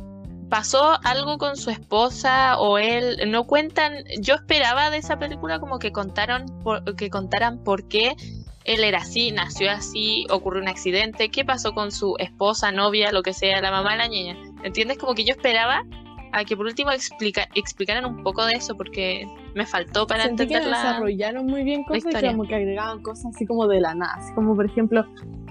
pasó 0.50 0.98
algo 1.04 1.38
con 1.38 1.56
su 1.56 1.70
esposa 1.70 2.58
o 2.58 2.76
él 2.78 3.30
no 3.30 3.44
cuentan 3.46 3.92
yo 4.20 4.34
esperaba 4.34 4.90
de 4.90 4.96
esa 4.96 5.16
película 5.16 5.60
como 5.60 5.78
que 5.78 5.92
contaron 5.92 6.46
por- 6.64 6.96
que 6.96 7.08
contaran 7.08 7.62
por 7.62 7.86
qué 7.86 8.16
él 8.64 8.84
era 8.84 8.98
así 8.98 9.30
nació 9.30 9.70
así 9.70 10.26
ocurrió 10.30 10.62
un 10.62 10.68
accidente 10.68 11.30
qué 11.30 11.44
pasó 11.44 11.72
con 11.72 11.92
su 11.92 12.16
esposa 12.18 12.72
novia 12.72 13.12
lo 13.12 13.22
que 13.22 13.32
sea 13.32 13.60
la 13.60 13.70
mamá 13.70 13.92
de 13.92 13.98
la 13.98 14.08
niña 14.08 14.36
entiendes 14.62 14.98
como 14.98 15.14
que 15.14 15.24
yo 15.24 15.32
esperaba 15.32 15.84
a 16.32 16.44
que 16.44 16.56
por 16.56 16.66
último 16.66 16.90
explica, 16.90 17.48
explicaran 17.54 18.04
un 18.04 18.22
poco 18.22 18.44
de 18.44 18.54
eso 18.54 18.76
porque 18.76 19.26
me 19.54 19.66
faltó 19.66 20.06
para 20.06 20.24
Sentí 20.24 20.46
que 20.46 20.54
entender 20.54 20.70
la 20.70 20.78
desarrollaron 20.78 21.46
muy 21.46 21.64
bien 21.64 21.82
cosas 21.84 22.04
historia. 22.04 22.30
como 22.30 22.46
que 22.46 22.54
agregaban 22.54 23.02
cosas 23.02 23.34
así 23.34 23.46
como 23.46 23.66
de 23.66 23.80
la 23.80 23.94
nada, 23.94 24.14
así 24.16 24.32
como 24.34 24.54
por 24.54 24.66
ejemplo 24.66 25.04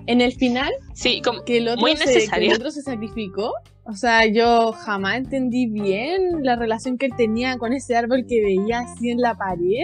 en 0.08 0.22
el 0.22 0.34
final 0.34 0.72
sí 0.94 1.22
como 1.22 1.44
que 1.44 1.58
el 1.58 1.68
otro, 1.68 1.82
Muy 1.82 1.98
se, 1.98 2.30
que 2.30 2.48
el 2.48 2.54
otro 2.54 2.72
se 2.72 2.82
sacrificó. 2.82 3.54
O 3.84 3.94
sea, 3.94 4.28
yo 4.28 4.72
jamás 4.72 5.18
entendí 5.18 5.66
bien 5.68 6.44
la 6.44 6.56
relación 6.56 6.98
que 6.98 7.08
él 7.08 7.13
tenía 7.18 7.58
con 7.58 7.74
ese 7.74 7.96
árbol 7.96 8.25
que 8.28 8.42
veía 8.42 8.82
así 8.82 9.10
en 9.10 9.20
la 9.20 9.36
pared. 9.36 9.84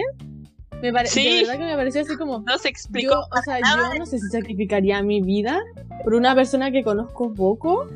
Me 0.82 0.92
pare- 0.92 1.08
Sí. 1.08 1.24
De 1.24 1.40
verdad 1.42 1.58
que 1.58 1.64
me 1.64 1.76
pareció 1.76 2.02
así 2.02 2.16
como... 2.16 2.40
no 2.40 2.58
se 2.58 2.68
Yo, 2.68 2.70
explicó 2.70 3.14
o 3.18 3.42
sea, 3.44 3.58
yo 3.58 3.98
no 3.98 4.06
sé 4.06 4.18
si 4.18 4.28
sacrificaría 4.28 5.02
mi 5.02 5.20
vida 5.20 5.60
por 6.04 6.14
una 6.14 6.34
persona 6.34 6.70
que 6.70 6.82
conozco 6.84 7.32
poco. 7.34 7.88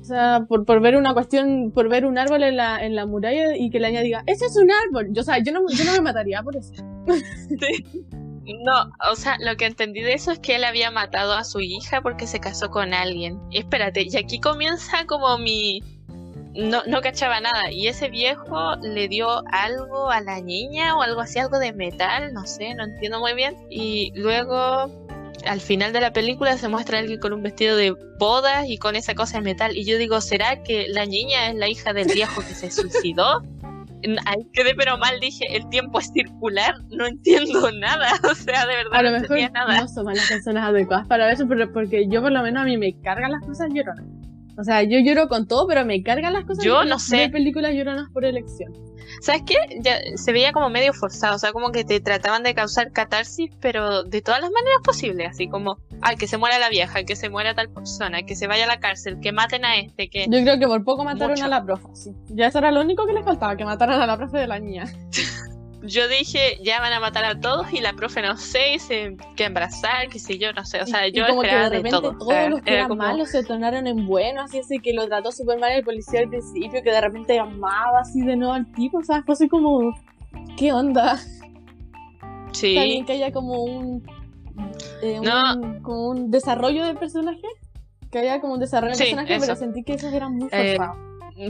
O 0.00 0.04
sea, 0.04 0.44
por, 0.48 0.64
por 0.64 0.80
ver 0.80 0.96
una 0.96 1.14
cuestión, 1.14 1.70
por 1.72 1.88
ver 1.88 2.04
un 2.06 2.18
árbol 2.18 2.42
en 2.42 2.56
la, 2.56 2.84
en 2.84 2.96
la 2.96 3.06
muralla 3.06 3.56
y 3.56 3.70
que 3.70 3.78
la 3.78 3.88
niña 3.88 4.00
diga, 4.00 4.22
ese 4.26 4.46
es 4.46 4.56
un 4.56 4.68
árbol. 4.70 5.08
Yo, 5.12 5.20
o 5.20 5.24
sea, 5.24 5.38
yo 5.38 5.52
no, 5.52 5.60
yo 5.70 5.84
no 5.84 5.92
me 5.92 6.00
mataría 6.00 6.42
por 6.42 6.56
eso. 6.56 6.72
No, 8.64 8.90
o 9.10 9.14
sea, 9.14 9.36
lo 9.38 9.56
que 9.56 9.66
entendí 9.66 10.00
de 10.00 10.14
eso 10.14 10.32
es 10.32 10.40
que 10.40 10.56
él 10.56 10.64
había 10.64 10.90
matado 10.90 11.32
a 11.34 11.44
su 11.44 11.60
hija 11.60 12.00
porque 12.02 12.26
se 12.26 12.40
casó 12.40 12.70
con 12.70 12.92
alguien. 12.92 13.38
Y 13.50 13.58
espérate, 13.58 14.04
y 14.08 14.16
aquí 14.16 14.40
comienza 14.40 15.06
como 15.06 15.38
mi... 15.38 15.80
No, 16.54 16.82
no 16.86 17.00
cachaba 17.00 17.40
nada. 17.40 17.70
Y 17.70 17.86
ese 17.86 18.08
viejo 18.08 18.76
le 18.82 19.08
dio 19.08 19.42
algo 19.50 20.10
a 20.10 20.20
la 20.20 20.40
niña 20.40 20.96
o 20.96 21.02
algo 21.02 21.20
así, 21.20 21.38
algo 21.38 21.58
de 21.58 21.72
metal, 21.72 22.32
no 22.32 22.46
sé, 22.46 22.74
no 22.74 22.84
entiendo 22.84 23.20
muy 23.20 23.34
bien. 23.34 23.56
Y 23.70 24.12
luego, 24.14 24.90
al 25.46 25.60
final 25.60 25.92
de 25.92 26.00
la 26.00 26.12
película, 26.12 26.58
se 26.58 26.68
muestra 26.68 26.98
alguien 26.98 27.20
con 27.20 27.32
un 27.32 27.42
vestido 27.42 27.76
de 27.76 27.96
bodas 28.18 28.66
y 28.68 28.76
con 28.78 28.96
esa 28.96 29.14
cosa 29.14 29.38
de 29.38 29.44
metal. 29.44 29.76
Y 29.76 29.84
yo 29.84 29.96
digo, 29.96 30.20
¿será 30.20 30.62
que 30.62 30.86
la 30.88 31.06
niña 31.06 31.48
es 31.48 31.54
la 31.54 31.68
hija 31.68 31.92
del 31.92 32.08
viejo 32.08 32.42
que 32.42 32.54
se 32.54 32.70
suicidó? 32.70 33.42
Quedé 34.52 34.74
pero 34.74 34.98
mal, 34.98 35.20
dije, 35.20 35.44
el 35.56 35.68
tiempo 35.68 36.00
es 36.00 36.10
circular, 36.12 36.74
no 36.90 37.06
entiendo 37.06 37.70
nada, 37.70 38.10
o 38.30 38.34
sea, 38.34 38.66
de 38.66 38.74
verdad 38.74 38.94
A 38.94 39.02
lo 39.02 39.10
no 39.10 39.20
mejor 39.20 39.38
entendía 39.38 39.50
nada. 39.50 39.80
no 39.82 39.88
somos 39.88 40.14
las 40.14 40.28
personas 40.28 40.64
adecuadas 40.68 41.06
para 41.06 41.30
eso, 41.30 41.46
pero 41.48 41.72
porque 41.72 42.08
yo 42.08 42.20
por 42.20 42.32
lo 42.32 42.42
menos 42.42 42.62
a 42.62 42.64
mí 42.64 42.76
me 42.76 42.98
cargan 43.00 43.30
las 43.30 43.42
cosas 43.46 43.68
lloronas. 43.72 44.04
O 44.58 44.64
sea, 44.64 44.82
yo 44.82 44.98
lloro 45.00 45.28
con 45.28 45.46
todo, 45.46 45.66
pero 45.66 45.84
me 45.84 46.02
cargan 46.02 46.32
las 46.32 46.44
cosas 46.44 46.64
Yo 46.64 46.84
no 46.84 46.98
sé. 46.98 47.16
Ver 47.16 47.30
películas 47.32 47.72
lloronas 47.72 48.08
por 48.12 48.24
elección. 48.24 48.72
¿Sabes 49.20 49.42
qué? 49.46 49.56
Ya, 49.80 49.98
se 50.16 50.32
veía 50.32 50.52
como 50.52 50.70
medio 50.70 50.92
forzado, 50.92 51.36
o 51.36 51.38
sea, 51.38 51.52
como 51.52 51.70
que 51.70 51.84
te 51.84 52.00
trataban 52.00 52.42
de 52.42 52.54
causar 52.54 52.92
catarsis, 52.92 53.50
pero 53.60 54.04
de 54.04 54.22
todas 54.22 54.40
las 54.40 54.50
maneras 54.50 54.80
posibles, 54.84 55.28
así 55.30 55.48
como, 55.48 55.76
ay, 56.00 56.16
que 56.16 56.26
se 56.26 56.38
muera 56.38 56.58
la 56.58 56.68
vieja, 56.68 57.04
que 57.04 57.16
se 57.16 57.28
muera 57.28 57.54
tal 57.54 57.68
persona, 57.70 58.22
que 58.22 58.36
se 58.36 58.46
vaya 58.46 58.64
a 58.64 58.68
la 58.68 58.80
cárcel, 58.80 59.18
que 59.20 59.32
maten 59.32 59.64
a 59.64 59.76
este, 59.76 60.08
que... 60.08 60.26
Yo 60.28 60.42
creo 60.42 60.58
que 60.58 60.66
por 60.66 60.84
poco 60.84 61.04
mataron 61.04 61.32
Mucho. 61.32 61.44
a 61.44 61.48
la 61.48 61.64
profe, 61.64 61.88
sí. 61.94 62.10
Ya 62.28 62.46
eso 62.46 62.58
era 62.58 62.72
lo 62.72 62.80
único 62.80 63.06
que 63.06 63.12
les 63.12 63.24
faltaba, 63.24 63.56
que 63.56 63.64
mataran 63.64 64.00
a 64.00 64.06
la 64.06 64.16
profe 64.16 64.38
de 64.38 64.46
la 64.46 64.58
niña. 64.58 64.84
Yo 65.84 66.06
dije, 66.06 66.58
ya 66.62 66.80
van 66.80 66.92
a 66.92 67.00
matar 67.00 67.24
a 67.24 67.40
todos 67.40 67.72
y 67.72 67.80
la 67.80 67.92
profe 67.94 68.22
no 68.22 68.36
sé, 68.36 68.74
y 68.74 68.78
se 68.78 69.16
queda 69.34 69.48
embarazada, 69.48 70.06
qué 70.10 70.18
sé 70.20 70.38
yo, 70.38 70.52
no 70.52 70.64
sé, 70.64 70.80
o 70.80 70.86
sea, 70.86 71.06
Y- 71.08 71.10
y 71.10 71.12
yo 71.14 71.26
como 71.26 71.40
que 71.42 71.48
esperaba 71.48 71.70
de 71.70 71.70
de, 71.70 71.82
repente 71.82 72.00
todo. 72.00 72.18
todos 72.18 72.50
los 72.50 72.60
que 72.62 72.70
era 72.70 72.78
eran 72.80 72.88
como- 72.88 73.02
malos 73.02 73.30
se 73.30 73.42
tornaron 73.44 73.86
en 73.88 74.06
buenos, 74.06 74.44
así 74.44 74.60
así 74.60 74.78
que 74.78 74.92
lo 74.92 75.06
trató 75.08 75.32
súper 75.32 75.58
mal 75.58 75.72
el 75.72 75.82
policía 75.84 76.20
al 76.20 76.28
principio, 76.28 76.82
que 76.84 76.90
de 76.90 77.00
repente 77.00 77.38
amaba 77.38 78.00
así 78.00 78.20
de 78.20 78.36
nuevo 78.36 78.52
al 78.54 78.70
tipo, 78.74 78.98
o 78.98 79.02
sea, 79.02 79.22
fue 79.24 79.32
así 79.32 79.48
como, 79.48 79.92
¿qué 80.56 80.72
onda? 80.72 81.18
Sí, 82.52 82.74
bien 82.74 83.04
que 83.04 83.12
haya 83.14 83.32
como 83.32 83.62
un, 83.64 84.02
eh, 85.02 85.20
No. 85.22 85.54
un- 85.56 85.80
como 85.82 86.08
un 86.10 86.30
desarrollo 86.30 86.84
del 86.84 86.96
personaje, 86.96 87.40
que 88.10 88.18
haya 88.20 88.40
como 88.40 88.54
un 88.54 88.60
desarrollo 88.60 88.94
Sí, 88.94 89.04
del 89.04 89.14
personaje, 89.16 89.40
pero 89.40 89.56
sentí 89.56 89.82
que 89.82 89.94
esos 89.94 90.12
eran 90.12 90.34
muy 90.36 90.48
Eh, 90.52 90.76
forzados. 90.76 90.96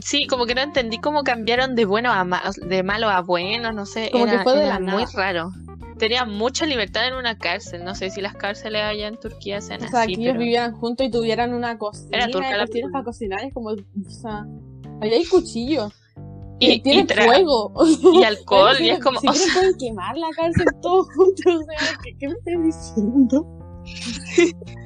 Sí, 0.00 0.26
como 0.26 0.46
que 0.46 0.54
no 0.54 0.60
entendí 0.62 0.98
cómo 0.98 1.22
cambiaron 1.24 1.74
de 1.74 1.84
bueno 1.84 2.10
a 2.12 2.24
ma- 2.24 2.42
de 2.66 2.82
malo 2.82 3.08
a 3.08 3.20
bueno, 3.20 3.72
no 3.72 3.84
sé, 3.86 4.10
Como 4.12 4.24
que 4.26 4.30
era, 4.32 4.42
fue 4.42 4.54
de 4.54 4.60
era 4.66 4.78
la 4.78 4.80
muy 4.80 5.02
nada. 5.04 5.10
raro. 5.14 5.52
Tenía 5.98 6.24
mucha 6.24 6.66
libertad 6.66 7.06
en 7.06 7.14
una 7.14 7.36
cárcel, 7.38 7.84
no 7.84 7.94
sé 7.94 8.10
si 8.10 8.20
las 8.20 8.34
cárceles 8.34 8.82
allá 8.82 9.06
en 9.08 9.18
Turquía 9.20 9.60
sean 9.60 9.84
o 9.84 9.88
sea, 9.88 10.02
así, 10.02 10.14
que 10.14 10.20
ellos 10.22 10.32
pero 10.32 10.38
vivieran 10.40 10.72
juntos 10.74 11.06
y 11.06 11.10
tuvieran 11.10 11.52
una 11.54 11.78
cocina, 11.78 12.08
Era 12.16 12.28
turca 12.28 12.54
y 12.54 12.58
la 12.58 12.66
película. 12.66 12.92
para 12.92 13.04
cocinar, 13.04 13.44
es 13.44 13.52
como, 13.54 13.68
o 13.70 13.76
sea, 14.10 14.46
ahí 15.00 15.12
hay 15.12 15.24
cuchillos, 15.26 15.92
y, 16.58 16.72
y, 16.72 16.80
tienen 16.80 17.06
tra- 17.06 17.24
fuego, 17.24 17.72
y 18.14 18.24
alcohol, 18.24 18.76
y 18.80 18.90
es 18.90 18.98
como, 19.00 19.20
si 19.20 19.28
o 19.28 19.32
sea, 19.32 19.46
pueden 19.54 19.78
quemar 19.78 20.16
la 20.16 20.28
cárcel 20.34 20.66
todos 20.80 21.06
juntos, 21.14 21.44
o 21.46 21.64
sea, 21.64 21.98
¿qué, 22.02 22.16
qué 22.18 22.28
me 22.28 22.34
estás 22.34 22.94
diciendo? 22.96 23.46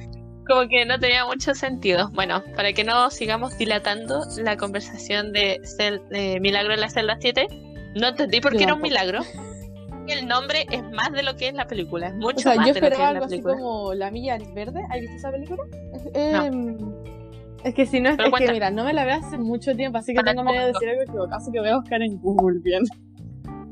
como 0.47 0.67
que 0.67 0.85
no 0.85 0.97
tenía 0.99 1.25
mucho 1.25 1.53
sentido. 1.55 2.09
Bueno, 2.13 2.41
para 2.55 2.73
que 2.73 2.83
no 2.83 3.09
sigamos 3.09 3.57
dilatando 3.57 4.21
la 4.37 4.57
conversación 4.57 5.31
de, 5.33 5.59
cel- 5.61 6.07
de 6.09 6.39
Milagro 6.39 6.73
en 6.73 6.81
la 6.81 6.89
celda 6.89 7.17
7, 7.19 7.47
no 7.99 8.07
entendí 8.09 8.41
por 8.41 8.55
qué 8.55 8.63
era 8.63 8.73
un 8.73 8.81
milagro. 8.81 9.19
El 10.07 10.25
nombre 10.27 10.65
es 10.71 10.81
más 10.93 11.11
de 11.11 11.21
lo 11.23 11.35
que 11.35 11.49
es 11.49 11.53
la 11.53 11.67
película, 11.67 12.07
es 12.07 12.15
mucho 12.15 12.37
O 12.37 12.39
sea, 12.39 12.55
más 12.55 12.67
yo 12.67 12.73
de 12.73 12.79
lo 12.79 12.87
que 12.87 12.87
es 12.87 12.91
esperaba 12.93 13.03
la 13.03 13.09
algo 13.19 13.25
así 13.25 13.31
película. 13.41 13.55
como 13.55 13.93
La 13.93 14.09
Milla 14.11 14.37
Verde. 14.55 14.81
¿Has 14.89 14.99
visto 15.01 15.15
esa 15.17 15.31
película? 15.31 15.63
Es, 16.13 16.33
No. 16.33 16.93
es 17.65 17.73
que 17.73 17.85
si 17.85 17.99
no, 17.99 18.09
es, 18.11 18.17
es 18.17 18.33
que 18.33 18.51
mira, 18.53 18.71
no 18.71 18.85
me 18.85 18.93
la 18.93 19.03
veo 19.03 19.15
hace 19.15 19.37
mucho 19.37 19.75
tiempo, 19.75 19.97
así 19.97 20.13
que 20.13 20.21
Para 20.21 20.31
tengo 20.31 20.43
miedo 20.45 20.61
de 20.65 20.71
decir 20.71 20.87
algo 20.87 21.01
equivocado, 21.01 21.35
así 21.35 21.51
que 21.51 21.59
voy 21.59 21.69
a 21.69 21.75
buscar 21.77 22.01
en 22.01 22.17
Google 22.19 22.59
bien. 22.63 22.83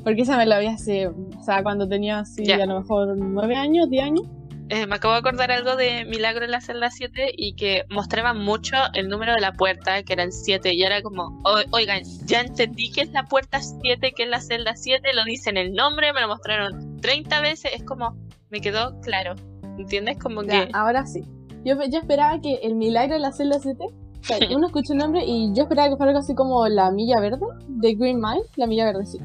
Porque 0.03 0.21
esa 0.23 0.37
me 0.37 0.45
la 0.45 0.59
vi 0.59 0.67
hace, 0.67 1.07
o 1.07 1.15
sea, 1.43 1.63
cuando 1.63 1.87
tenía 1.87 2.19
así 2.19 2.43
Ya. 2.43 2.55
a 2.61 2.65
lo 2.65 2.81
mejor 2.81 3.15
nueve 3.17 3.55
años, 3.55 3.89
diez 3.89 4.03
años. 4.03 4.23
Eh, 4.69 4.87
me 4.87 4.95
acabo 4.95 5.13
de 5.13 5.19
acordar 5.19 5.51
algo 5.51 5.75
de 5.75 6.05
Milagro 6.05 6.43
en 6.45 6.49
la 6.51 6.59
celda 6.59 6.89
7 6.89 7.31
y 7.37 7.53
que 7.53 7.83
mostraban 7.89 8.39
mucho 8.43 8.75
el 8.95 9.09
número 9.09 9.33
de 9.35 9.39
la 9.41 9.51
puerta, 9.51 10.01
que 10.01 10.13
era 10.13 10.23
el 10.23 10.31
7, 10.31 10.73
y 10.73 10.81
era 10.81 11.03
como, 11.03 11.39
"O- 11.43 11.61
oigan, 11.75 12.01
ya 12.25 12.41
entendí 12.41 12.91
que 12.91 13.01
es 13.01 13.11
la 13.11 13.23
puerta 13.25 13.61
7, 13.61 14.11
que 14.15 14.23
es 14.23 14.29
la 14.29 14.41
celda 14.41 14.75
7, 14.75 15.13
lo 15.13 15.23
dicen 15.23 15.57
el 15.57 15.73
nombre, 15.73 16.11
me 16.13 16.21
lo 16.21 16.27
mostraron 16.29 16.97
30 16.99 17.41
veces, 17.41 17.73
es 17.75 17.83
como, 17.83 18.15
me 18.49 18.59
quedó 18.59 18.99
claro, 19.01 19.35
¿entiendes? 19.77 20.17
Como 20.17 20.41
Ya, 20.41 20.65
que... 20.65 20.71
ahora 20.73 21.05
sí. 21.05 21.21
Yo, 21.63 21.75
yo 21.87 21.99
esperaba 21.99 22.39
que 22.41 22.55
el 22.63 22.73
milagro 22.73 23.13
de 23.13 23.19
la 23.19 23.31
celda 23.33 23.59
7, 23.59 23.83
o 23.85 24.23
sea, 24.23 24.37
uno 24.57 24.65
escucha 24.65 24.93
el 24.93 24.97
nombre 24.99 25.23
y 25.27 25.53
yo 25.53 25.63
esperaba 25.63 25.89
que 25.89 25.95
fuera 25.97 26.09
algo 26.09 26.21
así 26.21 26.33
como 26.33 26.67
La 26.67 26.89
Milla 26.89 27.19
Verde, 27.19 27.45
de 27.67 27.93
Green 27.93 28.19
Mile, 28.19 28.41
La 28.55 28.65
Milla 28.65 28.85
Verde, 28.85 29.05
sí. 29.05 29.19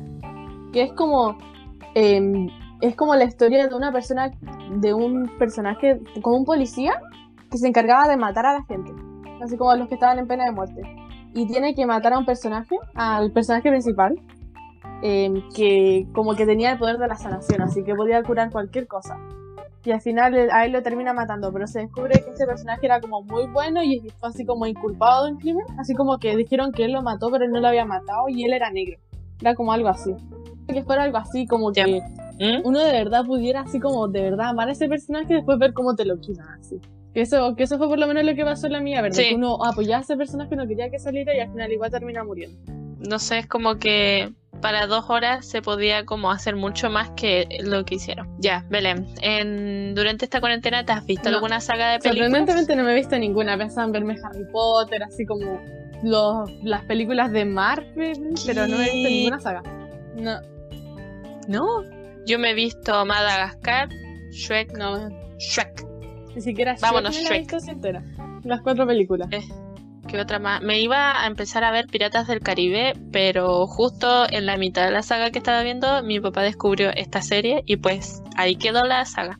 Que 0.74 0.82
es 0.82 0.92
como, 0.92 1.38
em, 1.94 2.48
es 2.80 2.94
como 2.96 3.14
la 3.14 3.24
historia 3.24 3.66
de 3.68 3.74
una 3.74 3.92
persona, 3.92 4.30
de 4.76 4.94
un 4.94 5.28
personaje, 5.38 6.00
como 6.22 6.36
un 6.36 6.44
policía, 6.44 7.00
que 7.50 7.58
se 7.58 7.68
encargaba 7.68 8.08
de 8.08 8.16
matar 8.16 8.46
a 8.46 8.54
la 8.54 8.64
gente, 8.64 8.92
así 9.42 9.56
como 9.56 9.70
a 9.70 9.76
los 9.76 9.88
que 9.88 9.94
estaban 9.94 10.18
en 10.18 10.26
pena 10.26 10.44
de 10.44 10.52
muerte. 10.52 10.82
Y 11.34 11.46
tiene 11.46 11.74
que 11.74 11.86
matar 11.86 12.12
a 12.12 12.18
un 12.18 12.26
personaje, 12.26 12.76
al 12.94 13.32
personaje 13.32 13.68
principal, 13.70 14.20
em, 15.02 15.42
que 15.54 16.06
como 16.12 16.34
que 16.34 16.46
tenía 16.46 16.72
el 16.72 16.78
poder 16.78 16.98
de 16.98 17.08
la 17.08 17.16
sanación, 17.16 17.62
así 17.62 17.82
que 17.84 17.94
podía 17.94 18.22
curar 18.22 18.50
cualquier 18.50 18.86
cosa. 18.86 19.16
Y 19.84 19.92
al 19.92 20.00
final 20.02 20.34
él- 20.34 20.50
a 20.52 20.66
él 20.66 20.72
lo 20.72 20.82
termina 20.82 21.14
matando, 21.14 21.50
pero 21.52 21.66
se 21.66 21.80
descubre 21.80 22.22
que 22.22 22.30
este 22.30 22.46
personaje 22.46 22.84
era 22.84 23.00
como 23.00 23.22
muy 23.22 23.46
bueno 23.46 23.82
y 23.82 24.00
fue 24.18 24.28
así 24.28 24.44
como 24.44 24.66
inculpado 24.66 25.24
de 25.24 25.32
un 25.32 25.38
crimen, 25.38 25.64
así 25.78 25.94
como 25.94 26.18
que 26.18 26.36
dijeron 26.36 26.70
que 26.72 26.84
él 26.84 26.92
lo 26.92 27.02
mató 27.02 27.30
pero 27.30 27.44
él 27.46 27.50
no 27.50 27.60
lo 27.60 27.68
había 27.68 27.86
matado 27.86 28.28
y 28.28 28.44
él 28.44 28.52
era 28.52 28.70
negro. 28.70 28.98
Era 29.40 29.54
como 29.54 29.72
algo 29.72 29.88
así. 29.88 30.14
Que 30.68 30.82
fuera 30.82 31.04
algo 31.04 31.16
así, 31.16 31.46
como 31.46 31.72
que 31.72 32.02
¿Mm? 32.40 32.62
uno 32.64 32.78
de 32.80 32.90
verdad 32.92 33.24
pudiera 33.26 33.60
así 33.60 33.78
como 33.78 34.08
de 34.08 34.22
verdad 34.22 34.48
amar 34.48 34.68
a 34.68 34.72
ese 34.72 34.88
personaje 34.88 35.26
y 35.34 35.36
después 35.36 35.58
ver 35.58 35.74
cómo 35.74 35.94
te 35.94 36.04
lo 36.06 36.18
quitan 36.18 36.48
así. 36.58 36.80
Que 37.12 37.20
eso, 37.22 37.54
que 37.54 37.64
eso 37.64 37.76
fue 37.76 37.86
por 37.88 37.98
lo 37.98 38.06
menos 38.06 38.24
lo 38.24 38.34
que 38.34 38.44
pasó 38.44 38.66
en 38.66 38.72
la 38.72 38.80
mía, 38.80 39.02
¿verdad? 39.02 39.16
Sí. 39.18 39.28
Que 39.30 39.34
uno 39.34 39.62
apoyaba 39.64 39.98
a 39.98 40.02
ese 40.02 40.16
personaje, 40.16 40.56
no 40.56 40.66
quería 40.66 40.90
que 40.90 40.98
saliera 40.98 41.36
y 41.36 41.40
al 41.40 41.50
final 41.50 41.70
igual 41.72 41.90
termina 41.90 42.24
muriendo. 42.24 42.56
No 42.98 43.18
sé, 43.18 43.38
es 43.40 43.46
como 43.46 43.76
que 43.76 44.32
para 44.60 44.86
dos 44.86 45.08
horas 45.10 45.44
se 45.46 45.60
podía 45.62 46.04
como 46.04 46.30
hacer 46.30 46.54
mucho 46.54 46.88
más 46.88 47.10
que 47.10 47.46
lo 47.64 47.84
que 47.84 47.96
hicieron. 47.96 48.28
Ya, 48.38 48.64
Belén, 48.70 49.06
en, 49.22 49.94
durante 49.94 50.24
esta 50.26 50.38
cuarentena 50.40 50.84
¿te 50.84 50.92
has 50.92 51.04
visto 51.06 51.28
No. 51.30 51.36
alguna 51.36 51.60
saga 51.60 51.92
de 51.92 51.98
películas? 51.98 52.28
Sorprendentemente 52.28 52.76
no 52.76 52.84
me 52.84 52.92
he 52.92 52.94
visto 52.94 53.18
ninguna. 53.18 53.58
Pensaba 53.58 53.86
en 53.86 53.92
verme 53.92 54.16
Harry 54.22 54.44
Potter, 54.52 55.02
así 55.02 55.26
como 55.26 55.60
los, 56.04 56.50
las 56.62 56.84
películas 56.84 57.32
de 57.32 57.44
Marvel, 57.44 58.34
pero 58.46 58.66
no 58.66 58.76
he 58.80 58.90
visto 58.92 59.08
ninguna 59.10 59.40
saga. 59.40 59.62
No, 60.16 60.40
No. 61.48 61.99
Yo 62.26 62.38
me 62.38 62.50
he 62.50 62.54
visto 62.54 63.04
Madagascar, 63.06 63.88
Shrek, 64.30 64.76
no, 64.76 65.08
Shrek. 65.38 65.84
ni 66.34 66.40
siquiera 66.40 66.72
Shrek 66.72 66.82
Vámonos, 66.82 67.14
me 67.16 67.22
la 67.22 67.28
Shrek. 67.28 67.52
visto 67.52 67.70
entera. 67.70 68.04
Las 68.44 68.60
cuatro 68.62 68.86
películas. 68.86 69.28
¿Qué 70.08 70.18
otra 70.18 70.38
más? 70.38 70.62
Me 70.62 70.80
iba 70.80 71.22
a 71.22 71.26
empezar 71.26 71.62
a 71.62 71.70
ver 71.70 71.86
Piratas 71.86 72.26
del 72.26 72.40
Caribe, 72.40 72.94
pero 73.12 73.66
justo 73.66 74.26
en 74.30 74.46
la 74.46 74.56
mitad 74.56 74.84
de 74.84 74.90
la 74.90 75.02
saga 75.02 75.30
que 75.30 75.38
estaba 75.38 75.62
viendo, 75.62 76.02
mi 76.02 76.18
papá 76.20 76.42
descubrió 76.42 76.90
esta 76.90 77.22
serie 77.22 77.62
y 77.66 77.76
pues 77.76 78.22
ahí 78.36 78.56
quedó 78.56 78.84
la 78.84 79.04
saga. 79.04 79.38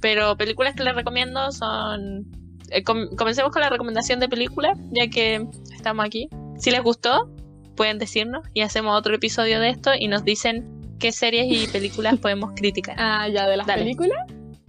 Pero 0.00 0.36
películas 0.36 0.74
que 0.74 0.82
les 0.84 0.94
recomiendo 0.94 1.52
son... 1.52 2.26
eh, 2.70 2.82
com- 2.82 3.08
comencemos 3.16 3.52
con 3.52 3.62
la 3.62 3.70
recomendación 3.70 4.18
de 4.20 4.28
película, 4.28 4.74
ya 4.90 5.08
que 5.08 5.46
estamos 5.74 6.04
aquí. 6.04 6.28
Si 6.58 6.70
les 6.70 6.82
gustó, 6.82 7.30
pueden 7.76 7.98
decirnos 7.98 8.42
y 8.52 8.62
hacemos 8.62 8.98
otro 8.98 9.14
episodio 9.14 9.60
de 9.60 9.70
esto 9.70 9.92
y 9.98 10.08
nos 10.08 10.24
dicen 10.24 10.79
qué 11.00 11.10
series 11.12 11.46
y 11.50 11.66
películas 11.72 12.18
podemos 12.18 12.52
criticar. 12.54 12.94
Ah, 12.98 13.26
ya, 13.28 13.48
de 13.48 13.56
las 13.56 13.66
Dale. 13.66 13.82
películas. 13.82 14.18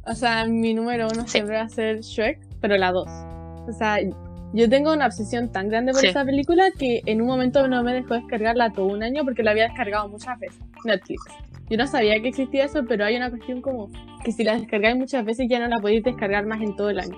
O 0.07 0.13
sea, 0.15 0.45
mi 0.45 0.73
número 0.73 1.07
uno 1.13 1.23
Sí. 1.23 1.29
siempre 1.33 1.55
va 1.57 1.61
a 1.63 1.69
ser 1.69 1.99
Shrek, 2.01 2.39
pero 2.59 2.77
la 2.77 2.91
dos. 2.91 3.07
O 3.67 3.71
sea, 3.77 3.97
yo 4.53 4.67
tengo 4.69 4.91
una 4.93 5.05
obsesión 5.05 5.51
tan 5.51 5.69
grande 5.69 5.91
por 5.91 6.01
Sí. 6.01 6.07
esa 6.07 6.25
película 6.25 6.69
que 6.77 7.01
en 7.05 7.21
un 7.21 7.27
momento 7.27 7.67
no 7.67 7.83
me 7.83 7.93
dejó 7.93 8.15
descargarla 8.15 8.71
todo 8.71 8.87
un 8.87 9.03
año 9.03 9.23
porque 9.23 9.43
la 9.43 9.51
había 9.51 9.65
descargado 9.65 10.09
muchas 10.09 10.39
veces. 10.39 10.59
Netflix. 10.85 11.21
Yo 11.69 11.77
no 11.77 11.87
sabía 11.87 12.19
que 12.21 12.29
existía 12.29 12.65
eso, 12.65 12.83
pero 12.87 13.05
hay 13.05 13.15
una 13.15 13.29
cuestión 13.29 13.61
como 13.61 13.89
que 14.25 14.31
si 14.31 14.43
la 14.43 14.57
descargáis 14.57 14.97
muchas 14.97 15.23
veces 15.23 15.47
ya 15.49 15.59
no 15.59 15.67
la 15.67 15.79
podéis 15.79 16.03
descargar 16.03 16.45
más 16.45 16.61
en 16.61 16.75
todo 16.75 16.89
el 16.89 16.99
año. 16.99 17.15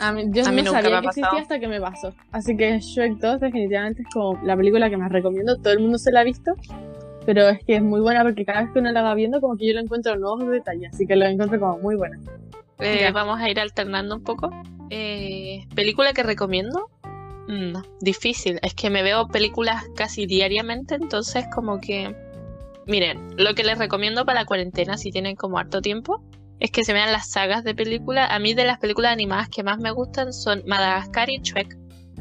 A 0.00 0.12
mí, 0.12 0.24
yo 0.30 0.44
A 0.44 0.50
mí 0.50 0.62
no 0.62 0.70
nunca 0.70 0.82
sabía 0.82 1.00
que 1.00 1.06
existía 1.06 1.22
pasado. 1.22 1.42
hasta 1.42 1.58
que 1.60 1.68
me 1.68 1.80
pasó. 1.80 2.14
Así 2.32 2.56
que 2.56 2.80
Shrek 2.80 3.18
2 3.18 3.40
definitivamente 3.40 4.02
es 4.02 4.08
como 4.12 4.38
la 4.44 4.56
película 4.56 4.90
que 4.90 4.96
más 4.96 5.10
recomiendo. 5.12 5.56
Todo 5.56 5.72
el 5.72 5.78
mundo 5.80 5.98
se 5.98 6.10
la 6.12 6.20
ha 6.20 6.24
visto. 6.24 6.52
Pero 7.26 7.48
es 7.48 7.62
que 7.64 7.76
es 7.76 7.82
muy 7.82 8.00
buena 8.00 8.22
porque 8.22 8.44
cada 8.44 8.62
vez 8.62 8.70
que 8.72 8.78
uno 8.78 8.92
la 8.92 9.02
va 9.02 9.14
viendo 9.14 9.40
como 9.40 9.56
que 9.56 9.66
yo 9.66 9.74
le 9.74 9.80
encuentro 9.80 10.16
nuevos 10.16 10.48
detalles. 10.48 10.94
Así 10.94 11.06
que 11.06 11.16
lo 11.16 11.26
encuentro 11.26 11.58
como 11.60 11.78
muy 11.78 11.96
buena. 11.96 12.18
Eh, 12.78 12.98
Ya. 13.00 13.12
vamos 13.12 13.40
a 13.40 13.50
ir 13.50 13.58
alternando 13.58 14.14
un 14.16 14.22
poco. 14.22 14.50
Eh, 14.90 15.66
¿Película 15.74 16.12
que 16.12 16.22
recomiendo? 16.22 16.88
Mm, 17.48 17.72
No, 17.72 17.82
difícil. 18.00 18.58
Es 18.62 18.74
que 18.74 18.90
me 18.90 19.02
veo 19.02 19.28
películas 19.28 19.84
casi 19.96 20.26
diariamente, 20.26 20.94
entonces 20.94 21.44
como 21.54 21.80
que... 21.80 22.14
Miren, 22.86 23.30
lo 23.36 23.54
que 23.54 23.64
les 23.64 23.78
recomiendo 23.78 24.24
para 24.24 24.40
la 24.42 24.46
cuarentena, 24.46 24.96
si 24.96 25.10
tienen 25.10 25.34
como 25.34 25.58
harto 25.58 25.80
tiempo, 25.82 26.22
es 26.60 26.70
que 26.70 26.84
se 26.84 26.92
vean 26.92 27.10
las 27.10 27.28
sagas 27.30 27.64
de 27.64 27.74
películas. 27.74 28.28
A 28.30 28.38
mí 28.38 28.54
de 28.54 28.64
las 28.64 28.78
películas 28.78 29.12
animadas 29.12 29.48
que 29.48 29.64
más 29.64 29.78
me 29.78 29.90
gustan 29.90 30.32
son 30.32 30.62
Madagascar 30.66 31.28
y 31.28 31.38
Shrek. 31.38 31.76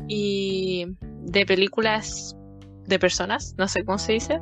Y 0.08 0.88
de 1.22 1.46
películas 1.46 2.36
de 2.88 2.98
personas, 2.98 3.54
no 3.60 3.68
sé 3.68 3.86
cómo 3.86 4.00
se 4.00 4.14
dice. 4.14 4.40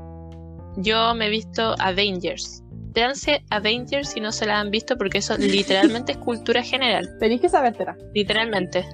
Yo 0.78 1.14
me 1.16 1.28
he 1.28 1.30
visto 1.30 1.76
Avengers. 1.80 2.64
Véanse 2.94 3.44
Avengers 3.50 4.10
si 4.10 4.20
no 4.20 4.32
se 4.32 4.46
la 4.46 4.60
han 4.60 4.70
visto 4.70 4.98
porque 4.98 5.18
eso 5.20 5.36
literalmente 5.38 6.14
es 6.14 6.18
cultura 6.20 6.62
general. 6.64 7.10
Tenéis 7.20 7.42
que 7.42 7.50
sabértela. 7.50 7.98
Literalmente. 8.14 8.86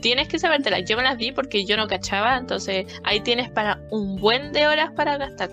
Tienes 0.00 0.28
que 0.28 0.38
sabértelas. 0.38 0.84
Yo 0.88 0.96
me 0.96 1.02
las 1.02 1.16
vi 1.16 1.32
porque 1.32 1.64
yo 1.64 1.76
no 1.76 1.86
cachaba, 1.86 2.36
entonces 2.36 2.86
ahí 3.04 3.20
tienes 3.20 3.50
para 3.50 3.80
un 3.90 4.16
buen 4.16 4.52
de 4.52 4.66
horas 4.66 4.90
para 4.96 5.16
gastar. 5.16 5.50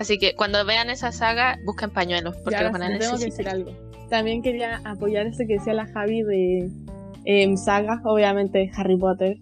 Así 0.00 0.18
que 0.18 0.34
cuando 0.34 0.64
vean 0.64 0.90
esa 0.90 1.12
saga, 1.12 1.58
busquen 1.64 1.90
pañuelos 1.90 2.34
porque 2.38 2.58
Ya, 2.58 2.62
los 2.64 2.72
van 2.72 2.82
a 2.82 2.86
sí, 2.88 2.98
tengo 2.98 3.18
que 3.18 3.24
necesitar. 3.26 3.56
decir 3.58 3.68
algo. 3.70 4.08
También 4.10 4.42
quería 4.42 4.80
apoyar 4.84 5.26
eso 5.26 5.44
que 5.46 5.54
decía 5.54 5.74
la 5.74 5.86
Javi 5.86 6.22
de 6.22 6.68
em, 7.24 7.56
sagas, 7.56 8.00
obviamente 8.04 8.70
Harry 8.76 8.96
Potter, 8.96 9.38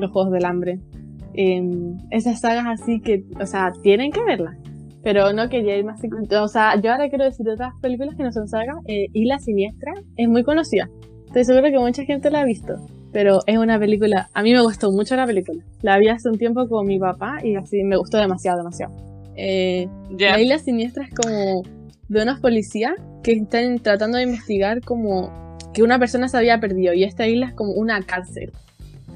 los 0.00 0.10
Juegos 0.10 0.32
del 0.32 0.44
Hambre. 0.44 0.80
Em, 1.34 1.96
esas 2.10 2.40
sagas 2.40 2.66
así 2.80 3.00
que, 3.00 3.24
o 3.40 3.46
sea, 3.46 3.72
tienen 3.82 4.10
que 4.10 4.22
verlas. 4.24 4.56
Pero 5.02 5.32
no 5.32 5.48
quería 5.48 5.76
ir 5.76 5.84
más... 5.84 6.00
O 6.40 6.48
sea, 6.48 6.80
yo 6.80 6.92
ahora 6.92 7.08
quiero 7.08 7.24
decir 7.24 7.48
otras 7.48 7.72
películas 7.80 8.14
que 8.16 8.22
no 8.22 8.32
son 8.32 8.46
sagas. 8.48 8.76
Eh, 8.86 9.06
Isla 9.12 9.38
Siniestra 9.38 9.92
es 10.16 10.28
muy 10.28 10.44
conocida. 10.44 10.88
Estoy 11.26 11.44
segura 11.44 11.70
que 11.70 11.78
mucha 11.78 12.04
gente 12.04 12.30
la 12.30 12.40
ha 12.42 12.44
visto. 12.44 12.74
Pero 13.12 13.40
es 13.46 13.58
una 13.58 13.78
película... 13.78 14.28
A 14.32 14.42
mí 14.42 14.52
me 14.52 14.60
gustó 14.62 14.90
mucho 14.92 15.16
la 15.16 15.26
película. 15.26 15.62
La 15.82 15.98
vi 15.98 16.08
hace 16.08 16.28
un 16.28 16.38
tiempo 16.38 16.68
con 16.68 16.86
mi 16.86 16.98
papá 16.98 17.38
y 17.42 17.56
así 17.56 17.82
me 17.82 17.96
gustó 17.96 18.18
demasiado, 18.18 18.58
demasiado. 18.58 18.94
Eh, 19.36 19.88
Ya. 20.16 20.32
la 20.32 20.40
isla 20.40 20.58
siniestra 20.58 21.04
es 21.04 21.10
como 21.14 21.62
de 22.08 22.22
unos 22.22 22.38
policías 22.40 22.92
que 23.22 23.32
están 23.32 23.78
tratando 23.78 24.18
de 24.18 24.24
investigar 24.24 24.82
como 24.82 25.56
que 25.72 25.82
una 25.82 25.98
persona 25.98 26.28
se 26.28 26.36
había 26.36 26.60
perdido 26.60 26.92
y 26.92 27.04
esta 27.04 27.26
isla 27.26 27.46
es 27.46 27.54
como 27.54 27.72
una 27.72 28.02
cárcel. 28.02 28.52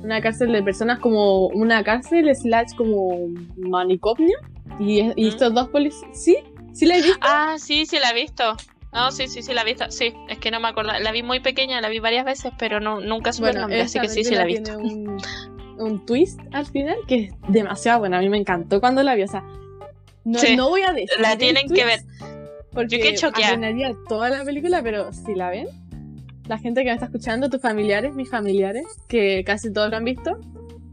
Una 0.02 0.20
cárcel 0.20 0.52
de 0.52 0.62
personas 0.62 0.98
como 1.00 1.48
una 1.48 1.82
cárcel 1.84 2.34
slash 2.34 2.74
como 2.76 3.28
manicomio 3.56 4.36
y, 4.78 5.00
y 5.00 5.24
¿Mm? 5.24 5.28
estos 5.28 5.54
dos 5.54 5.68
policías... 5.68 6.10
¿Sí? 6.12 6.36
¿Sí 6.72 6.86
la 6.86 6.96
he 6.96 7.02
visto? 7.02 7.18
Ah, 7.22 7.56
sí, 7.58 7.86
sí 7.86 7.98
la 7.98 8.10
he 8.10 8.14
visto. 8.14 8.56
No, 8.92 9.10
sí, 9.10 9.28
sí, 9.28 9.42
sí 9.42 9.52
la 9.52 9.62
he 9.62 9.64
visto. 9.64 9.90
Sí, 9.90 10.14
es 10.28 10.38
que 10.38 10.50
no 10.50 10.60
me 10.60 10.68
acuerdo. 10.68 10.92
La 11.00 11.12
vi 11.12 11.22
muy 11.22 11.40
pequeña, 11.40 11.80
la 11.80 11.88
vi 11.88 11.98
varias 11.98 12.24
veces, 12.24 12.52
pero 12.58 12.80
no, 12.80 13.00
nunca 13.00 13.32
supe 13.32 13.50
el 13.50 13.56
nombre, 13.60 13.82
así 13.82 13.98
que 14.00 14.08
sí, 14.08 14.24
sí 14.24 14.34
la 14.34 14.42
he 14.44 14.46
visto. 14.46 14.76
un, 14.78 15.16
un 15.78 16.06
twist 16.06 16.40
al 16.52 16.66
final 16.66 16.96
que 17.06 17.16
es 17.26 17.34
demasiado 17.48 17.98
bueno. 18.00 18.16
A 18.16 18.20
mí 18.20 18.28
me 18.28 18.38
encantó 18.38 18.80
cuando 18.80 19.02
la 19.02 19.14
vi. 19.14 19.22
O 19.22 19.28
sea, 19.28 19.42
no, 20.24 20.38
Sí, 20.38 20.56
no 20.56 20.70
voy 20.70 20.82
a 20.82 20.92
decir 20.92 21.08
La 21.20 21.32
el 21.32 21.38
tienen 21.38 21.68
que 21.68 21.84
ver. 21.84 22.00
Porque 22.72 23.16
Yo 23.16 23.28
arruinaría 23.34 23.94
toda 24.08 24.28
la 24.28 24.44
película, 24.44 24.82
pero 24.82 25.12
si 25.12 25.34
la 25.34 25.48
ven, 25.50 25.68
la 26.46 26.58
gente 26.58 26.82
que 26.82 26.88
me 26.88 26.94
está 26.94 27.06
escuchando, 27.06 27.48
tus 27.48 27.60
familiares, 27.62 28.14
mis 28.14 28.28
familiares, 28.30 28.84
que 29.08 29.42
casi 29.44 29.72
todos 29.72 29.90
lo 29.90 29.96
han 29.96 30.04
visto, 30.04 30.38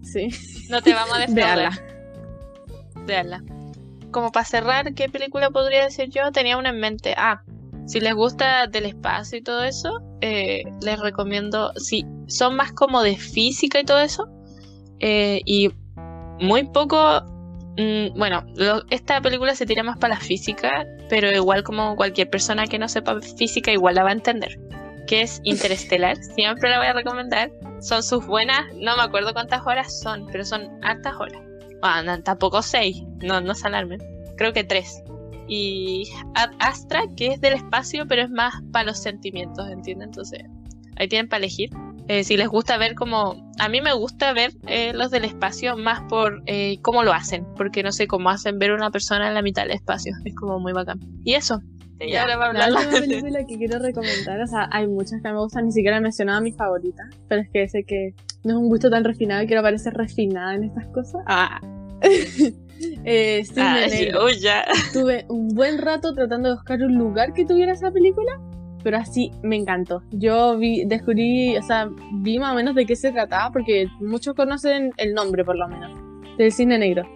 sí, 0.02 0.30
No 0.70 0.82
te 0.82 0.94
vamos 0.94 1.16
a 1.16 1.20
defraudar. 1.26 1.72
véanla. 1.72 1.82
Veanla. 3.06 3.44
Como 4.14 4.32
para 4.32 4.46
cerrar, 4.46 4.94
¿qué 4.94 5.10
película 5.10 5.50
podría 5.50 5.84
decir 5.84 6.10
yo? 6.10 6.32
Tenía 6.32 6.56
una 6.58 6.70
en 6.70 6.80
mente. 6.80 7.14
Ah, 7.18 7.42
si 7.86 8.00
les 8.00 8.14
gusta 8.14 8.68
del 8.68 8.86
espacio 8.86 9.40
y 9.40 9.42
todo 9.42 9.64
eso, 9.64 10.00
eh, 10.22 10.64
les 10.82 11.00
recomiendo. 11.00 11.74
Si 11.76 12.06
son 12.28 12.56
más 12.56 12.72
como 12.72 13.02
de 13.04 13.18
física 13.18 13.80
y 13.82 13.84
todo 13.84 14.00
eso, 14.00 14.30
eh, 15.00 15.42
y 15.46 15.72
muy 16.40 16.64
poco. 16.64 17.24
mm, 17.76 18.16
bueno, 18.20 18.46
lo- 18.56 18.84
esta 18.92 19.20
película 19.20 19.56
se 19.56 19.66
tira 19.66 19.82
más 19.82 19.98
para 19.98 20.14
la 20.14 20.20
física, 20.20 20.86
pero 21.10 21.32
igual 21.32 21.64
como 21.64 21.96
cualquier 21.96 22.30
persona 22.30 22.68
que 22.68 22.78
no 22.78 22.88
sepa 22.88 23.20
física, 23.20 23.72
igual 23.72 23.96
la 23.96 24.04
va 24.04 24.10
a 24.10 24.14
entender. 24.14 24.60
Que 25.08 25.24
es 25.24 25.42
Interestelar. 25.44 26.16
Siempre 26.36 26.70
la 26.70 26.78
voy 26.78 26.86
a 26.88 26.94
recomendar. 26.94 27.52
Son 27.82 28.04
sus 28.04 28.28
buenas, 28.28 28.66
no 28.76 28.96
me 28.96 29.02
acuerdo 29.02 29.34
cuántas 29.34 29.66
horas 29.66 30.00
son, 30.00 30.28
pero 30.32 30.46
son 30.46 30.70
hartas 30.84 31.16
horas. 31.20 31.42
Ah, 31.84 32.02
no, 32.02 32.22
tampoco 32.24 32.62
seis, 32.62 33.04
no, 33.22 33.42
no 33.42 33.54
se 33.54 33.68
alarmen. 33.68 34.02
Creo 34.38 34.54
que 34.54 34.64
tres. 34.64 35.04
Y 35.50 36.10
Ad 36.34 36.52
Astra, 36.60 37.04
que 37.18 37.28
es 37.28 37.42
del 37.42 37.54
espacio, 37.54 38.08
pero 38.08 38.22
es 38.24 38.30
más 38.30 38.54
para 38.72 38.86
los 38.86 39.00
sentimientos, 39.00 39.70
¿entienden? 39.70 40.08
Entonces, 40.08 40.44
ahí 40.96 41.10
tienen 41.10 41.28
para 41.28 41.40
elegir. 41.40 41.72
Eh, 42.08 42.24
si 42.24 42.38
les 42.38 42.48
gusta 42.48 42.78
ver 42.78 42.96
como... 42.96 43.52
A 43.60 43.68
mí 43.68 43.82
me 43.82 43.94
gusta 43.94 44.32
ver 44.32 44.54
eh, 44.68 44.94
los 44.94 45.12
del 45.12 45.26
espacio 45.26 45.76
más 45.76 46.02
por 46.08 46.42
eh, 46.46 46.78
cómo 46.82 47.04
lo 47.04 47.12
hacen, 47.12 47.46
porque 47.56 47.84
no 47.84 47.92
sé 47.92 48.08
cómo 48.08 48.30
hacen 48.30 48.60
ver 48.60 48.72
una 48.72 48.90
persona 48.90 49.28
en 49.28 49.34
la 49.34 49.42
mitad 49.42 49.64
del 49.64 49.72
espacio. 49.72 50.14
Es 50.24 50.34
como 50.36 50.60
muy 50.60 50.72
bacán. 50.72 51.00
Y 51.26 51.34
eso. 51.34 51.62
Ya, 52.00 52.22
ahora 52.22 52.38
va 52.38 52.46
a 52.50 52.54
La 52.54 52.66
hablar 52.66 52.86
última 52.86 53.00
película 53.08 53.46
que 53.46 53.58
quiero 53.58 53.80
recomendar, 53.80 54.42
o 54.42 54.48
sea, 54.48 54.68
hay 54.72 54.88
muchas 54.88 55.22
que 55.22 55.32
me 55.32 55.38
gustan, 55.38 55.66
ni 55.66 55.72
siquiera 55.72 55.98
he 55.98 56.02
mencionado 56.02 56.42
mi 56.42 56.52
favorita, 56.52 57.04
pero 57.30 57.42
es 57.42 57.50
que 57.50 57.70
sé 57.70 57.86
que 57.86 58.14
no 58.44 58.52
es 58.52 58.58
un 58.58 58.68
gusto 58.70 58.90
tan 58.90 59.04
refinado 59.04 59.46
quiero 59.48 59.62
parecer 59.62 59.94
refinada 59.94 60.56
en 60.56 60.64
estas 60.66 60.86
cosas. 60.88 61.22
Ah. 61.28 61.60
eh, 63.06 63.44
Ah, 63.58 63.86
uy, 64.26 64.40
ya. 64.40 64.66
Tuve 64.92 65.26
un 65.30 65.50
buen 65.50 65.78
rato 65.80 66.14
tratando 66.14 66.50
de 66.50 66.56
buscar 66.56 66.82
un 66.82 66.96
lugar 66.98 67.34
que 67.34 67.46
tuviera 67.46 67.72
esa 67.74 67.92
película, 67.92 68.40
pero 68.84 68.98
así 68.98 69.32
me 69.42 69.56
encantó. 69.56 70.04
Yo 70.12 70.58
vi, 70.58 70.84
descubrí, 70.86 71.56
o 71.58 71.62
sea, 71.62 71.90
vi 72.16 72.40
más 72.40 72.52
o 72.52 72.56
menos 72.56 72.76
de 72.76 72.86
qué 72.86 72.96
se 72.96 73.12
trataba, 73.12 73.52
porque 73.52 73.88
muchos 74.00 74.36
conocen 74.36 74.92
el 74.98 75.14
nombre 75.14 75.44
por 75.46 75.56
lo 75.58 75.68
menos, 75.68 75.92
del 76.38 76.52
cine 76.52 76.78
negro. 76.78 77.08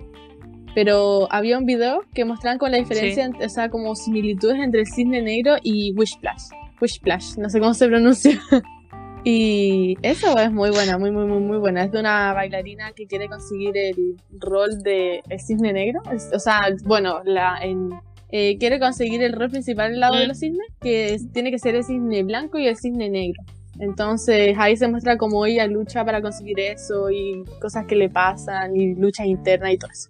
Pero 0.75 1.27
había 1.31 1.57
un 1.57 1.65
video 1.65 2.03
que 2.13 2.23
mostraban 2.23 2.59
con 2.59 2.71
la 2.71 2.77
diferencia, 2.77 3.27
ent- 3.27 3.43
o 3.43 3.49
sea, 3.49 3.69
como 3.69 3.95
similitudes 3.95 4.59
entre 4.59 4.81
el 4.81 4.87
cisne 4.87 5.21
negro 5.23 5.55
y 5.63 5.91
Wishplash. 5.97 6.49
Wishplash, 6.79 7.37
no 7.37 7.49
sé 7.49 7.59
cómo 7.59 7.73
se 7.73 7.87
pronuncia. 7.87 8.39
Y 9.29 9.97
eso 10.03 10.37
es 10.37 10.53
muy 10.53 10.69
buena, 10.69 10.97
muy, 10.97 11.11
muy, 11.11 11.25
muy, 11.25 11.41
muy 11.41 11.57
buena. 11.57 11.83
Es 11.83 11.91
de 11.91 11.99
una 11.99 12.31
bailarina 12.31 12.93
que 12.93 13.07
quiere 13.07 13.27
conseguir 13.27 13.75
el 13.75 14.15
rol 14.31 14.81
de 14.83 15.21
el 15.27 15.39
cisne 15.41 15.73
negro. 15.73 16.01
o 16.33 16.39
sea, 16.39 16.69
bueno, 16.85 17.19
la, 17.25 17.57
en, 17.61 17.89
eh, 18.31 18.57
quiere 18.57 18.79
conseguir 18.79 19.21
el 19.21 19.33
rol 19.33 19.49
principal 19.49 19.91
al 19.91 19.99
lado 19.99 20.15
de 20.15 20.23
mm. 20.23 20.27
los 20.29 20.39
cisnes, 20.39 20.67
que 20.79 21.17
tiene 21.33 21.51
que 21.51 21.59
ser 21.59 21.75
el 21.75 21.83
cisne 21.83 22.23
blanco 22.23 22.57
y 22.57 22.67
el 22.67 22.77
cisne 22.77 23.09
negro. 23.09 23.43
Entonces 23.79 24.55
ahí 24.57 24.77
se 24.77 24.87
muestra 24.87 25.17
cómo 25.17 25.45
ella 25.45 25.67
lucha 25.67 26.05
para 26.05 26.21
conseguir 26.21 26.61
eso 26.61 27.11
y 27.11 27.43
cosas 27.59 27.85
que 27.85 27.97
le 27.97 28.09
pasan 28.09 28.77
y 28.77 28.95
luchas 28.95 29.25
internas 29.25 29.73
y 29.73 29.77
todo 29.77 29.91
eso. 29.91 30.09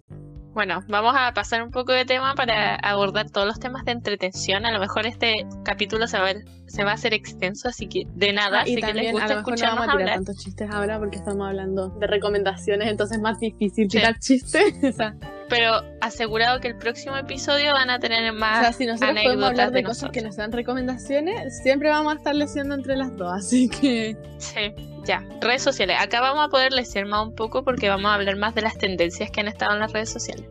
Bueno, 0.58 0.82
vamos 0.88 1.14
a 1.16 1.32
pasar 1.34 1.62
un 1.62 1.70
poco 1.70 1.92
de 1.92 2.04
tema 2.04 2.34
para 2.34 2.74
abordar 2.74 3.30
todos 3.30 3.46
los 3.46 3.60
temas 3.60 3.84
de 3.84 3.92
entretención. 3.92 4.66
A 4.66 4.72
lo 4.72 4.80
mejor 4.80 5.06
este 5.06 5.46
capítulo 5.64 6.08
se 6.08 6.18
va 6.18 6.24
a, 6.24 6.32
ver, 6.32 6.44
se 6.66 6.82
va 6.82 6.90
a 6.90 6.94
hacer 6.94 7.14
extenso, 7.14 7.68
así 7.68 7.86
que 7.86 8.08
de 8.16 8.32
nada, 8.32 8.66
y 8.66 8.74
que 8.74 8.92
les 8.92 9.12
gusta 9.12 9.38
a 9.38 9.42
no 9.42 9.44
vamos 9.44 9.88
a 9.88 9.96
tirar 9.96 10.14
tantos 10.16 10.38
chistes 10.38 10.68
ahora 10.68 10.98
porque 10.98 11.18
estamos 11.18 11.46
hablando 11.46 11.90
de 11.90 12.08
recomendaciones, 12.08 12.88
entonces 12.88 13.18
es 13.18 13.22
más 13.22 13.38
difícil 13.38 13.86
tirar 13.86 14.18
chistes. 14.18 14.74
Pero 15.48 15.80
asegurado 16.00 16.58
que 16.58 16.66
el 16.66 16.76
próximo 16.76 17.16
episodio 17.16 17.72
van 17.72 17.90
a 17.90 18.00
tener 18.00 18.32
más. 18.32 18.58
O 18.58 18.62
sea, 18.62 18.72
si 18.72 18.84
nosotros 18.84 19.16
podemos 19.22 19.50
hablar 19.50 19.70
de, 19.70 19.84
cosas 19.84 20.10
que 20.10 20.22
nos 20.22 20.34
dan 20.34 20.50
recomendaciones, 20.50 21.62
siempre 21.62 21.88
vamos 21.88 22.14
a 22.14 22.16
estar 22.16 22.34
leyendo 22.34 22.74
entre 22.74 22.96
las 22.96 23.16
dos, 23.16 23.32
así 23.32 23.68
que. 23.68 24.16
Sí. 24.38 24.74
Ya, 25.08 25.24
redes 25.40 25.62
sociales. 25.62 25.96
Acá 25.98 26.20
vamos 26.20 26.46
a 26.46 26.50
poder 26.50 26.70
leer 26.70 27.06
más 27.06 27.26
un 27.26 27.34
poco 27.34 27.64
porque 27.64 27.88
vamos 27.88 28.10
a 28.10 28.14
hablar 28.14 28.36
más 28.36 28.54
de 28.54 28.60
las 28.60 28.76
tendencias 28.76 29.30
que 29.30 29.40
han 29.40 29.48
estado 29.48 29.72
en 29.72 29.80
las 29.80 29.92
redes 29.92 30.10
sociales. 30.10 30.46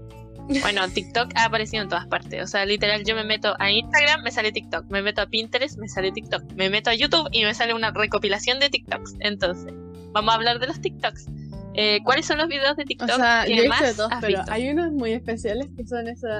Bueno, 0.62 0.88
TikTok 0.88 1.30
ha 1.36 1.46
aparecido 1.46 1.84
en 1.84 1.90
todas 1.90 2.08
partes. 2.08 2.42
O 2.42 2.48
sea, 2.48 2.66
literal, 2.66 3.04
yo 3.04 3.16
me 3.16 3.26
meto 3.26 3.54
a 3.60 3.70
Instagram, 3.70 4.24
me 4.24 4.32
sale 4.32 4.54
TikTok. 4.54 4.86
Me 4.90 5.02
meto 5.02 5.22
a 5.22 5.28
Pinterest, 5.28 5.78
me 5.78 5.90
sale 5.90 6.12
TikTok. 6.12 6.54
Me 6.56 6.70
meto 6.70 6.90
a 6.90 6.96
YouTube 6.96 7.28
y 7.34 7.44
me 7.44 7.54
sale 7.54 7.74
una 7.74 7.92
recopilación 7.92 8.60
de 8.60 8.70
TikToks. 8.70 9.16
Entonces, 9.20 9.74
vamos 10.14 10.32
a 10.34 10.38
hablar 10.38 10.60
de 10.60 10.68
los 10.68 10.80
TikToks. 10.80 11.28
Eh, 11.74 12.00
¿Cuáles 12.04 12.26
son 12.26 12.38
los 12.38 12.48
videos 12.48 12.78
de 12.78 12.86
TikTok? 12.86 13.10
O 13.10 13.16
sea, 13.16 13.46
yo 13.46 13.62
he 13.62 13.70
visto 13.70 13.96
todos, 13.96 14.12
pero 14.22 14.42
hay 14.48 14.70
unos 14.70 14.94
muy 14.94 15.12
especiales 15.12 15.68
que 15.76 15.86
son 15.86 16.08
esos, 16.08 16.32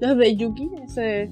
los 0.00 0.18
de 0.18 0.36
Yuki, 0.36 0.68
ese 0.84 1.30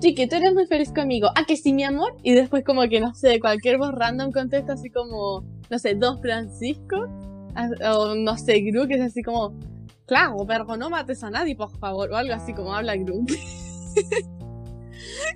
sí, 0.00 0.14
que 0.14 0.26
tú 0.26 0.36
eres 0.36 0.52
muy 0.54 0.66
feliz 0.66 0.92
conmigo. 0.92 1.30
Ah, 1.34 1.44
que 1.46 1.56
sí, 1.56 1.72
mi 1.72 1.84
amor. 1.84 2.16
Y 2.22 2.34
después 2.34 2.64
como 2.64 2.82
que, 2.88 3.00
no 3.00 3.14
sé, 3.14 3.40
cualquier 3.40 3.78
voz 3.78 3.92
random 3.92 4.32
contesta 4.32 4.74
así 4.74 4.90
como, 4.90 5.44
no 5.70 5.78
sé, 5.78 5.94
Don 5.94 6.20
Francisco. 6.20 7.08
Ah, 7.54 7.70
o 7.94 8.14
no 8.14 8.36
sé, 8.36 8.60
Gru, 8.60 8.86
que 8.86 8.94
es 8.94 9.00
así 9.00 9.22
como, 9.22 9.58
claro, 10.06 10.36
pero 10.46 10.76
no 10.76 10.90
mates 10.90 11.24
a 11.24 11.30
nadie, 11.30 11.56
por 11.56 11.70
favor. 11.78 12.10
O 12.10 12.16
algo 12.16 12.34
así 12.34 12.52
como 12.52 12.74
habla 12.74 12.96
Gru. 12.96 13.24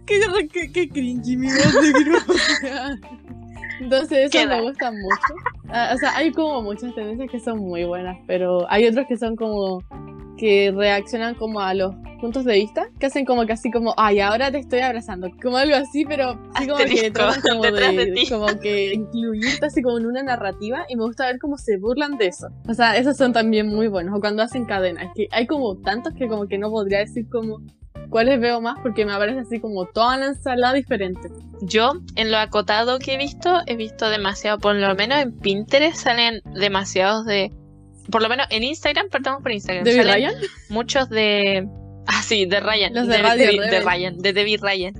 qué, 0.06 0.20
qué, 0.52 0.72
qué 0.72 0.88
cringy 0.88 1.36
mi 1.36 1.48
voz 1.48 1.82
de 1.82 1.92
Gru. 1.92 2.18
Entonces 3.80 4.34
eso 4.34 4.46
me 4.46 4.60
gusta 4.60 4.90
mucho. 4.90 5.34
Ah, 5.68 5.92
o 5.94 5.98
sea, 5.98 6.14
hay 6.16 6.32
como 6.32 6.60
muchas 6.62 6.94
tendencias 6.94 7.30
que 7.30 7.40
son 7.40 7.60
muy 7.60 7.84
buenas, 7.84 8.18
pero 8.26 8.70
hay 8.70 8.86
otros 8.86 9.06
que 9.06 9.16
son 9.16 9.36
como 9.36 9.82
que 10.40 10.72
reaccionan 10.74 11.34
como 11.34 11.60
a 11.60 11.74
los 11.74 11.94
puntos 12.18 12.46
de 12.46 12.54
vista, 12.54 12.88
que 12.98 13.06
hacen 13.06 13.26
como 13.26 13.44
que 13.44 13.52
así 13.52 13.70
como, 13.70 13.92
ay, 13.98 14.20
ahora 14.20 14.50
te 14.50 14.58
estoy 14.58 14.80
abrazando, 14.80 15.28
como 15.42 15.58
algo 15.58 15.76
así, 15.76 16.06
pero 16.06 16.40
sí 16.58 16.66
como 16.66 16.78
que 16.78 17.10
tratan 17.10 17.42
como 17.42 17.62
de, 17.62 18.26
como 18.30 18.46
que 18.58 18.94
incluirte 18.94 19.66
así 19.66 19.82
como 19.82 19.98
en 19.98 20.06
una 20.06 20.22
narrativa 20.22 20.86
y 20.88 20.96
me 20.96 21.04
gusta 21.04 21.26
ver 21.26 21.38
cómo 21.38 21.58
se 21.58 21.76
burlan 21.76 22.16
de 22.16 22.28
eso. 22.28 22.48
O 22.66 22.72
sea, 22.72 22.96
esos 22.96 23.18
son 23.18 23.34
también 23.34 23.66
muy 23.66 23.88
buenos, 23.88 24.16
o 24.16 24.20
cuando 24.20 24.42
hacen 24.42 24.64
cadenas, 24.64 25.12
que 25.14 25.28
hay 25.30 25.46
como 25.46 25.76
tantos 25.76 26.14
que 26.14 26.26
como 26.26 26.48
que 26.48 26.56
no 26.56 26.70
podría 26.70 27.00
decir 27.00 27.28
como 27.28 27.58
cuáles 28.08 28.40
veo 28.40 28.62
más 28.62 28.78
porque 28.80 29.04
me 29.04 29.12
aparece 29.12 29.40
así 29.40 29.60
como 29.60 29.84
toda 29.84 30.16
la 30.16 30.28
ensalada 30.28 30.72
diferente. 30.72 31.28
Yo, 31.60 31.92
en 32.16 32.30
lo 32.30 32.38
acotado 32.38 32.98
que 32.98 33.14
he 33.14 33.18
visto, 33.18 33.60
he 33.66 33.76
visto 33.76 34.08
demasiado, 34.08 34.58
por 34.58 34.74
lo 34.74 34.94
menos 34.94 35.20
en 35.20 35.32
Pinterest 35.32 35.96
salen 35.96 36.40
demasiados 36.54 37.26
de 37.26 37.52
por 38.10 38.22
lo 38.22 38.28
menos 38.28 38.46
en 38.50 38.62
Instagram, 38.62 39.08
partamos 39.08 39.42
por 39.42 39.52
Instagram. 39.52 39.84
¿De 39.84 40.02
Ryan? 40.02 40.34
Muchos 40.68 41.08
de. 41.10 41.68
Ah, 42.06 42.22
sí, 42.22 42.46
de 42.46 42.60
Ryan. 42.60 42.94
Los 42.94 43.06
de, 43.06 43.18
de, 43.18 43.70
de, 43.70 43.80
Ryan, 43.80 44.18
de 44.18 44.32
David 44.32 44.60
Ryan. 44.62 44.94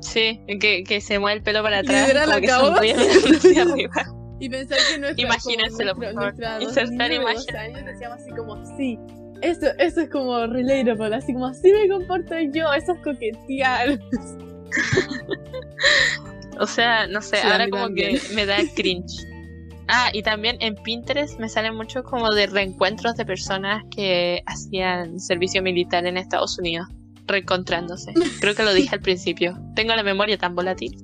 Sí, 0.00 0.40
que, 0.60 0.84
que 0.84 1.00
se 1.00 1.18
mueve 1.18 1.38
el 1.38 1.42
pelo 1.42 1.62
para 1.62 1.78
atrás. 1.78 2.10
Y 2.10 2.14
la 2.14 2.24
arriba. 3.62 4.16
Y 4.38 4.48
pensar 4.48 4.78
que 4.90 4.98
nuestra, 4.98 5.24
Imagínenselo, 5.24 5.94
por 5.94 6.12
favor. 6.12 6.34
Insertar 6.60 7.10
años 7.10 7.46
decíamos 7.86 8.20
así 8.20 8.30
como, 8.30 8.76
sí, 8.76 8.98
eso, 9.42 9.66
eso 9.78 10.00
es 10.00 10.10
como 10.10 10.46
relatable, 10.46 11.16
así 11.16 11.32
como, 11.32 11.46
así 11.46 11.72
me 11.72 11.88
comporto 11.88 12.34
yo, 12.52 12.72
eso 12.72 12.92
es 12.92 13.00
coquetear. 13.02 13.98
o 16.60 16.66
sea, 16.66 17.06
no 17.06 17.22
sé, 17.22 17.38
ahora 17.38 17.68
como 17.70 17.94
que 17.94 18.20
me 18.34 18.46
da 18.46 18.58
cringe. 18.76 19.24
Ah, 19.88 20.10
y 20.12 20.22
también 20.22 20.56
en 20.60 20.74
Pinterest 20.74 21.38
me 21.38 21.48
salen 21.48 21.74
mucho 21.74 22.02
como 22.02 22.30
de 22.30 22.46
reencuentros 22.46 23.14
de 23.16 23.24
personas 23.24 23.84
que 23.90 24.42
hacían 24.46 25.20
servicio 25.20 25.62
militar 25.62 26.06
en 26.06 26.16
Estados 26.16 26.58
Unidos, 26.58 26.88
reencontrándose. 27.26 28.12
Creo 28.40 28.54
que 28.54 28.64
lo 28.64 28.74
dije 28.74 28.96
al 28.96 29.00
principio. 29.00 29.56
Tengo 29.74 29.94
la 29.94 30.02
memoria 30.02 30.38
tan 30.38 30.54
volátil. 30.54 30.96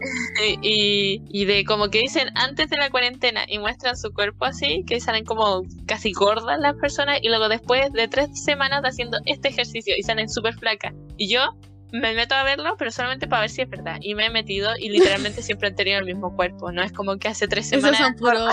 y, 0.62 1.22
y, 1.28 1.44
de 1.44 1.64
como 1.64 1.90
que 1.90 1.98
dicen 1.98 2.30
antes 2.34 2.70
de 2.70 2.78
la 2.78 2.88
cuarentena 2.90 3.44
y 3.46 3.58
muestran 3.58 3.98
su 3.98 4.12
cuerpo 4.14 4.46
así, 4.46 4.82
que 4.86 4.98
salen 4.98 5.26
como 5.26 5.62
casi 5.86 6.12
gordas 6.12 6.58
las 6.58 6.74
personas 6.76 7.18
y 7.20 7.28
luego 7.28 7.50
después 7.50 7.92
de 7.92 8.08
tres 8.08 8.42
semanas 8.42 8.80
haciendo 8.82 9.18
este 9.26 9.48
ejercicio 9.48 9.94
y 9.98 10.02
salen 10.02 10.30
súper 10.30 10.54
flacas. 10.54 10.94
Y 11.18 11.28
yo 11.28 11.54
me 11.92 12.14
meto 12.14 12.34
a 12.34 12.42
verlo, 12.42 12.76
pero 12.78 12.90
solamente 12.90 13.26
para 13.26 13.42
ver 13.42 13.50
si 13.50 13.62
es 13.62 13.68
verdad. 13.68 13.98
Y 14.00 14.14
me 14.14 14.26
he 14.26 14.30
metido 14.30 14.76
y 14.78 14.88
literalmente 14.90 15.42
siempre 15.42 15.68
han 15.68 15.74
tenido 15.74 15.98
el 15.98 16.04
mismo 16.04 16.34
cuerpo. 16.34 16.70
No 16.72 16.82
es 16.82 16.92
como 16.92 17.16
que 17.18 17.28
hace 17.28 17.48
tres 17.48 17.68
semanas. 17.68 17.98
Son 17.98 18.14
puro... 18.16 18.50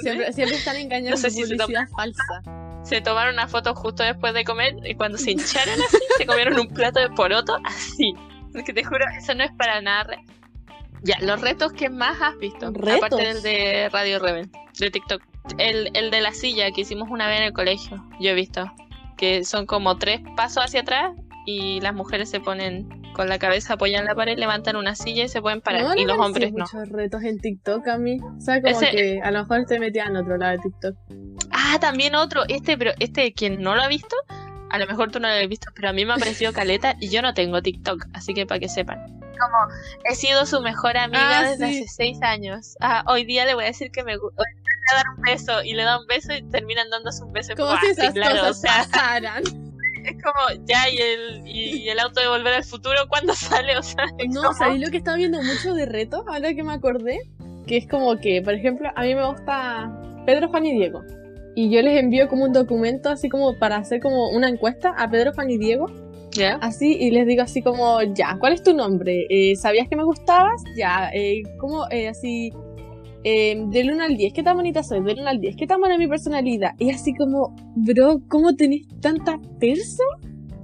siempre, 0.00 0.32
siempre, 0.32 0.56
están 0.56 0.76
engañando 0.76 1.10
no 1.10 1.16
sé 1.16 1.30
si 1.30 1.42
publicidad 1.42 1.86
se 1.86 1.94
falsa. 1.94 2.42
Se 2.82 3.00
tomaron 3.00 3.34
una 3.34 3.46
foto 3.46 3.74
justo 3.74 4.02
después 4.02 4.34
de 4.34 4.44
comer 4.44 4.74
y 4.84 4.94
cuando 4.94 5.18
se 5.18 5.32
hincharon 5.32 5.80
así, 5.82 5.98
se 6.18 6.26
comieron 6.26 6.58
un 6.58 6.68
plato 6.68 6.98
de 6.98 7.10
poroto 7.10 7.58
así. 7.64 8.14
que 8.64 8.72
te 8.72 8.82
juro, 8.82 9.04
eso 9.16 9.34
no 9.34 9.44
es 9.44 9.52
para 9.52 9.80
nada 9.80 10.16
Ya, 11.02 11.16
los 11.20 11.40
retos 11.40 11.72
que 11.72 11.90
más 11.90 12.20
has 12.20 12.38
visto, 12.38 12.72
¿Retos? 12.72 12.96
aparte 12.96 13.22
del 13.22 13.42
de 13.42 13.88
Radio 13.90 14.18
Rebel, 14.18 14.50
de 14.78 14.90
TikTok. 14.90 15.22
El, 15.58 15.90
el 15.94 16.10
de 16.10 16.20
la 16.20 16.32
silla 16.32 16.70
que 16.72 16.80
hicimos 16.80 17.10
una 17.10 17.28
vez 17.28 17.38
en 17.38 17.44
el 17.44 17.52
colegio, 17.52 18.02
yo 18.18 18.30
he 18.30 18.34
visto. 18.34 18.64
Que 19.16 19.44
son 19.44 19.66
como 19.66 19.98
tres 19.98 20.20
pasos 20.34 20.64
hacia 20.64 20.80
atrás 20.80 21.12
y 21.50 21.80
las 21.80 21.94
mujeres 21.94 22.30
se 22.30 22.40
ponen 22.40 22.88
con 23.12 23.28
la 23.28 23.38
cabeza 23.38 23.74
apoyada 23.74 24.02
en 24.02 24.06
la 24.06 24.14
pared, 24.14 24.38
levantan 24.38 24.76
una 24.76 24.94
silla 24.94 25.24
y 25.24 25.28
se 25.28 25.42
pueden 25.42 25.60
parar. 25.60 25.98
y 25.98 26.04
los 26.04 26.18
hombres 26.18 26.52
no. 26.52 26.64
muchos 26.64 26.88
retos 26.88 27.22
en 27.24 27.38
TikTok 27.38 27.86
a 27.88 27.98
mí. 27.98 28.18
O 28.20 28.40
sea, 28.40 28.62
como 28.62 28.78
que 28.78 29.20
a 29.22 29.30
lo 29.30 29.40
mejor 29.40 29.60
estoy 29.60 29.78
metida 29.80 30.04
en 30.04 30.16
otro 30.16 30.36
lado 30.36 30.52
de 30.52 30.58
TikTok. 30.58 30.96
Ah, 31.50 31.78
también 31.80 32.14
otro. 32.14 32.42
Este, 32.48 32.78
pero 32.78 32.92
este, 33.00 33.32
quien 33.32 33.60
no 33.60 33.74
lo 33.74 33.82
ha 33.82 33.88
visto, 33.88 34.14
a 34.70 34.78
lo 34.78 34.86
mejor 34.86 35.10
tú 35.10 35.18
no 35.18 35.28
lo 35.28 35.34
has 35.34 35.48
visto, 35.48 35.70
pero 35.74 35.88
a 35.88 35.92
mí 35.92 36.04
me 36.04 36.12
ha 36.12 36.16
parecido 36.16 36.52
caleta 36.52 36.94
y 37.00 37.08
yo 37.08 37.20
no 37.20 37.34
tengo 37.34 37.60
TikTok, 37.60 38.06
así 38.14 38.32
que 38.32 38.46
para 38.46 38.60
que 38.60 38.68
sepan. 38.68 38.98
Como 39.18 39.74
he 40.04 40.14
sido 40.14 40.46
su 40.46 40.60
mejor 40.60 40.96
amiga 40.96 41.40
ah, 41.40 41.50
desde 41.50 41.64
hace 41.64 41.86
seis 41.88 42.18
años. 42.22 42.76
Ah, 42.80 43.04
hoy 43.06 43.24
día 43.24 43.44
le 43.44 43.54
voy 43.54 43.64
a 43.64 43.68
decir 43.68 43.90
que 43.90 44.04
me 44.04 44.16
gusta. 44.16 44.42
a 44.92 44.96
dar 44.96 45.04
un 45.16 45.22
beso 45.22 45.62
y 45.62 45.72
le 45.72 45.82
da 45.82 45.98
un 45.98 46.06
beso 46.06 46.32
y 46.32 46.42
terminan 46.50 46.90
dándose 46.90 47.24
un 47.24 47.32
beso. 47.32 47.54
Como 47.56 47.76
si 47.78 47.86
esas 47.86 48.14
cosas 48.14 48.62
pasaran 48.62 49.69
es 50.04 50.22
como, 50.22 50.64
ya, 50.66 50.88
y 50.88 50.98
el, 50.98 51.46
y, 51.46 51.88
el 51.88 51.98
auto 51.98 52.20
de 52.20 52.28
volver 52.28 52.54
al 52.54 52.64
futuro, 52.64 52.96
¿cuándo 53.08 53.34
sale? 53.34 53.76
O 53.78 53.82
sea, 53.82 54.04
no, 54.28 54.52
¿sabes 54.54 54.80
lo 54.80 54.90
que 54.90 54.98
estaba 54.98 55.16
viendo 55.16 55.42
mucho 55.42 55.74
de 55.74 55.86
retos? 55.86 56.22
Ahora 56.26 56.54
que 56.54 56.62
me 56.62 56.72
acordé, 56.72 57.20
que 57.66 57.76
es 57.76 57.86
como 57.88 58.16
que, 58.18 58.42
por 58.42 58.54
ejemplo, 58.54 58.88
a 58.94 59.02
mí 59.02 59.14
me 59.14 59.26
gusta 59.26 59.90
Pedro, 60.26 60.48
Juan 60.48 60.66
y 60.66 60.72
Diego. 60.72 61.02
Y 61.54 61.70
yo 61.70 61.82
les 61.82 61.98
envío 61.98 62.28
como 62.28 62.44
un 62.44 62.52
documento 62.52 63.08
así 63.08 63.28
como 63.28 63.58
para 63.58 63.76
hacer 63.76 64.00
como 64.00 64.30
una 64.30 64.48
encuesta 64.48 64.90
a 64.96 65.10
Pedro, 65.10 65.32
Juan 65.32 65.50
y 65.50 65.58
Diego. 65.58 65.86
¿Ya? 66.32 66.54
Así, 66.60 66.96
y 66.96 67.10
les 67.10 67.26
digo 67.26 67.42
así 67.42 67.60
como, 67.60 68.00
ya, 68.02 68.36
¿cuál 68.38 68.52
es 68.52 68.62
tu 68.62 68.72
nombre? 68.72 69.26
Eh, 69.28 69.56
¿Sabías 69.56 69.88
que 69.88 69.96
me 69.96 70.04
gustabas? 70.04 70.62
Ya, 70.76 71.10
eh, 71.12 71.42
como, 71.58 71.90
eh, 71.90 72.08
así, 72.08 72.52
eh, 73.22 73.62
del 73.68 73.90
1 73.92 74.02
al 74.02 74.16
10, 74.16 74.32
¿qué 74.32 74.42
tan 74.42 74.56
bonita 74.56 74.82
soy? 74.82 75.02
Del 75.02 75.20
1 75.20 75.28
al 75.28 75.40
10, 75.40 75.56
¿qué 75.56 75.66
tan 75.66 75.80
buena 75.80 75.98
mi 75.98 76.08
personalidad? 76.08 76.72
Y 76.78 76.90
así 76.90 77.12
como, 77.14 77.54
bro, 77.76 78.20
¿cómo 78.28 78.54
tenés 78.54 78.86
tanta 79.00 79.38
perso 79.58 80.02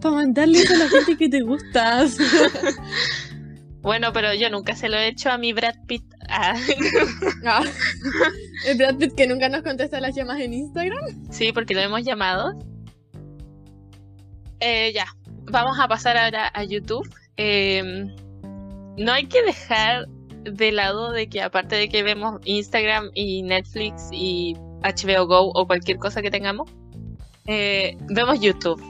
para 0.00 0.14
mandarle 0.16 0.60
a 0.60 0.78
la 0.78 0.88
gente 0.88 1.16
que 1.18 1.28
te 1.28 1.42
gusta? 1.42 2.06
bueno, 3.82 4.12
pero 4.12 4.32
yo 4.34 4.48
nunca 4.48 4.74
se 4.74 4.88
lo 4.88 4.96
he 4.96 5.08
hecho 5.08 5.30
a 5.30 5.38
mi 5.38 5.52
Brad 5.52 5.74
Pitt. 5.86 6.04
Ah. 6.28 6.54
ah. 7.44 7.62
El 8.66 8.78
Brad 8.78 8.96
Pitt 8.96 9.14
que 9.14 9.26
nunca 9.26 9.48
nos 9.50 9.62
contesta 9.62 10.00
las 10.00 10.16
llamas 10.16 10.40
en 10.40 10.54
Instagram. 10.54 11.30
Sí, 11.30 11.52
porque 11.52 11.74
lo 11.74 11.80
hemos 11.80 12.04
llamado. 12.04 12.58
Eh, 14.60 14.92
ya, 14.94 15.06
vamos 15.50 15.78
a 15.78 15.88
pasar 15.88 16.16
ahora 16.16 16.50
a 16.54 16.64
YouTube. 16.64 17.06
Eh, 17.36 18.06
no 18.96 19.12
hay 19.12 19.26
que 19.26 19.42
dejar 19.42 20.06
de 20.52 20.72
lado 20.72 21.12
de 21.12 21.28
que 21.28 21.42
aparte 21.42 21.76
de 21.76 21.88
que 21.88 22.02
vemos 22.02 22.40
Instagram 22.44 23.10
y 23.14 23.42
Netflix 23.42 24.08
y 24.12 24.54
HBO 24.82 25.26
Go 25.26 25.50
o 25.54 25.66
cualquier 25.66 25.98
cosa 25.98 26.22
que 26.22 26.30
tengamos, 26.30 26.70
eh, 27.46 27.96
vemos 28.08 28.40
YouTube. 28.40 28.82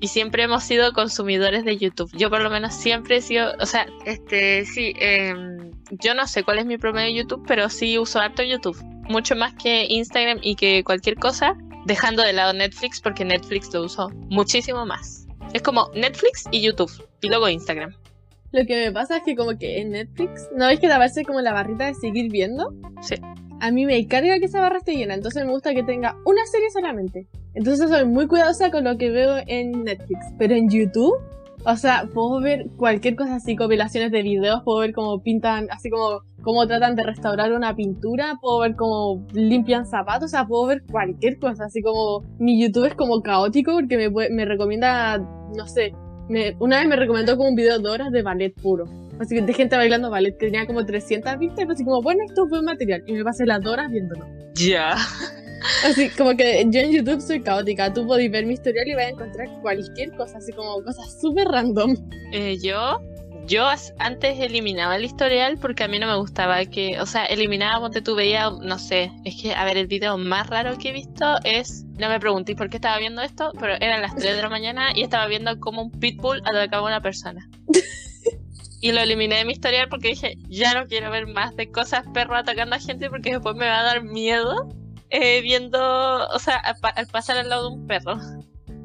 Y 0.00 0.08
siempre 0.08 0.42
hemos 0.42 0.64
sido 0.64 0.92
consumidores 0.92 1.64
de 1.64 1.76
YouTube. 1.76 2.10
Yo 2.14 2.28
por 2.28 2.40
lo 2.40 2.50
menos 2.50 2.74
siempre 2.74 3.18
he 3.18 3.22
sido, 3.22 3.52
o 3.60 3.66
sea, 3.66 3.86
este, 4.04 4.64
sí, 4.64 4.92
em, 4.96 5.70
yo 5.90 6.14
no 6.14 6.26
sé 6.26 6.42
cuál 6.42 6.58
es 6.58 6.66
mi 6.66 6.76
promedio 6.76 7.06
de 7.06 7.14
YouTube, 7.22 7.44
pero 7.46 7.68
sí 7.68 7.98
uso 7.98 8.18
harto 8.18 8.42
YouTube. 8.42 8.76
Mucho 9.08 9.36
más 9.36 9.54
que 9.54 9.86
Instagram 9.88 10.38
y 10.42 10.56
que 10.56 10.82
cualquier 10.82 11.16
cosa, 11.16 11.56
dejando 11.86 12.22
de 12.22 12.32
lado 12.32 12.52
Netflix, 12.52 13.00
porque 13.00 13.24
Netflix 13.24 13.72
lo 13.72 13.82
uso 13.84 14.10
muchísimo 14.28 14.84
más. 14.86 15.26
Es 15.52 15.62
como 15.62 15.88
Netflix 15.94 16.46
y 16.50 16.62
YouTube, 16.62 16.90
y 17.20 17.28
luego 17.28 17.48
Instagram. 17.48 17.94
Lo 18.52 18.66
que 18.66 18.84
me 18.84 18.92
pasa 18.92 19.16
es 19.16 19.22
que 19.22 19.34
como 19.34 19.56
que 19.56 19.80
en 19.80 19.92
Netflix, 19.92 20.50
¿no 20.54 20.66
ves 20.66 20.78
que 20.78 20.86
te 20.86 20.92
aparece 20.92 21.24
como 21.24 21.40
la 21.40 21.54
barrita 21.54 21.86
de 21.86 21.94
seguir 21.94 22.30
viendo? 22.30 22.74
Sí. 23.00 23.14
A 23.60 23.70
mí 23.70 23.86
me 23.86 24.06
carga 24.06 24.38
que 24.38 24.44
esa 24.44 24.60
barra 24.60 24.78
esté 24.78 24.94
llena, 24.94 25.14
entonces 25.14 25.44
me 25.46 25.52
gusta 25.52 25.72
que 25.72 25.82
tenga 25.82 26.16
una 26.26 26.44
serie 26.46 26.70
solamente. 26.70 27.26
Entonces 27.54 27.88
soy 27.88 28.04
muy 28.04 28.26
cuidadosa 28.26 28.70
con 28.70 28.84
lo 28.84 28.98
que 28.98 29.10
veo 29.10 29.36
en 29.46 29.84
Netflix. 29.84 30.26
Pero 30.38 30.54
en 30.54 30.68
YouTube, 30.68 31.14
o 31.64 31.76
sea, 31.76 32.08
puedo 32.12 32.40
ver 32.40 32.66
cualquier 32.76 33.16
cosa 33.16 33.36
así, 33.36 33.56
compilaciones 33.56 34.10
de 34.10 34.22
videos, 34.22 34.62
puedo 34.64 34.80
ver 34.80 34.92
cómo 34.92 35.22
pintan, 35.22 35.68
así 35.70 35.88
como 35.88 36.20
cómo 36.42 36.66
tratan 36.66 36.94
de 36.94 37.04
restaurar 37.04 37.52
una 37.52 37.74
pintura, 37.74 38.36
puedo 38.38 38.58
ver 38.58 38.76
cómo 38.76 39.24
limpian 39.32 39.86
zapatos, 39.86 40.24
o 40.24 40.28
sea, 40.28 40.46
puedo 40.46 40.66
ver 40.66 40.82
cualquier 40.90 41.38
cosa, 41.38 41.66
así 41.66 41.80
como 41.80 42.24
mi 42.38 42.60
YouTube 42.60 42.86
es 42.86 42.94
como 42.96 43.22
caótico 43.22 43.72
porque 43.72 43.96
me, 43.96 44.28
me 44.28 44.44
recomienda, 44.44 45.18
no 45.56 45.66
sé, 45.66 45.94
me- 46.32 46.56
una 46.58 46.78
vez 46.80 46.88
me 46.88 46.96
recomendó 46.96 47.36
como 47.36 47.50
un 47.50 47.54
video 47.54 47.78
de 47.78 47.88
horas 47.88 48.10
de 48.10 48.22
ballet 48.22 48.52
puro. 48.60 48.84
Así 49.20 49.36
que 49.36 49.42
de 49.42 49.52
gente 49.52 49.76
bailando 49.76 50.10
ballet 50.10 50.32
que 50.36 50.46
tenía 50.46 50.66
como 50.66 50.84
300 50.84 51.38
vistas, 51.38 51.66
así 51.70 51.84
como, 51.84 52.02
bueno, 52.02 52.22
esto 52.26 52.48
fue 52.48 52.60
material. 52.62 53.02
Y 53.06 53.12
me 53.12 53.22
pasé 53.22 53.46
las 53.46 53.64
horas 53.64 53.90
viéndolo. 53.90 54.26
Ya. 54.54 54.96
Así 55.84 56.08
como 56.10 56.36
que 56.36 56.66
yo 56.70 56.80
en 56.80 56.90
YouTube 56.90 57.20
soy 57.20 57.40
caótica. 57.40 57.92
Tú 57.92 58.04
podés 58.06 58.30
ver 58.32 58.46
mi 58.46 58.54
historial 58.54 58.88
y 58.88 58.94
vas 58.94 59.04
a 59.04 59.08
encontrar 59.10 59.48
cualquier 59.62 60.10
cosa, 60.16 60.38
así 60.38 60.52
como 60.52 60.82
cosas 60.82 61.20
súper 61.20 61.46
random. 61.46 61.94
Eh, 62.32 62.56
yo, 62.60 62.98
yo 63.46 63.66
antes 63.98 64.38
eliminaba 64.40 64.96
el 64.96 65.04
historial 65.04 65.58
porque 65.58 65.84
a 65.84 65.88
mí 65.88 65.98
no 65.98 66.06
me 66.06 66.16
gustaba 66.16 66.64
que, 66.66 67.00
o 67.00 67.06
sea, 67.06 67.24
eliminaba, 67.26 67.80
ponte 67.80 68.00
tú 68.02 68.14
veía, 68.14 68.50
no 68.50 68.78
sé, 68.78 69.10
es 69.24 69.40
que, 69.40 69.54
a 69.54 69.64
ver, 69.64 69.76
el 69.76 69.86
video 69.86 70.16
más 70.18 70.48
raro 70.48 70.78
que 70.78 70.90
he 70.90 70.92
visto 70.92 71.36
es, 71.44 71.84
no 71.98 72.08
me 72.08 72.20
preguntéis 72.20 72.56
por 72.56 72.70
qué 72.70 72.76
estaba 72.76 72.98
viendo 72.98 73.20
esto, 73.22 73.52
pero 73.58 73.74
eran 73.74 74.00
las 74.02 74.14
3 74.16 74.36
de 74.36 74.42
la 74.42 74.48
mañana 74.48 74.88
y 74.94 75.02
estaba 75.02 75.26
viendo 75.26 75.58
como 75.60 75.82
un 75.82 75.90
pitbull 75.90 76.40
atacaba 76.44 76.84
a 76.84 76.90
una 76.90 77.00
persona. 77.02 77.48
Y 78.80 78.90
lo 78.92 79.00
eliminé 79.00 79.36
de 79.36 79.44
mi 79.44 79.52
historial 79.52 79.88
porque 79.88 80.08
dije, 80.08 80.34
ya 80.48 80.74
no 80.74 80.86
quiero 80.88 81.10
ver 81.10 81.26
más 81.28 81.54
de 81.54 81.70
cosas 81.70 82.02
perro 82.12 82.34
atacando 82.34 82.74
a 82.74 82.80
gente 82.80 83.08
porque 83.10 83.30
después 83.30 83.54
me 83.54 83.66
va 83.66 83.78
a 83.78 83.84
dar 83.84 84.02
miedo 84.02 84.68
eh, 85.10 85.40
viendo, 85.40 85.78
o 86.28 86.38
sea, 86.40 86.56
a 86.56 86.74
pa- 86.74 86.88
al 86.88 87.06
pasar 87.06 87.36
al 87.36 87.48
lado 87.48 87.68
de 87.68 87.76
un 87.76 87.86
perro. 87.86 88.16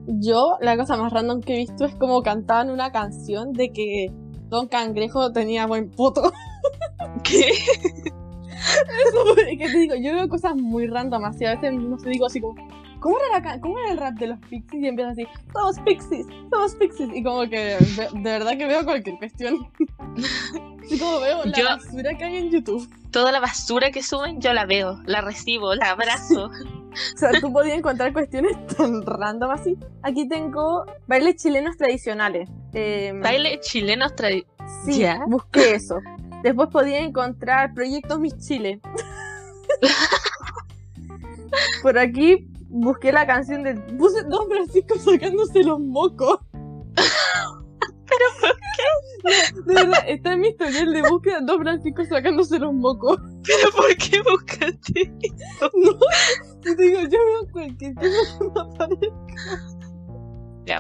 Yo, 0.08 0.58
la 0.62 0.78
cosa 0.78 0.98
más 0.98 1.12
random 1.12 1.42
que 1.42 1.54
he 1.56 1.58
visto 1.58 1.86
es 1.86 1.96
como 1.96 2.22
cantaban 2.22 2.70
una 2.70 2.92
canción 2.92 3.54
de 3.54 3.70
que 3.72 4.08
Don 4.50 4.68
Cangrejo 4.68 5.32
tenía 5.32 5.66
buen 5.66 5.90
puto. 5.90 6.32
¿Qué? 7.24 7.50
Eso, 7.50 9.38
es 9.38 9.58
que 9.58 9.70
te 9.70 9.78
digo, 9.78 9.96
yo 9.96 10.14
veo 10.14 10.28
cosas 10.30 10.56
muy 10.56 10.88
random, 10.88 11.26
así 11.26 11.46
a 11.46 11.56
veces 11.56 11.74
no 11.74 11.98
sé, 12.00 12.10
digo 12.10 12.26
así 12.26 12.42
como, 12.42 12.56
¿cómo 13.00 13.18
era, 13.20 13.40
la 13.40 13.62
¿cómo 13.62 13.78
era 13.80 13.92
el 13.92 13.98
rap 13.98 14.16
de 14.16 14.28
los 14.28 14.40
Pixies? 14.40 14.84
Y 14.84 14.88
empieza 14.88 15.12
así, 15.12 15.28
somos 15.54 15.80
Pixies, 15.80 16.26
somos 16.52 16.76
Pixies. 16.76 17.10
Y 17.14 17.24
como 17.24 17.48
que 17.50 17.78
de 18.14 18.22
verdad 18.24 18.58
que 18.58 18.66
veo 18.66 18.84
cualquier 18.84 19.18
cuestión. 19.18 19.70
Así 20.84 20.98
como 21.00 21.20
veo 21.20 21.44
la 21.44 21.58
Yo- 21.58 21.66
basura 21.66 22.18
que 22.18 22.24
hay 22.24 22.38
en 22.38 22.50
YouTube. 22.50 22.90
Toda 23.12 23.32
la 23.34 23.42
basura 23.42 23.92
que 23.92 24.02
suben 24.02 24.40
yo 24.40 24.54
la 24.54 24.66
veo, 24.66 25.02
la 25.06 25.20
recibo, 25.22 25.76
la 25.76 25.92
abrazo. 25.92 26.50
O 27.14 27.18
sea, 27.18 27.30
tú 27.40 27.54
podías 27.54 27.78
encontrar 27.78 28.12
cuestiones 28.12 28.58
tan 28.76 29.04
random 29.06 29.52
así. 29.52 29.78
Aquí 30.02 30.28
tengo 30.28 30.84
bailes 31.06 31.36
chilenos 31.36 31.78
tradicionales. 31.78 32.50
Eh, 32.74 33.14
Baile 33.22 33.60
chilenos 33.62 34.16
tradi... 34.16 34.46
Sí, 34.86 35.00
¿Ya? 35.00 35.24
busqué 35.28 35.76
eso. 35.76 36.00
Después 36.44 36.70
podía 36.70 37.00
encontrar 37.00 37.74
proyectos 37.74 38.20
Mis 38.20 38.38
Chile. 38.38 38.80
Por 41.82 41.98
aquí 41.98 42.48
busqué 42.70 43.12
la 43.12 43.26
canción 43.26 43.64
de. 43.64 43.74
Puse 43.76 44.24
Don 44.24 44.48
Francisco 44.50 45.00
sacándose 45.00 45.64
los 45.64 45.80
mocos. 45.80 46.40
¿Pero 48.10 48.26
por 48.40 48.56
qué? 48.56 48.64
De 49.66 49.74
verdad, 49.74 50.00
está 50.08 50.32
en 50.34 50.40
mi 50.40 50.48
historial 50.50 50.94
de 50.94 51.02
búsqueda 51.10 51.42
Don 51.42 51.60
Francisco 51.60 52.06
sacándose 52.06 52.60
los 52.60 52.74
mocos. 52.74 53.20
¿Pero 53.46 53.72
por 53.76 53.96
qué 53.98 54.22
buscaste? 54.22 55.12
Y 56.66 56.76
digo, 56.76 57.02
yo 57.04 57.10
veo 57.10 57.48
cualquier 57.54 57.94
cosa 57.96 58.88
que 58.90 58.96
me. 58.96 59.77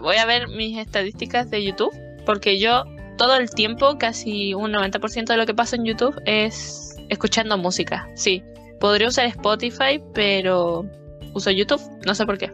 Voy 0.01 0.17
a 0.17 0.25
ver 0.25 0.47
mis 0.49 0.77
estadísticas 0.77 1.49
de 1.49 1.63
YouTube, 1.63 1.95
porque 2.25 2.59
yo 2.59 2.83
todo 3.17 3.35
el 3.35 3.49
tiempo, 3.49 3.97
casi 3.97 4.53
un 4.53 4.73
90% 4.73 5.25
de 5.25 5.37
lo 5.37 5.45
que 5.45 5.53
pasa 5.53 5.75
en 5.75 5.85
YouTube 5.85 6.21
es 6.25 6.95
escuchando 7.09 7.57
música. 7.57 8.07
Sí, 8.15 8.43
podría 8.79 9.07
usar 9.07 9.25
Spotify, 9.25 10.01
pero 10.13 10.85
uso 11.33 11.51
YouTube, 11.51 11.81
no 12.05 12.13
sé 12.13 12.25
por 12.25 12.37
qué. 12.37 12.51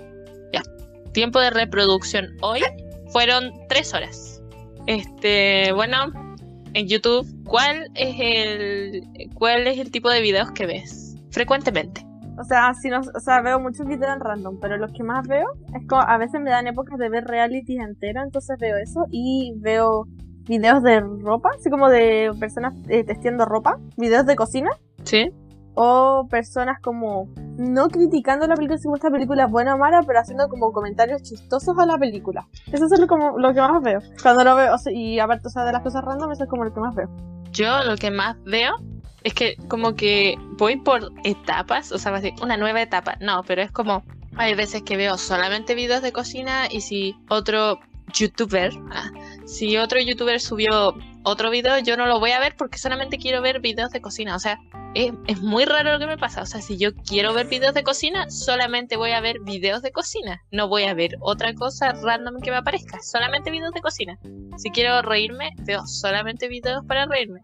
Ya. 0.53 0.61
Tiempo 1.11 1.39
de 1.39 1.49
reproducción 1.49 2.37
hoy 2.41 2.61
fueron 3.11 3.51
3 3.67 3.93
horas. 3.93 4.41
Este, 4.87 5.71
bueno, 5.73 6.11
en 6.73 6.87
YouTube, 6.87 7.27
¿cuál 7.45 7.89
es 7.95 8.15
el 8.19 9.03
cuál 9.33 9.67
es 9.67 9.79
el 9.79 9.91
tipo 9.91 10.09
de 10.09 10.21
videos 10.21 10.51
que 10.51 10.65
ves 10.65 11.15
frecuentemente? 11.31 12.05
O 12.37 12.43
sea, 12.43 12.73
si 12.73 12.89
no, 12.89 12.99
o 12.99 13.19
sea, 13.19 13.41
veo 13.41 13.59
muchos 13.59 13.85
videos 13.85 14.13
en 14.13 14.19
random, 14.19 14.59
pero 14.59 14.77
los 14.77 14.91
que 14.91 15.03
más 15.03 15.27
veo 15.27 15.47
es 15.75 15.87
como 15.87 16.01
a 16.01 16.17
veces 16.17 16.41
me 16.41 16.49
dan 16.49 16.67
épocas 16.67 16.97
de 16.97 17.09
ver 17.09 17.25
realities 17.25 17.79
enteros, 17.79 18.23
entonces 18.23 18.57
veo 18.59 18.77
eso 18.77 19.05
y 19.11 19.53
veo 19.57 20.07
videos 20.45 20.83
de 20.83 20.99
ropa, 20.99 21.51
así 21.57 21.69
como 21.69 21.89
de 21.89 22.31
personas 22.39 22.73
eh, 22.89 23.03
testeando 23.03 23.45
ropa, 23.45 23.79
videos 23.97 24.25
de 24.25 24.35
cocina 24.35 24.71
¿Sí? 25.03 25.31
o 25.75 26.27
personas 26.29 26.79
como 26.81 27.29
no 27.57 27.87
criticando 27.89 28.47
la 28.47 28.55
película 28.55 28.77
si 28.77 28.87
esta 28.93 29.09
película 29.09 29.45
es 29.45 29.51
buena 29.51 29.75
o 29.75 29.77
mala, 29.77 30.01
pero 30.05 30.19
haciendo 30.19 30.47
como 30.49 30.71
comentarios 30.71 31.21
chistosos 31.23 31.77
a 31.77 31.85
la 31.85 31.97
película. 31.97 32.47
Eso 32.71 32.85
es 32.85 32.99
lo, 32.99 33.07
como, 33.07 33.37
lo 33.39 33.53
que 33.53 33.61
más 33.61 33.81
veo. 33.81 33.99
Cuando 34.21 34.43
lo 34.43 34.55
veo, 34.55 34.73
o 34.73 34.77
sea, 34.77 34.93
y 34.93 35.19
aparte, 35.19 35.47
o 35.47 35.51
sea, 35.51 35.65
de 35.65 35.71
las 35.71 35.81
cosas 35.81 36.03
random, 36.03 36.31
eso 36.31 36.43
es 36.43 36.49
como 36.49 36.63
lo 36.63 36.73
que 36.73 36.79
más 36.79 36.95
veo. 36.95 37.09
Yo 37.51 37.83
lo 37.83 37.95
que 37.95 38.11
más 38.11 38.35
veo 38.43 38.75
es 39.23 39.33
que 39.33 39.55
como 39.67 39.95
que 39.95 40.35
voy 40.57 40.77
por 40.77 41.11
etapas, 41.23 41.91
o 41.91 41.97
sea, 41.97 42.11
va 42.11 42.17
a 42.17 42.21
ser 42.21 42.33
una 42.41 42.57
nueva 42.57 42.81
etapa. 42.81 43.17
No, 43.21 43.43
pero 43.43 43.61
es 43.61 43.71
como 43.71 44.03
hay 44.35 44.55
veces 44.55 44.81
que 44.83 44.97
veo 44.97 45.17
solamente 45.17 45.75
videos 45.75 46.01
de 46.01 46.11
cocina 46.11 46.67
y 46.69 46.81
si 46.81 47.15
otro 47.29 47.79
youtuber, 48.13 48.71
ah, 48.91 49.11
si 49.45 49.77
otro 49.77 49.99
youtuber 49.99 50.39
subió 50.39 50.95
otro 51.23 51.49
video, 51.49 51.79
yo 51.79 51.95
no 51.97 52.05
lo 52.05 52.19
voy 52.19 52.31
a 52.31 52.39
ver 52.39 52.55
porque 52.57 52.77
solamente 52.77 53.17
quiero 53.17 53.41
ver 53.41 53.61
videos 53.61 53.91
de 53.91 54.01
cocina. 54.01 54.35
O 54.35 54.39
sea, 54.39 54.59
es, 54.93 55.13
es 55.27 55.41
muy 55.41 55.65
raro 55.65 55.93
lo 55.93 55.99
que 55.99 56.07
me 56.07 56.17
pasa. 56.17 56.41
O 56.41 56.45
sea, 56.45 56.61
si 56.61 56.77
yo 56.77 56.93
quiero 56.95 57.33
ver 57.33 57.47
videos 57.47 57.73
de 57.73 57.83
cocina, 57.83 58.29
solamente 58.29 58.97
voy 58.97 59.11
a 59.11 59.21
ver 59.21 59.39
videos 59.39 59.81
de 59.81 59.91
cocina. 59.91 60.43
No 60.51 60.67
voy 60.67 60.83
a 60.83 60.93
ver 60.93 61.15
otra 61.21 61.53
cosa 61.53 61.93
random 61.93 62.41
que 62.41 62.51
me 62.51 62.57
aparezca. 62.57 63.01
Solamente 63.01 63.51
videos 63.51 63.73
de 63.73 63.81
cocina. 63.81 64.19
Si 64.57 64.69
quiero 64.71 65.01
reírme, 65.01 65.51
veo 65.59 65.85
solamente 65.87 66.47
videos 66.47 66.83
para 66.85 67.05
reírme. 67.05 67.39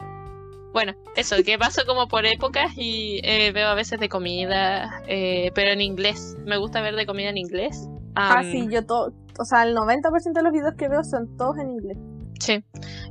Bueno, 0.74 0.94
eso, 1.16 1.36
que 1.44 1.58
paso 1.58 1.82
como 1.88 2.08
por 2.08 2.26
épocas 2.26 2.72
y 2.76 3.22
eh, 3.24 3.52
veo 3.52 3.68
a 3.70 3.74
veces 3.74 4.00
de 4.00 4.08
comida, 4.08 5.02
eh, 5.08 5.52
pero 5.56 5.72
en 5.72 5.82
inglés. 5.82 6.38
Me 6.46 6.58
gusta 6.58 6.82
ver 6.82 6.96
de 6.96 7.06
comida 7.06 7.30
en 7.30 7.38
inglés. 7.38 7.90
Ah, 8.16 8.40
Am, 8.40 8.52
sí, 8.52 8.68
yo 8.70 8.86
todo, 8.86 9.14
o 9.40 9.46
sea, 9.46 9.64
el 9.64 9.76
90% 9.76 10.34
de 10.34 10.44
los 10.44 10.52
videos 10.52 10.76
que 10.76 10.88
veo 10.88 11.04
son 11.04 11.36
todos 11.38 11.58
en 11.58 11.72
inglés. 11.72 11.98
sí. 12.40 12.64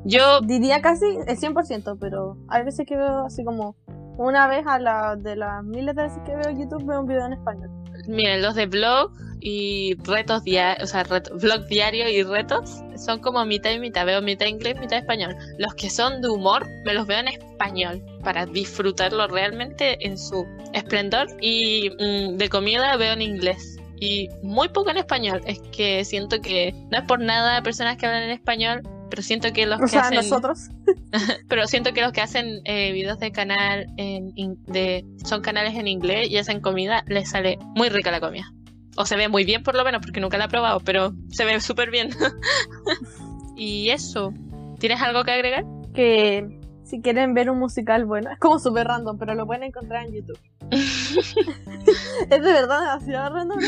Yo, 0.04 0.40
Diría 0.42 0.80
casi 0.80 1.04
el 1.26 1.36
100%, 1.36 1.98
pero 2.00 2.36
hay 2.48 2.64
veces 2.64 2.86
que 2.86 2.96
veo 2.96 3.26
así 3.26 3.44
como 3.44 3.74
una 4.16 4.46
vez 4.46 4.64
a 4.66 4.78
la 4.78 5.16
de 5.16 5.36
las 5.36 5.64
miles 5.64 5.94
de 5.96 6.02
veces 6.02 6.18
que 6.24 6.34
veo 6.36 6.50
YouTube 6.50 6.84
veo 6.86 7.00
un 7.00 7.06
video 7.06 7.26
en 7.26 7.32
español. 7.32 7.70
Miren, 8.08 8.42
los 8.42 8.54
de 8.54 8.66
blog 8.66 9.12
y 9.40 9.94
retos 10.04 10.42
diarios, 10.42 10.82
o 10.82 10.86
sea, 10.92 11.04
reto- 11.04 11.38
blog 11.40 11.66
diario 11.68 12.08
y 12.08 12.22
retos 12.24 12.80
son 12.96 13.20
como 13.20 13.44
mitad 13.44 13.70
y 13.70 13.78
mitad. 13.78 14.04
Veo 14.06 14.20
mitad 14.20 14.46
inglés, 14.46 14.76
mitad 14.80 14.98
español. 14.98 15.36
Los 15.58 15.74
que 15.74 15.90
son 15.90 16.20
de 16.20 16.28
humor, 16.28 16.66
me 16.84 16.94
los 16.94 17.06
veo 17.06 17.20
en 17.20 17.28
español 17.28 18.02
para 18.24 18.46
disfrutarlo 18.46 19.28
realmente 19.28 20.04
en 20.04 20.18
su 20.18 20.44
esplendor. 20.72 21.28
Y 21.40 21.90
mm, 21.90 22.36
de 22.36 22.48
comida 22.48 22.96
veo 22.96 23.12
en 23.12 23.22
inglés. 23.22 23.76
Y 24.00 24.28
muy 24.42 24.68
poco 24.68 24.90
en 24.90 24.96
español. 24.96 25.40
Es 25.46 25.60
que 25.72 26.04
siento 26.04 26.40
que 26.40 26.72
no 26.90 26.98
es 26.98 27.04
por 27.04 27.20
nada 27.20 27.62
personas 27.62 27.96
que 27.96 28.06
hablan 28.06 28.24
en 28.24 28.30
español, 28.30 28.82
pero 29.10 29.22
siento 29.22 29.52
que 29.52 29.66
los 29.66 29.78
O 29.78 29.82
que 29.84 29.88
sea, 29.88 30.00
hacen 30.02 30.16
nosotros. 30.16 30.68
pero 31.48 31.66
siento 31.66 31.92
que 31.92 32.00
los 32.02 32.12
que 32.12 32.20
hacen 32.20 32.60
eh, 32.64 32.92
videos 32.92 33.18
de 33.18 33.32
canal 33.32 33.86
en 33.96 34.32
in- 34.36 34.62
de 34.66 35.04
son 35.24 35.40
canales 35.42 35.74
en 35.76 35.88
inglés 35.88 36.28
y 36.30 36.36
hacen 36.38 36.60
comida 36.60 37.04
les 37.06 37.30
sale 37.30 37.58
muy 37.74 37.88
rica 37.88 38.10
la 38.10 38.20
comida 38.20 38.52
o 38.96 39.04
se 39.06 39.16
ve 39.16 39.28
muy 39.28 39.44
bien 39.44 39.62
por 39.62 39.74
lo 39.76 39.84
menos 39.84 40.00
porque 40.02 40.20
nunca 40.20 40.38
la 40.38 40.46
he 40.46 40.48
probado 40.48 40.80
pero 40.80 41.12
se 41.30 41.44
ve 41.44 41.60
súper 41.60 41.90
bien 41.90 42.10
y 43.56 43.90
eso 43.90 44.32
tienes 44.78 45.00
algo 45.00 45.24
que 45.24 45.32
agregar 45.32 45.64
Que 45.94 46.58
si 46.84 47.00
quieren 47.02 47.34
ver 47.34 47.50
un 47.50 47.58
musical 47.58 48.04
bueno, 48.06 48.30
es 48.30 48.38
como 48.38 48.58
súper 48.58 48.86
random, 48.86 49.18
pero 49.18 49.34
lo 49.34 49.44
pueden 49.46 49.64
encontrar 49.64 50.06
en 50.06 50.14
YouTube. 50.14 50.38
es 50.70 52.30
de 52.30 52.38
verdad 52.40 52.80
demasiado 52.80 53.34
random. 53.34 53.58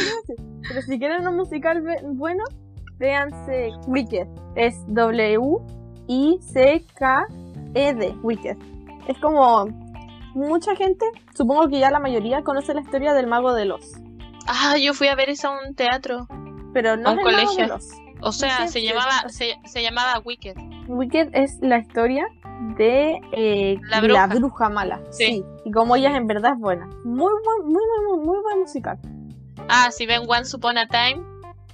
Pero 0.66 0.82
si 0.82 0.98
quieren 0.98 1.26
un 1.28 1.36
musical 1.36 1.82
bueno, 2.14 2.42
véanse 3.00 3.72
Wicked. 3.88 4.28
Es 4.54 4.76
W-I-C-K-E-D, 6.86 8.14
Wicked. 8.22 8.56
Es 9.08 9.18
como 9.18 9.66
mucha 10.34 10.76
gente, 10.76 11.04
supongo 11.34 11.68
que 11.68 11.78
ya 11.80 11.90
la 11.90 11.98
mayoría 11.98 12.42
conoce 12.42 12.74
la 12.74 12.80
historia 12.82 13.12
del 13.14 13.26
mago 13.26 13.52
de 13.54 13.64
los. 13.64 13.94
Ah, 14.46 14.76
yo 14.80 14.94
fui 14.94 15.08
a 15.08 15.14
ver 15.16 15.30
eso 15.30 15.48
a 15.48 15.58
un 15.66 15.74
teatro. 15.74 16.26
Pero 16.72 16.96
no 16.96 17.08
A 17.08 17.12
un 17.12 17.18
es 17.20 17.26
el 17.26 17.32
mago 17.32 17.44
colegio. 17.46 17.62
de 17.64 17.68
los. 17.68 17.88
O 18.22 18.32
sea, 18.32 18.68
se 18.68 18.82
llamaba, 18.82 19.28
se, 19.28 19.54
se 19.64 19.82
llamaba 19.82 20.20
Wicked. 20.24 20.54
Wicked 20.88 21.30
es 21.32 21.58
la 21.62 21.78
historia 21.78 22.26
de 22.76 23.18
eh, 23.32 23.76
La 23.88 24.00
la, 24.02 24.26
bruja. 24.26 24.68
mala. 24.68 25.00
Sí. 25.10 25.24
Sí. 25.24 25.44
Y 25.64 25.70
como 25.72 25.96
ella 25.96 26.14
en 26.16 26.26
verdad 26.26 26.52
es 26.54 26.60
buena. 26.60 26.86
Muy 27.04 27.32
buen, 27.44 27.64
muy, 27.66 27.82
muy, 27.82 28.16
muy, 28.16 28.26
muy 28.26 28.42
buen 28.42 28.60
musical. 28.60 28.98
Ah, 29.68 29.90
si 29.90 30.04
ven 30.06 30.22
Once 30.28 30.54
Upon 30.56 30.76
a 30.78 30.86
Time, 30.86 31.22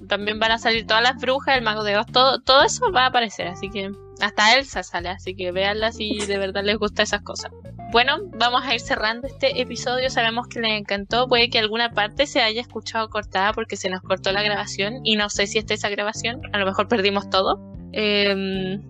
también 0.08 0.38
van 0.38 0.52
a 0.52 0.58
salir 0.58 0.86
todas 0.86 1.02
las 1.02 1.16
brujas, 1.16 1.56
el 1.56 1.62
mago 1.62 1.84
de 1.84 1.96
Oz, 1.96 2.06
todo, 2.06 2.40
todo 2.40 2.62
eso 2.64 2.90
va 2.92 3.04
a 3.04 3.06
aparecer, 3.06 3.48
así 3.48 3.70
que 3.70 3.90
hasta 4.20 4.54
Elsa 4.56 4.82
sale, 4.82 5.08
así 5.08 5.34
que 5.34 5.52
véanla 5.52 5.92
si 5.92 6.18
de 6.18 6.38
verdad 6.38 6.64
les 6.64 6.78
gusta 6.78 7.02
esas 7.02 7.22
cosas. 7.22 7.50
Bueno, 7.92 8.18
vamos 8.36 8.62
a 8.64 8.74
ir 8.74 8.80
cerrando 8.80 9.26
este 9.26 9.60
episodio, 9.60 10.10
sabemos 10.10 10.48
que 10.48 10.60
les 10.60 10.72
encantó, 10.72 11.28
puede 11.28 11.50
que 11.50 11.58
alguna 11.58 11.90
parte 11.90 12.26
se 12.26 12.40
haya 12.40 12.60
escuchado 12.60 13.08
cortada 13.08 13.52
porque 13.52 13.76
se 13.76 13.90
nos 13.90 14.00
cortó 14.02 14.32
la 14.32 14.42
grabación 14.42 15.00
y 15.04 15.16
no 15.16 15.30
sé 15.30 15.46
si 15.46 15.58
está 15.58 15.74
esa 15.74 15.88
grabación, 15.88 16.40
a 16.52 16.58
lo 16.58 16.66
mejor 16.66 16.88
perdimos 16.88 17.30
todo. 17.30 17.60
Em, 17.92 18.82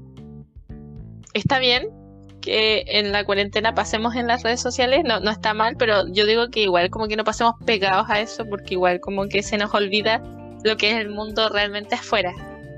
está 1.35 1.59
bien 1.59 1.91
que 2.41 2.85
en 2.87 3.13
la 3.13 3.25
cuarentena 3.25 3.75
pasemos 3.75 4.15
en 4.15 4.29
las 4.29 4.43
redes 4.45 4.61
sociales, 4.61 5.03
no, 5.05 5.21
no 5.21 5.31
está 5.31 5.53
mal, 5.53 5.77
pero 5.77 6.07
yo 6.13 6.25
digo 6.27 6.49
que 6.49 6.63
igual 6.63 6.91
como 6.91 7.09
que 7.09 7.17
no 7.17 7.25
pasemos 7.25 7.55
pegados 7.67 8.09
a 8.09 8.21
eso 8.21 8.45
porque 8.49 8.75
igual 8.75 9.01
como 9.01 9.29
que 9.29 9.43
se 9.43 9.59
nos 9.59 9.75
olvida 9.75 10.23
lo 10.65 10.77
que 10.77 10.91
es 10.91 10.97
el 10.99 11.11
mundo 11.11 11.49
realmente 11.49 11.95
afuera. 11.95 12.33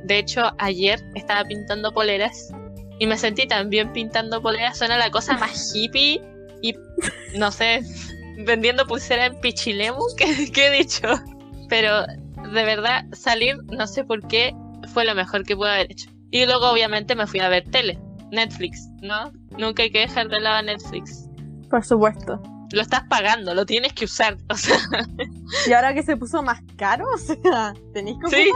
De 0.04 0.18
hecho, 0.18 0.52
ayer 0.58 1.00
estaba 1.14 1.44
pintando 1.44 1.92
poleras 1.92 2.52
y 2.98 3.06
me 3.06 3.16
sentí 3.16 3.46
también 3.46 3.92
pintando 3.92 4.42
poleras, 4.42 4.78
suena 4.78 4.98
la 4.98 5.10
cosa 5.10 5.36
más 5.36 5.72
hippie 5.74 6.22
y 6.62 6.74
no 7.36 7.50
sé, 7.52 7.82
vendiendo 8.44 8.86
pulsera 8.86 9.26
en 9.26 9.40
Pichilemu, 9.40 10.02
¿qué, 10.16 10.50
qué 10.52 10.68
he 10.68 10.70
dicho? 10.70 11.08
Pero 11.68 12.06
de 12.06 12.64
verdad, 12.64 13.04
salir, 13.12 13.56
no 13.64 13.86
sé 13.86 14.04
por 14.04 14.26
qué, 14.26 14.54
fue 14.92 15.04
lo 15.04 15.14
mejor 15.14 15.44
que 15.44 15.56
pude 15.56 15.70
haber 15.70 15.92
hecho. 15.92 16.10
Y 16.30 16.44
luego 16.46 16.70
obviamente 16.70 17.14
me 17.14 17.26
fui 17.26 17.40
a 17.40 17.48
ver 17.48 17.64
tele, 17.70 17.98
Netflix, 18.30 18.88
¿no? 19.02 19.32
Nunca 19.58 19.82
hay 19.82 19.90
que 19.90 20.00
dejar 20.00 20.28
de 20.28 20.40
lado 20.40 20.56
a 20.56 20.62
Netflix. 20.62 21.28
Por 21.70 21.84
supuesto. 21.84 22.40
Lo 22.72 22.82
estás 22.82 23.02
pagando, 23.08 23.54
lo 23.54 23.64
tienes 23.66 23.92
que 23.94 24.04
usar. 24.04 24.36
O 24.50 24.54
sea, 24.54 24.76
Y 25.66 25.72
ahora 25.72 25.94
que 25.94 26.02
se 26.02 26.16
puso 26.16 26.42
más 26.42 26.60
caro, 26.76 27.06
o 27.14 27.18
sea, 27.18 27.74
tenéis 27.94 28.18
que 28.24 28.30
Sí. 28.36 28.50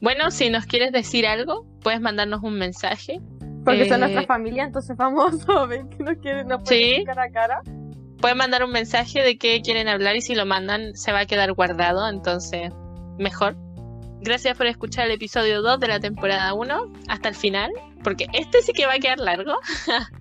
bueno, 0.00 0.30
si 0.30 0.50
nos 0.50 0.66
quieres 0.66 0.92
decir 0.92 1.26
algo, 1.26 1.66
puedes 1.82 2.00
mandarnos 2.00 2.42
un 2.42 2.54
mensaje. 2.54 3.20
Porque 3.64 3.82
Eh, 3.82 3.88
son 3.88 4.00
nuestra 4.00 4.22
familia, 4.24 4.64
entonces 4.64 4.96
vamos 4.96 5.34
a 5.48 5.66
ver 5.66 5.84
que 5.90 6.02
nos 6.02 6.16
quieren, 6.18 6.48
nos 6.48 6.62
pueden 6.62 6.96
Sí. 7.00 7.04
cara 7.04 7.24
a 7.24 7.30
cara. 7.30 7.62
Pueden 8.20 8.36
mandar 8.38 8.64
un 8.64 8.70
mensaje 8.72 9.22
de 9.22 9.38
qué 9.38 9.60
quieren 9.62 9.88
hablar 9.88 10.16
y 10.16 10.20
si 10.22 10.34
lo 10.34 10.44
mandan 10.44 10.94
se 10.94 11.12
va 11.12 11.20
a 11.20 11.26
quedar 11.26 11.52
guardado, 11.52 12.08
entonces 12.08 12.70
mejor. 13.18 13.56
Gracias 14.22 14.56
por 14.58 14.66
escuchar 14.66 15.06
el 15.06 15.12
episodio 15.12 15.62
2 15.62 15.80
de 15.80 15.88
la 15.88 16.00
temporada 16.00 16.52
1 16.52 16.92
hasta 17.08 17.28
el 17.30 17.34
final, 17.34 17.70
porque 18.04 18.26
este 18.34 18.60
sí 18.60 18.72
que 18.74 18.84
va 18.86 18.94
a 18.94 18.98
quedar 18.98 19.18
largo. 19.20 19.54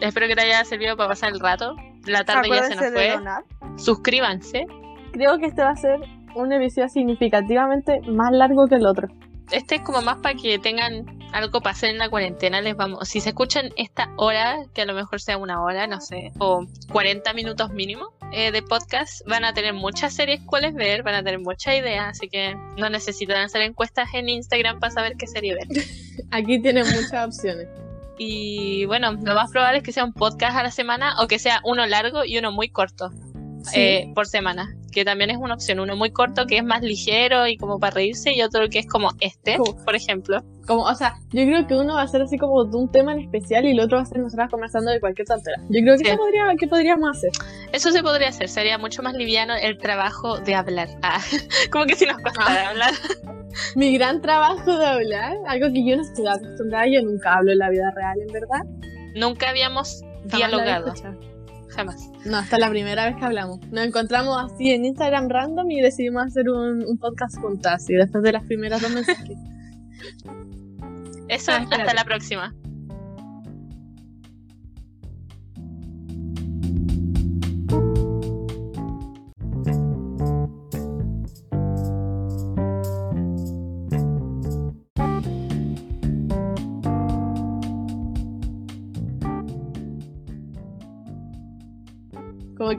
Espero 0.00 0.28
que 0.28 0.36
te 0.36 0.42
haya 0.42 0.64
servido 0.64 0.96
para 0.96 1.10
pasar 1.10 1.32
el 1.32 1.40
rato. 1.40 1.74
La 2.06 2.24
tarde 2.24 2.48
ya 2.48 2.62
se 2.64 2.76
nos 2.76 2.92
fue. 2.92 3.10
donar. 3.10 3.44
Suscríbanse. 3.76 4.66
Creo 5.12 5.38
que 5.38 5.46
este 5.46 5.62
va 5.62 5.70
a 5.70 5.76
ser 5.76 6.00
un 6.34 6.52
episodio 6.52 6.88
significativamente 6.88 8.00
más 8.02 8.32
largo 8.32 8.66
que 8.68 8.76
el 8.76 8.86
otro. 8.86 9.08
Este 9.50 9.76
es 9.76 9.80
como 9.80 10.02
más 10.02 10.18
para 10.18 10.34
que 10.34 10.58
tengan 10.58 11.06
algo 11.32 11.60
para 11.60 11.72
hacer 11.72 11.90
en 11.90 11.98
la 11.98 12.10
cuarentena. 12.10 12.60
Les 12.60 12.76
vamos, 12.76 13.08
si 13.08 13.20
se 13.20 13.30
escuchan 13.30 13.70
esta 13.76 14.10
hora, 14.16 14.58
que 14.74 14.82
a 14.82 14.84
lo 14.84 14.94
mejor 14.94 15.20
sea 15.20 15.38
una 15.38 15.62
hora, 15.62 15.86
no 15.86 16.00
sé, 16.00 16.32
o 16.38 16.66
40 16.92 17.32
minutos 17.32 17.70
mínimo 17.70 18.12
eh, 18.32 18.52
de 18.52 18.62
podcast, 18.62 19.26
van 19.26 19.44
a 19.44 19.54
tener 19.54 19.72
muchas 19.72 20.14
series 20.14 20.42
cuales 20.42 20.74
ver, 20.74 21.02
van 21.02 21.14
a 21.14 21.22
tener 21.22 21.40
muchas 21.40 21.76
ideas, 21.76 22.08
así 22.08 22.28
que 22.28 22.54
no 22.76 22.90
necesitan 22.90 23.42
hacer 23.42 23.62
encuestas 23.62 24.10
en 24.12 24.28
Instagram 24.28 24.80
para 24.80 24.92
saber 24.92 25.16
qué 25.16 25.26
serie 25.26 25.54
ver. 25.54 25.68
Aquí 26.30 26.60
tienen 26.60 26.84
muchas 26.86 27.26
opciones. 27.26 27.68
Y 28.18 28.84
bueno, 28.86 29.12
lo 29.12 29.34
más 29.34 29.50
probable 29.50 29.78
es 29.78 29.84
que 29.84 29.92
sea 29.92 30.04
un 30.04 30.12
podcast 30.12 30.56
a 30.56 30.62
la 30.62 30.70
semana 30.70 31.14
o 31.22 31.28
que 31.28 31.38
sea 31.38 31.60
uno 31.64 31.86
largo 31.86 32.24
y 32.24 32.36
uno 32.38 32.52
muy 32.52 32.68
corto 32.68 33.10
Sí. 33.64 33.80
eh, 33.80 34.12
por 34.14 34.26
semana, 34.26 34.74
que 34.92 35.04
también 35.04 35.30
es 35.30 35.36
una 35.36 35.54
opción. 35.54 35.80
Uno 35.80 35.94
muy 35.96 36.10
corto 36.12 36.46
que 36.46 36.58
es 36.58 36.64
más 36.64 36.80
ligero 36.80 37.46
y 37.48 37.56
como 37.56 37.78
para 37.80 37.94
reírse 37.94 38.32
y 38.32 38.40
otro 38.42 38.68
que 38.70 38.78
es 38.78 38.86
como 38.86 39.10
este, 39.20 39.56
Como- 39.58 39.84
por 39.84 39.94
ejemplo. 39.96 40.42
Como, 40.66 40.82
o 40.84 40.94
sea, 40.94 41.14
yo 41.32 41.44
creo 41.44 41.66
que 41.66 41.74
uno 41.74 41.94
va 41.94 42.02
a 42.02 42.08
ser 42.08 42.22
así 42.22 42.38
como 42.38 42.64
de 42.64 42.76
un 42.76 42.90
tema 42.90 43.12
en 43.12 43.20
especial 43.20 43.64
y 43.66 43.72
el 43.72 43.80
otro 43.80 43.96
va 43.96 44.02
a 44.04 44.06
ser 44.06 44.18
nosotras 44.18 44.48
conversando 44.50 44.90
de 44.90 45.00
cualquier 45.00 45.26
tontera. 45.26 45.56
Yo 45.70 45.80
creo 45.82 45.94
que 45.96 46.04
Sí. 46.04 46.10
eso 46.10 46.18
podría, 46.18 46.44
que 46.58 46.66
podríamos 46.68 47.10
hacer. 47.10 47.30
Eso 47.72 47.90
se 47.90 48.02
podría 48.02 48.28
hacer, 48.28 48.48
sería 48.48 48.78
mucho 48.78 49.02
más 49.02 49.14
liviano 49.14 49.54
el 49.54 49.76
trabajo 49.78 50.38
de 50.38 50.54
hablar. 50.54 50.88
Ah, 51.02 51.20
como 51.72 51.84
que 51.86 51.96
si 51.96 52.06
nos 52.06 52.18
costara 52.18 52.70
hablar. 52.70 52.92
Mi 53.74 53.92
gran 53.94 54.20
trabajo 54.20 54.76
de 54.76 54.86
hablar, 54.86 55.36
algo 55.46 55.72
que 55.72 55.84
yo 55.84 55.96
no 55.96 56.02
estoy 56.02 56.26
acostumbrada, 56.26 56.86
yo 56.86 57.02
nunca 57.02 57.34
hablo 57.36 57.52
en 57.52 57.58
la 57.58 57.70
vida 57.70 57.90
real, 57.94 58.18
en 58.20 58.32
verdad. 58.32 58.64
Nunca 59.14 59.50
habíamos 59.50 60.02
Jamás 60.30 60.36
dialogado, 60.36 60.94
jamás. 61.68 62.10
No, 62.24 62.38
esta 62.40 62.56
es 62.56 62.60
la 62.60 62.70
primera 62.70 63.06
vez 63.06 63.16
que 63.16 63.24
hablamos. 63.24 63.60
Nos 63.70 63.84
encontramos 63.84 64.36
así 64.42 64.70
en 64.70 64.84
Instagram 64.84 65.28
random 65.28 65.70
y 65.70 65.80
decidimos 65.80 66.24
hacer 66.26 66.48
un, 66.48 66.84
un 66.84 66.98
podcast 66.98 67.38
juntas. 67.38 67.88
Y 67.88 67.94
después 67.94 68.22
de 68.22 68.32
las 68.32 68.44
primeras 68.44 68.82
dos 68.82 68.90
mensajes. 68.90 69.36
Eso, 71.28 71.52
Ah, 71.52 71.66
hasta 71.70 71.94
la 71.94 72.04
próxima. 72.04 72.54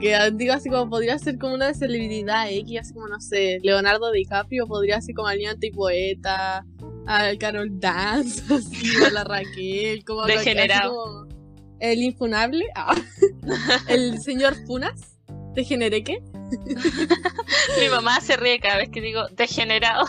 Que 0.00 0.16
digo 0.32 0.54
así 0.54 0.68
como 0.68 0.90
podría 0.90 1.18
ser 1.18 1.38
como 1.38 1.54
una 1.54 1.74
celebridad 1.74 2.50
X, 2.50 2.80
así 2.80 2.94
como 2.94 3.08
no 3.08 3.20
sé, 3.20 3.58
Leonardo 3.62 4.10
DiCaprio, 4.10 4.66
podría 4.66 5.00
ser 5.00 5.14
como 5.14 5.28
alguien 5.28 5.50
antipoeta, 5.50 6.64
a 7.06 7.36
Carol 7.38 7.68
Dance, 7.78 8.42
así, 8.54 9.04
a 9.04 9.10
la 9.10 9.24
Raquel, 9.24 10.04
como 10.04 10.24
Degenerado. 10.24 10.92
como 10.92 11.40
el 11.78 12.02
infunable, 12.02 12.66
ah, 12.74 12.94
el 13.88 14.20
señor 14.20 14.54
Funas, 14.66 15.18
¿degeneré 15.54 16.04
qué? 16.04 16.22
Mi 17.80 17.88
mamá 17.88 18.20
se 18.20 18.36
ríe 18.36 18.58
cada 18.58 18.78
vez 18.78 18.90
que 18.90 19.00
digo 19.00 19.26
degenerado. 19.32 20.06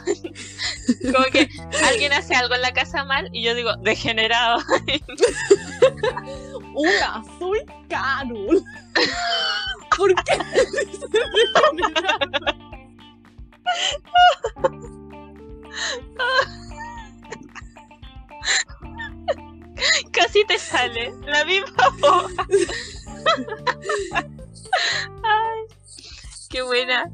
como 1.14 1.26
que 1.32 1.48
alguien 1.84 2.14
hace 2.14 2.34
algo 2.34 2.56
en 2.56 2.62
la 2.62 2.74
casa 2.74 3.06
mal 3.06 3.30
y 3.32 3.44
yo 3.44 3.54
digo 3.54 3.76
degenerado. 3.78 4.60
Hola, 6.74 7.24
soy 7.38 7.60
Carol. 7.88 8.64
¿Por 9.98 10.14
qué? 10.24 10.38
Casi 20.12 20.46
te 20.46 20.60
sale 20.60 21.14
la 21.26 21.46
misma 21.46 21.90
voz. 22.00 22.32
Ay, 25.24 25.60
qué 26.50 26.62
buena. 26.62 27.10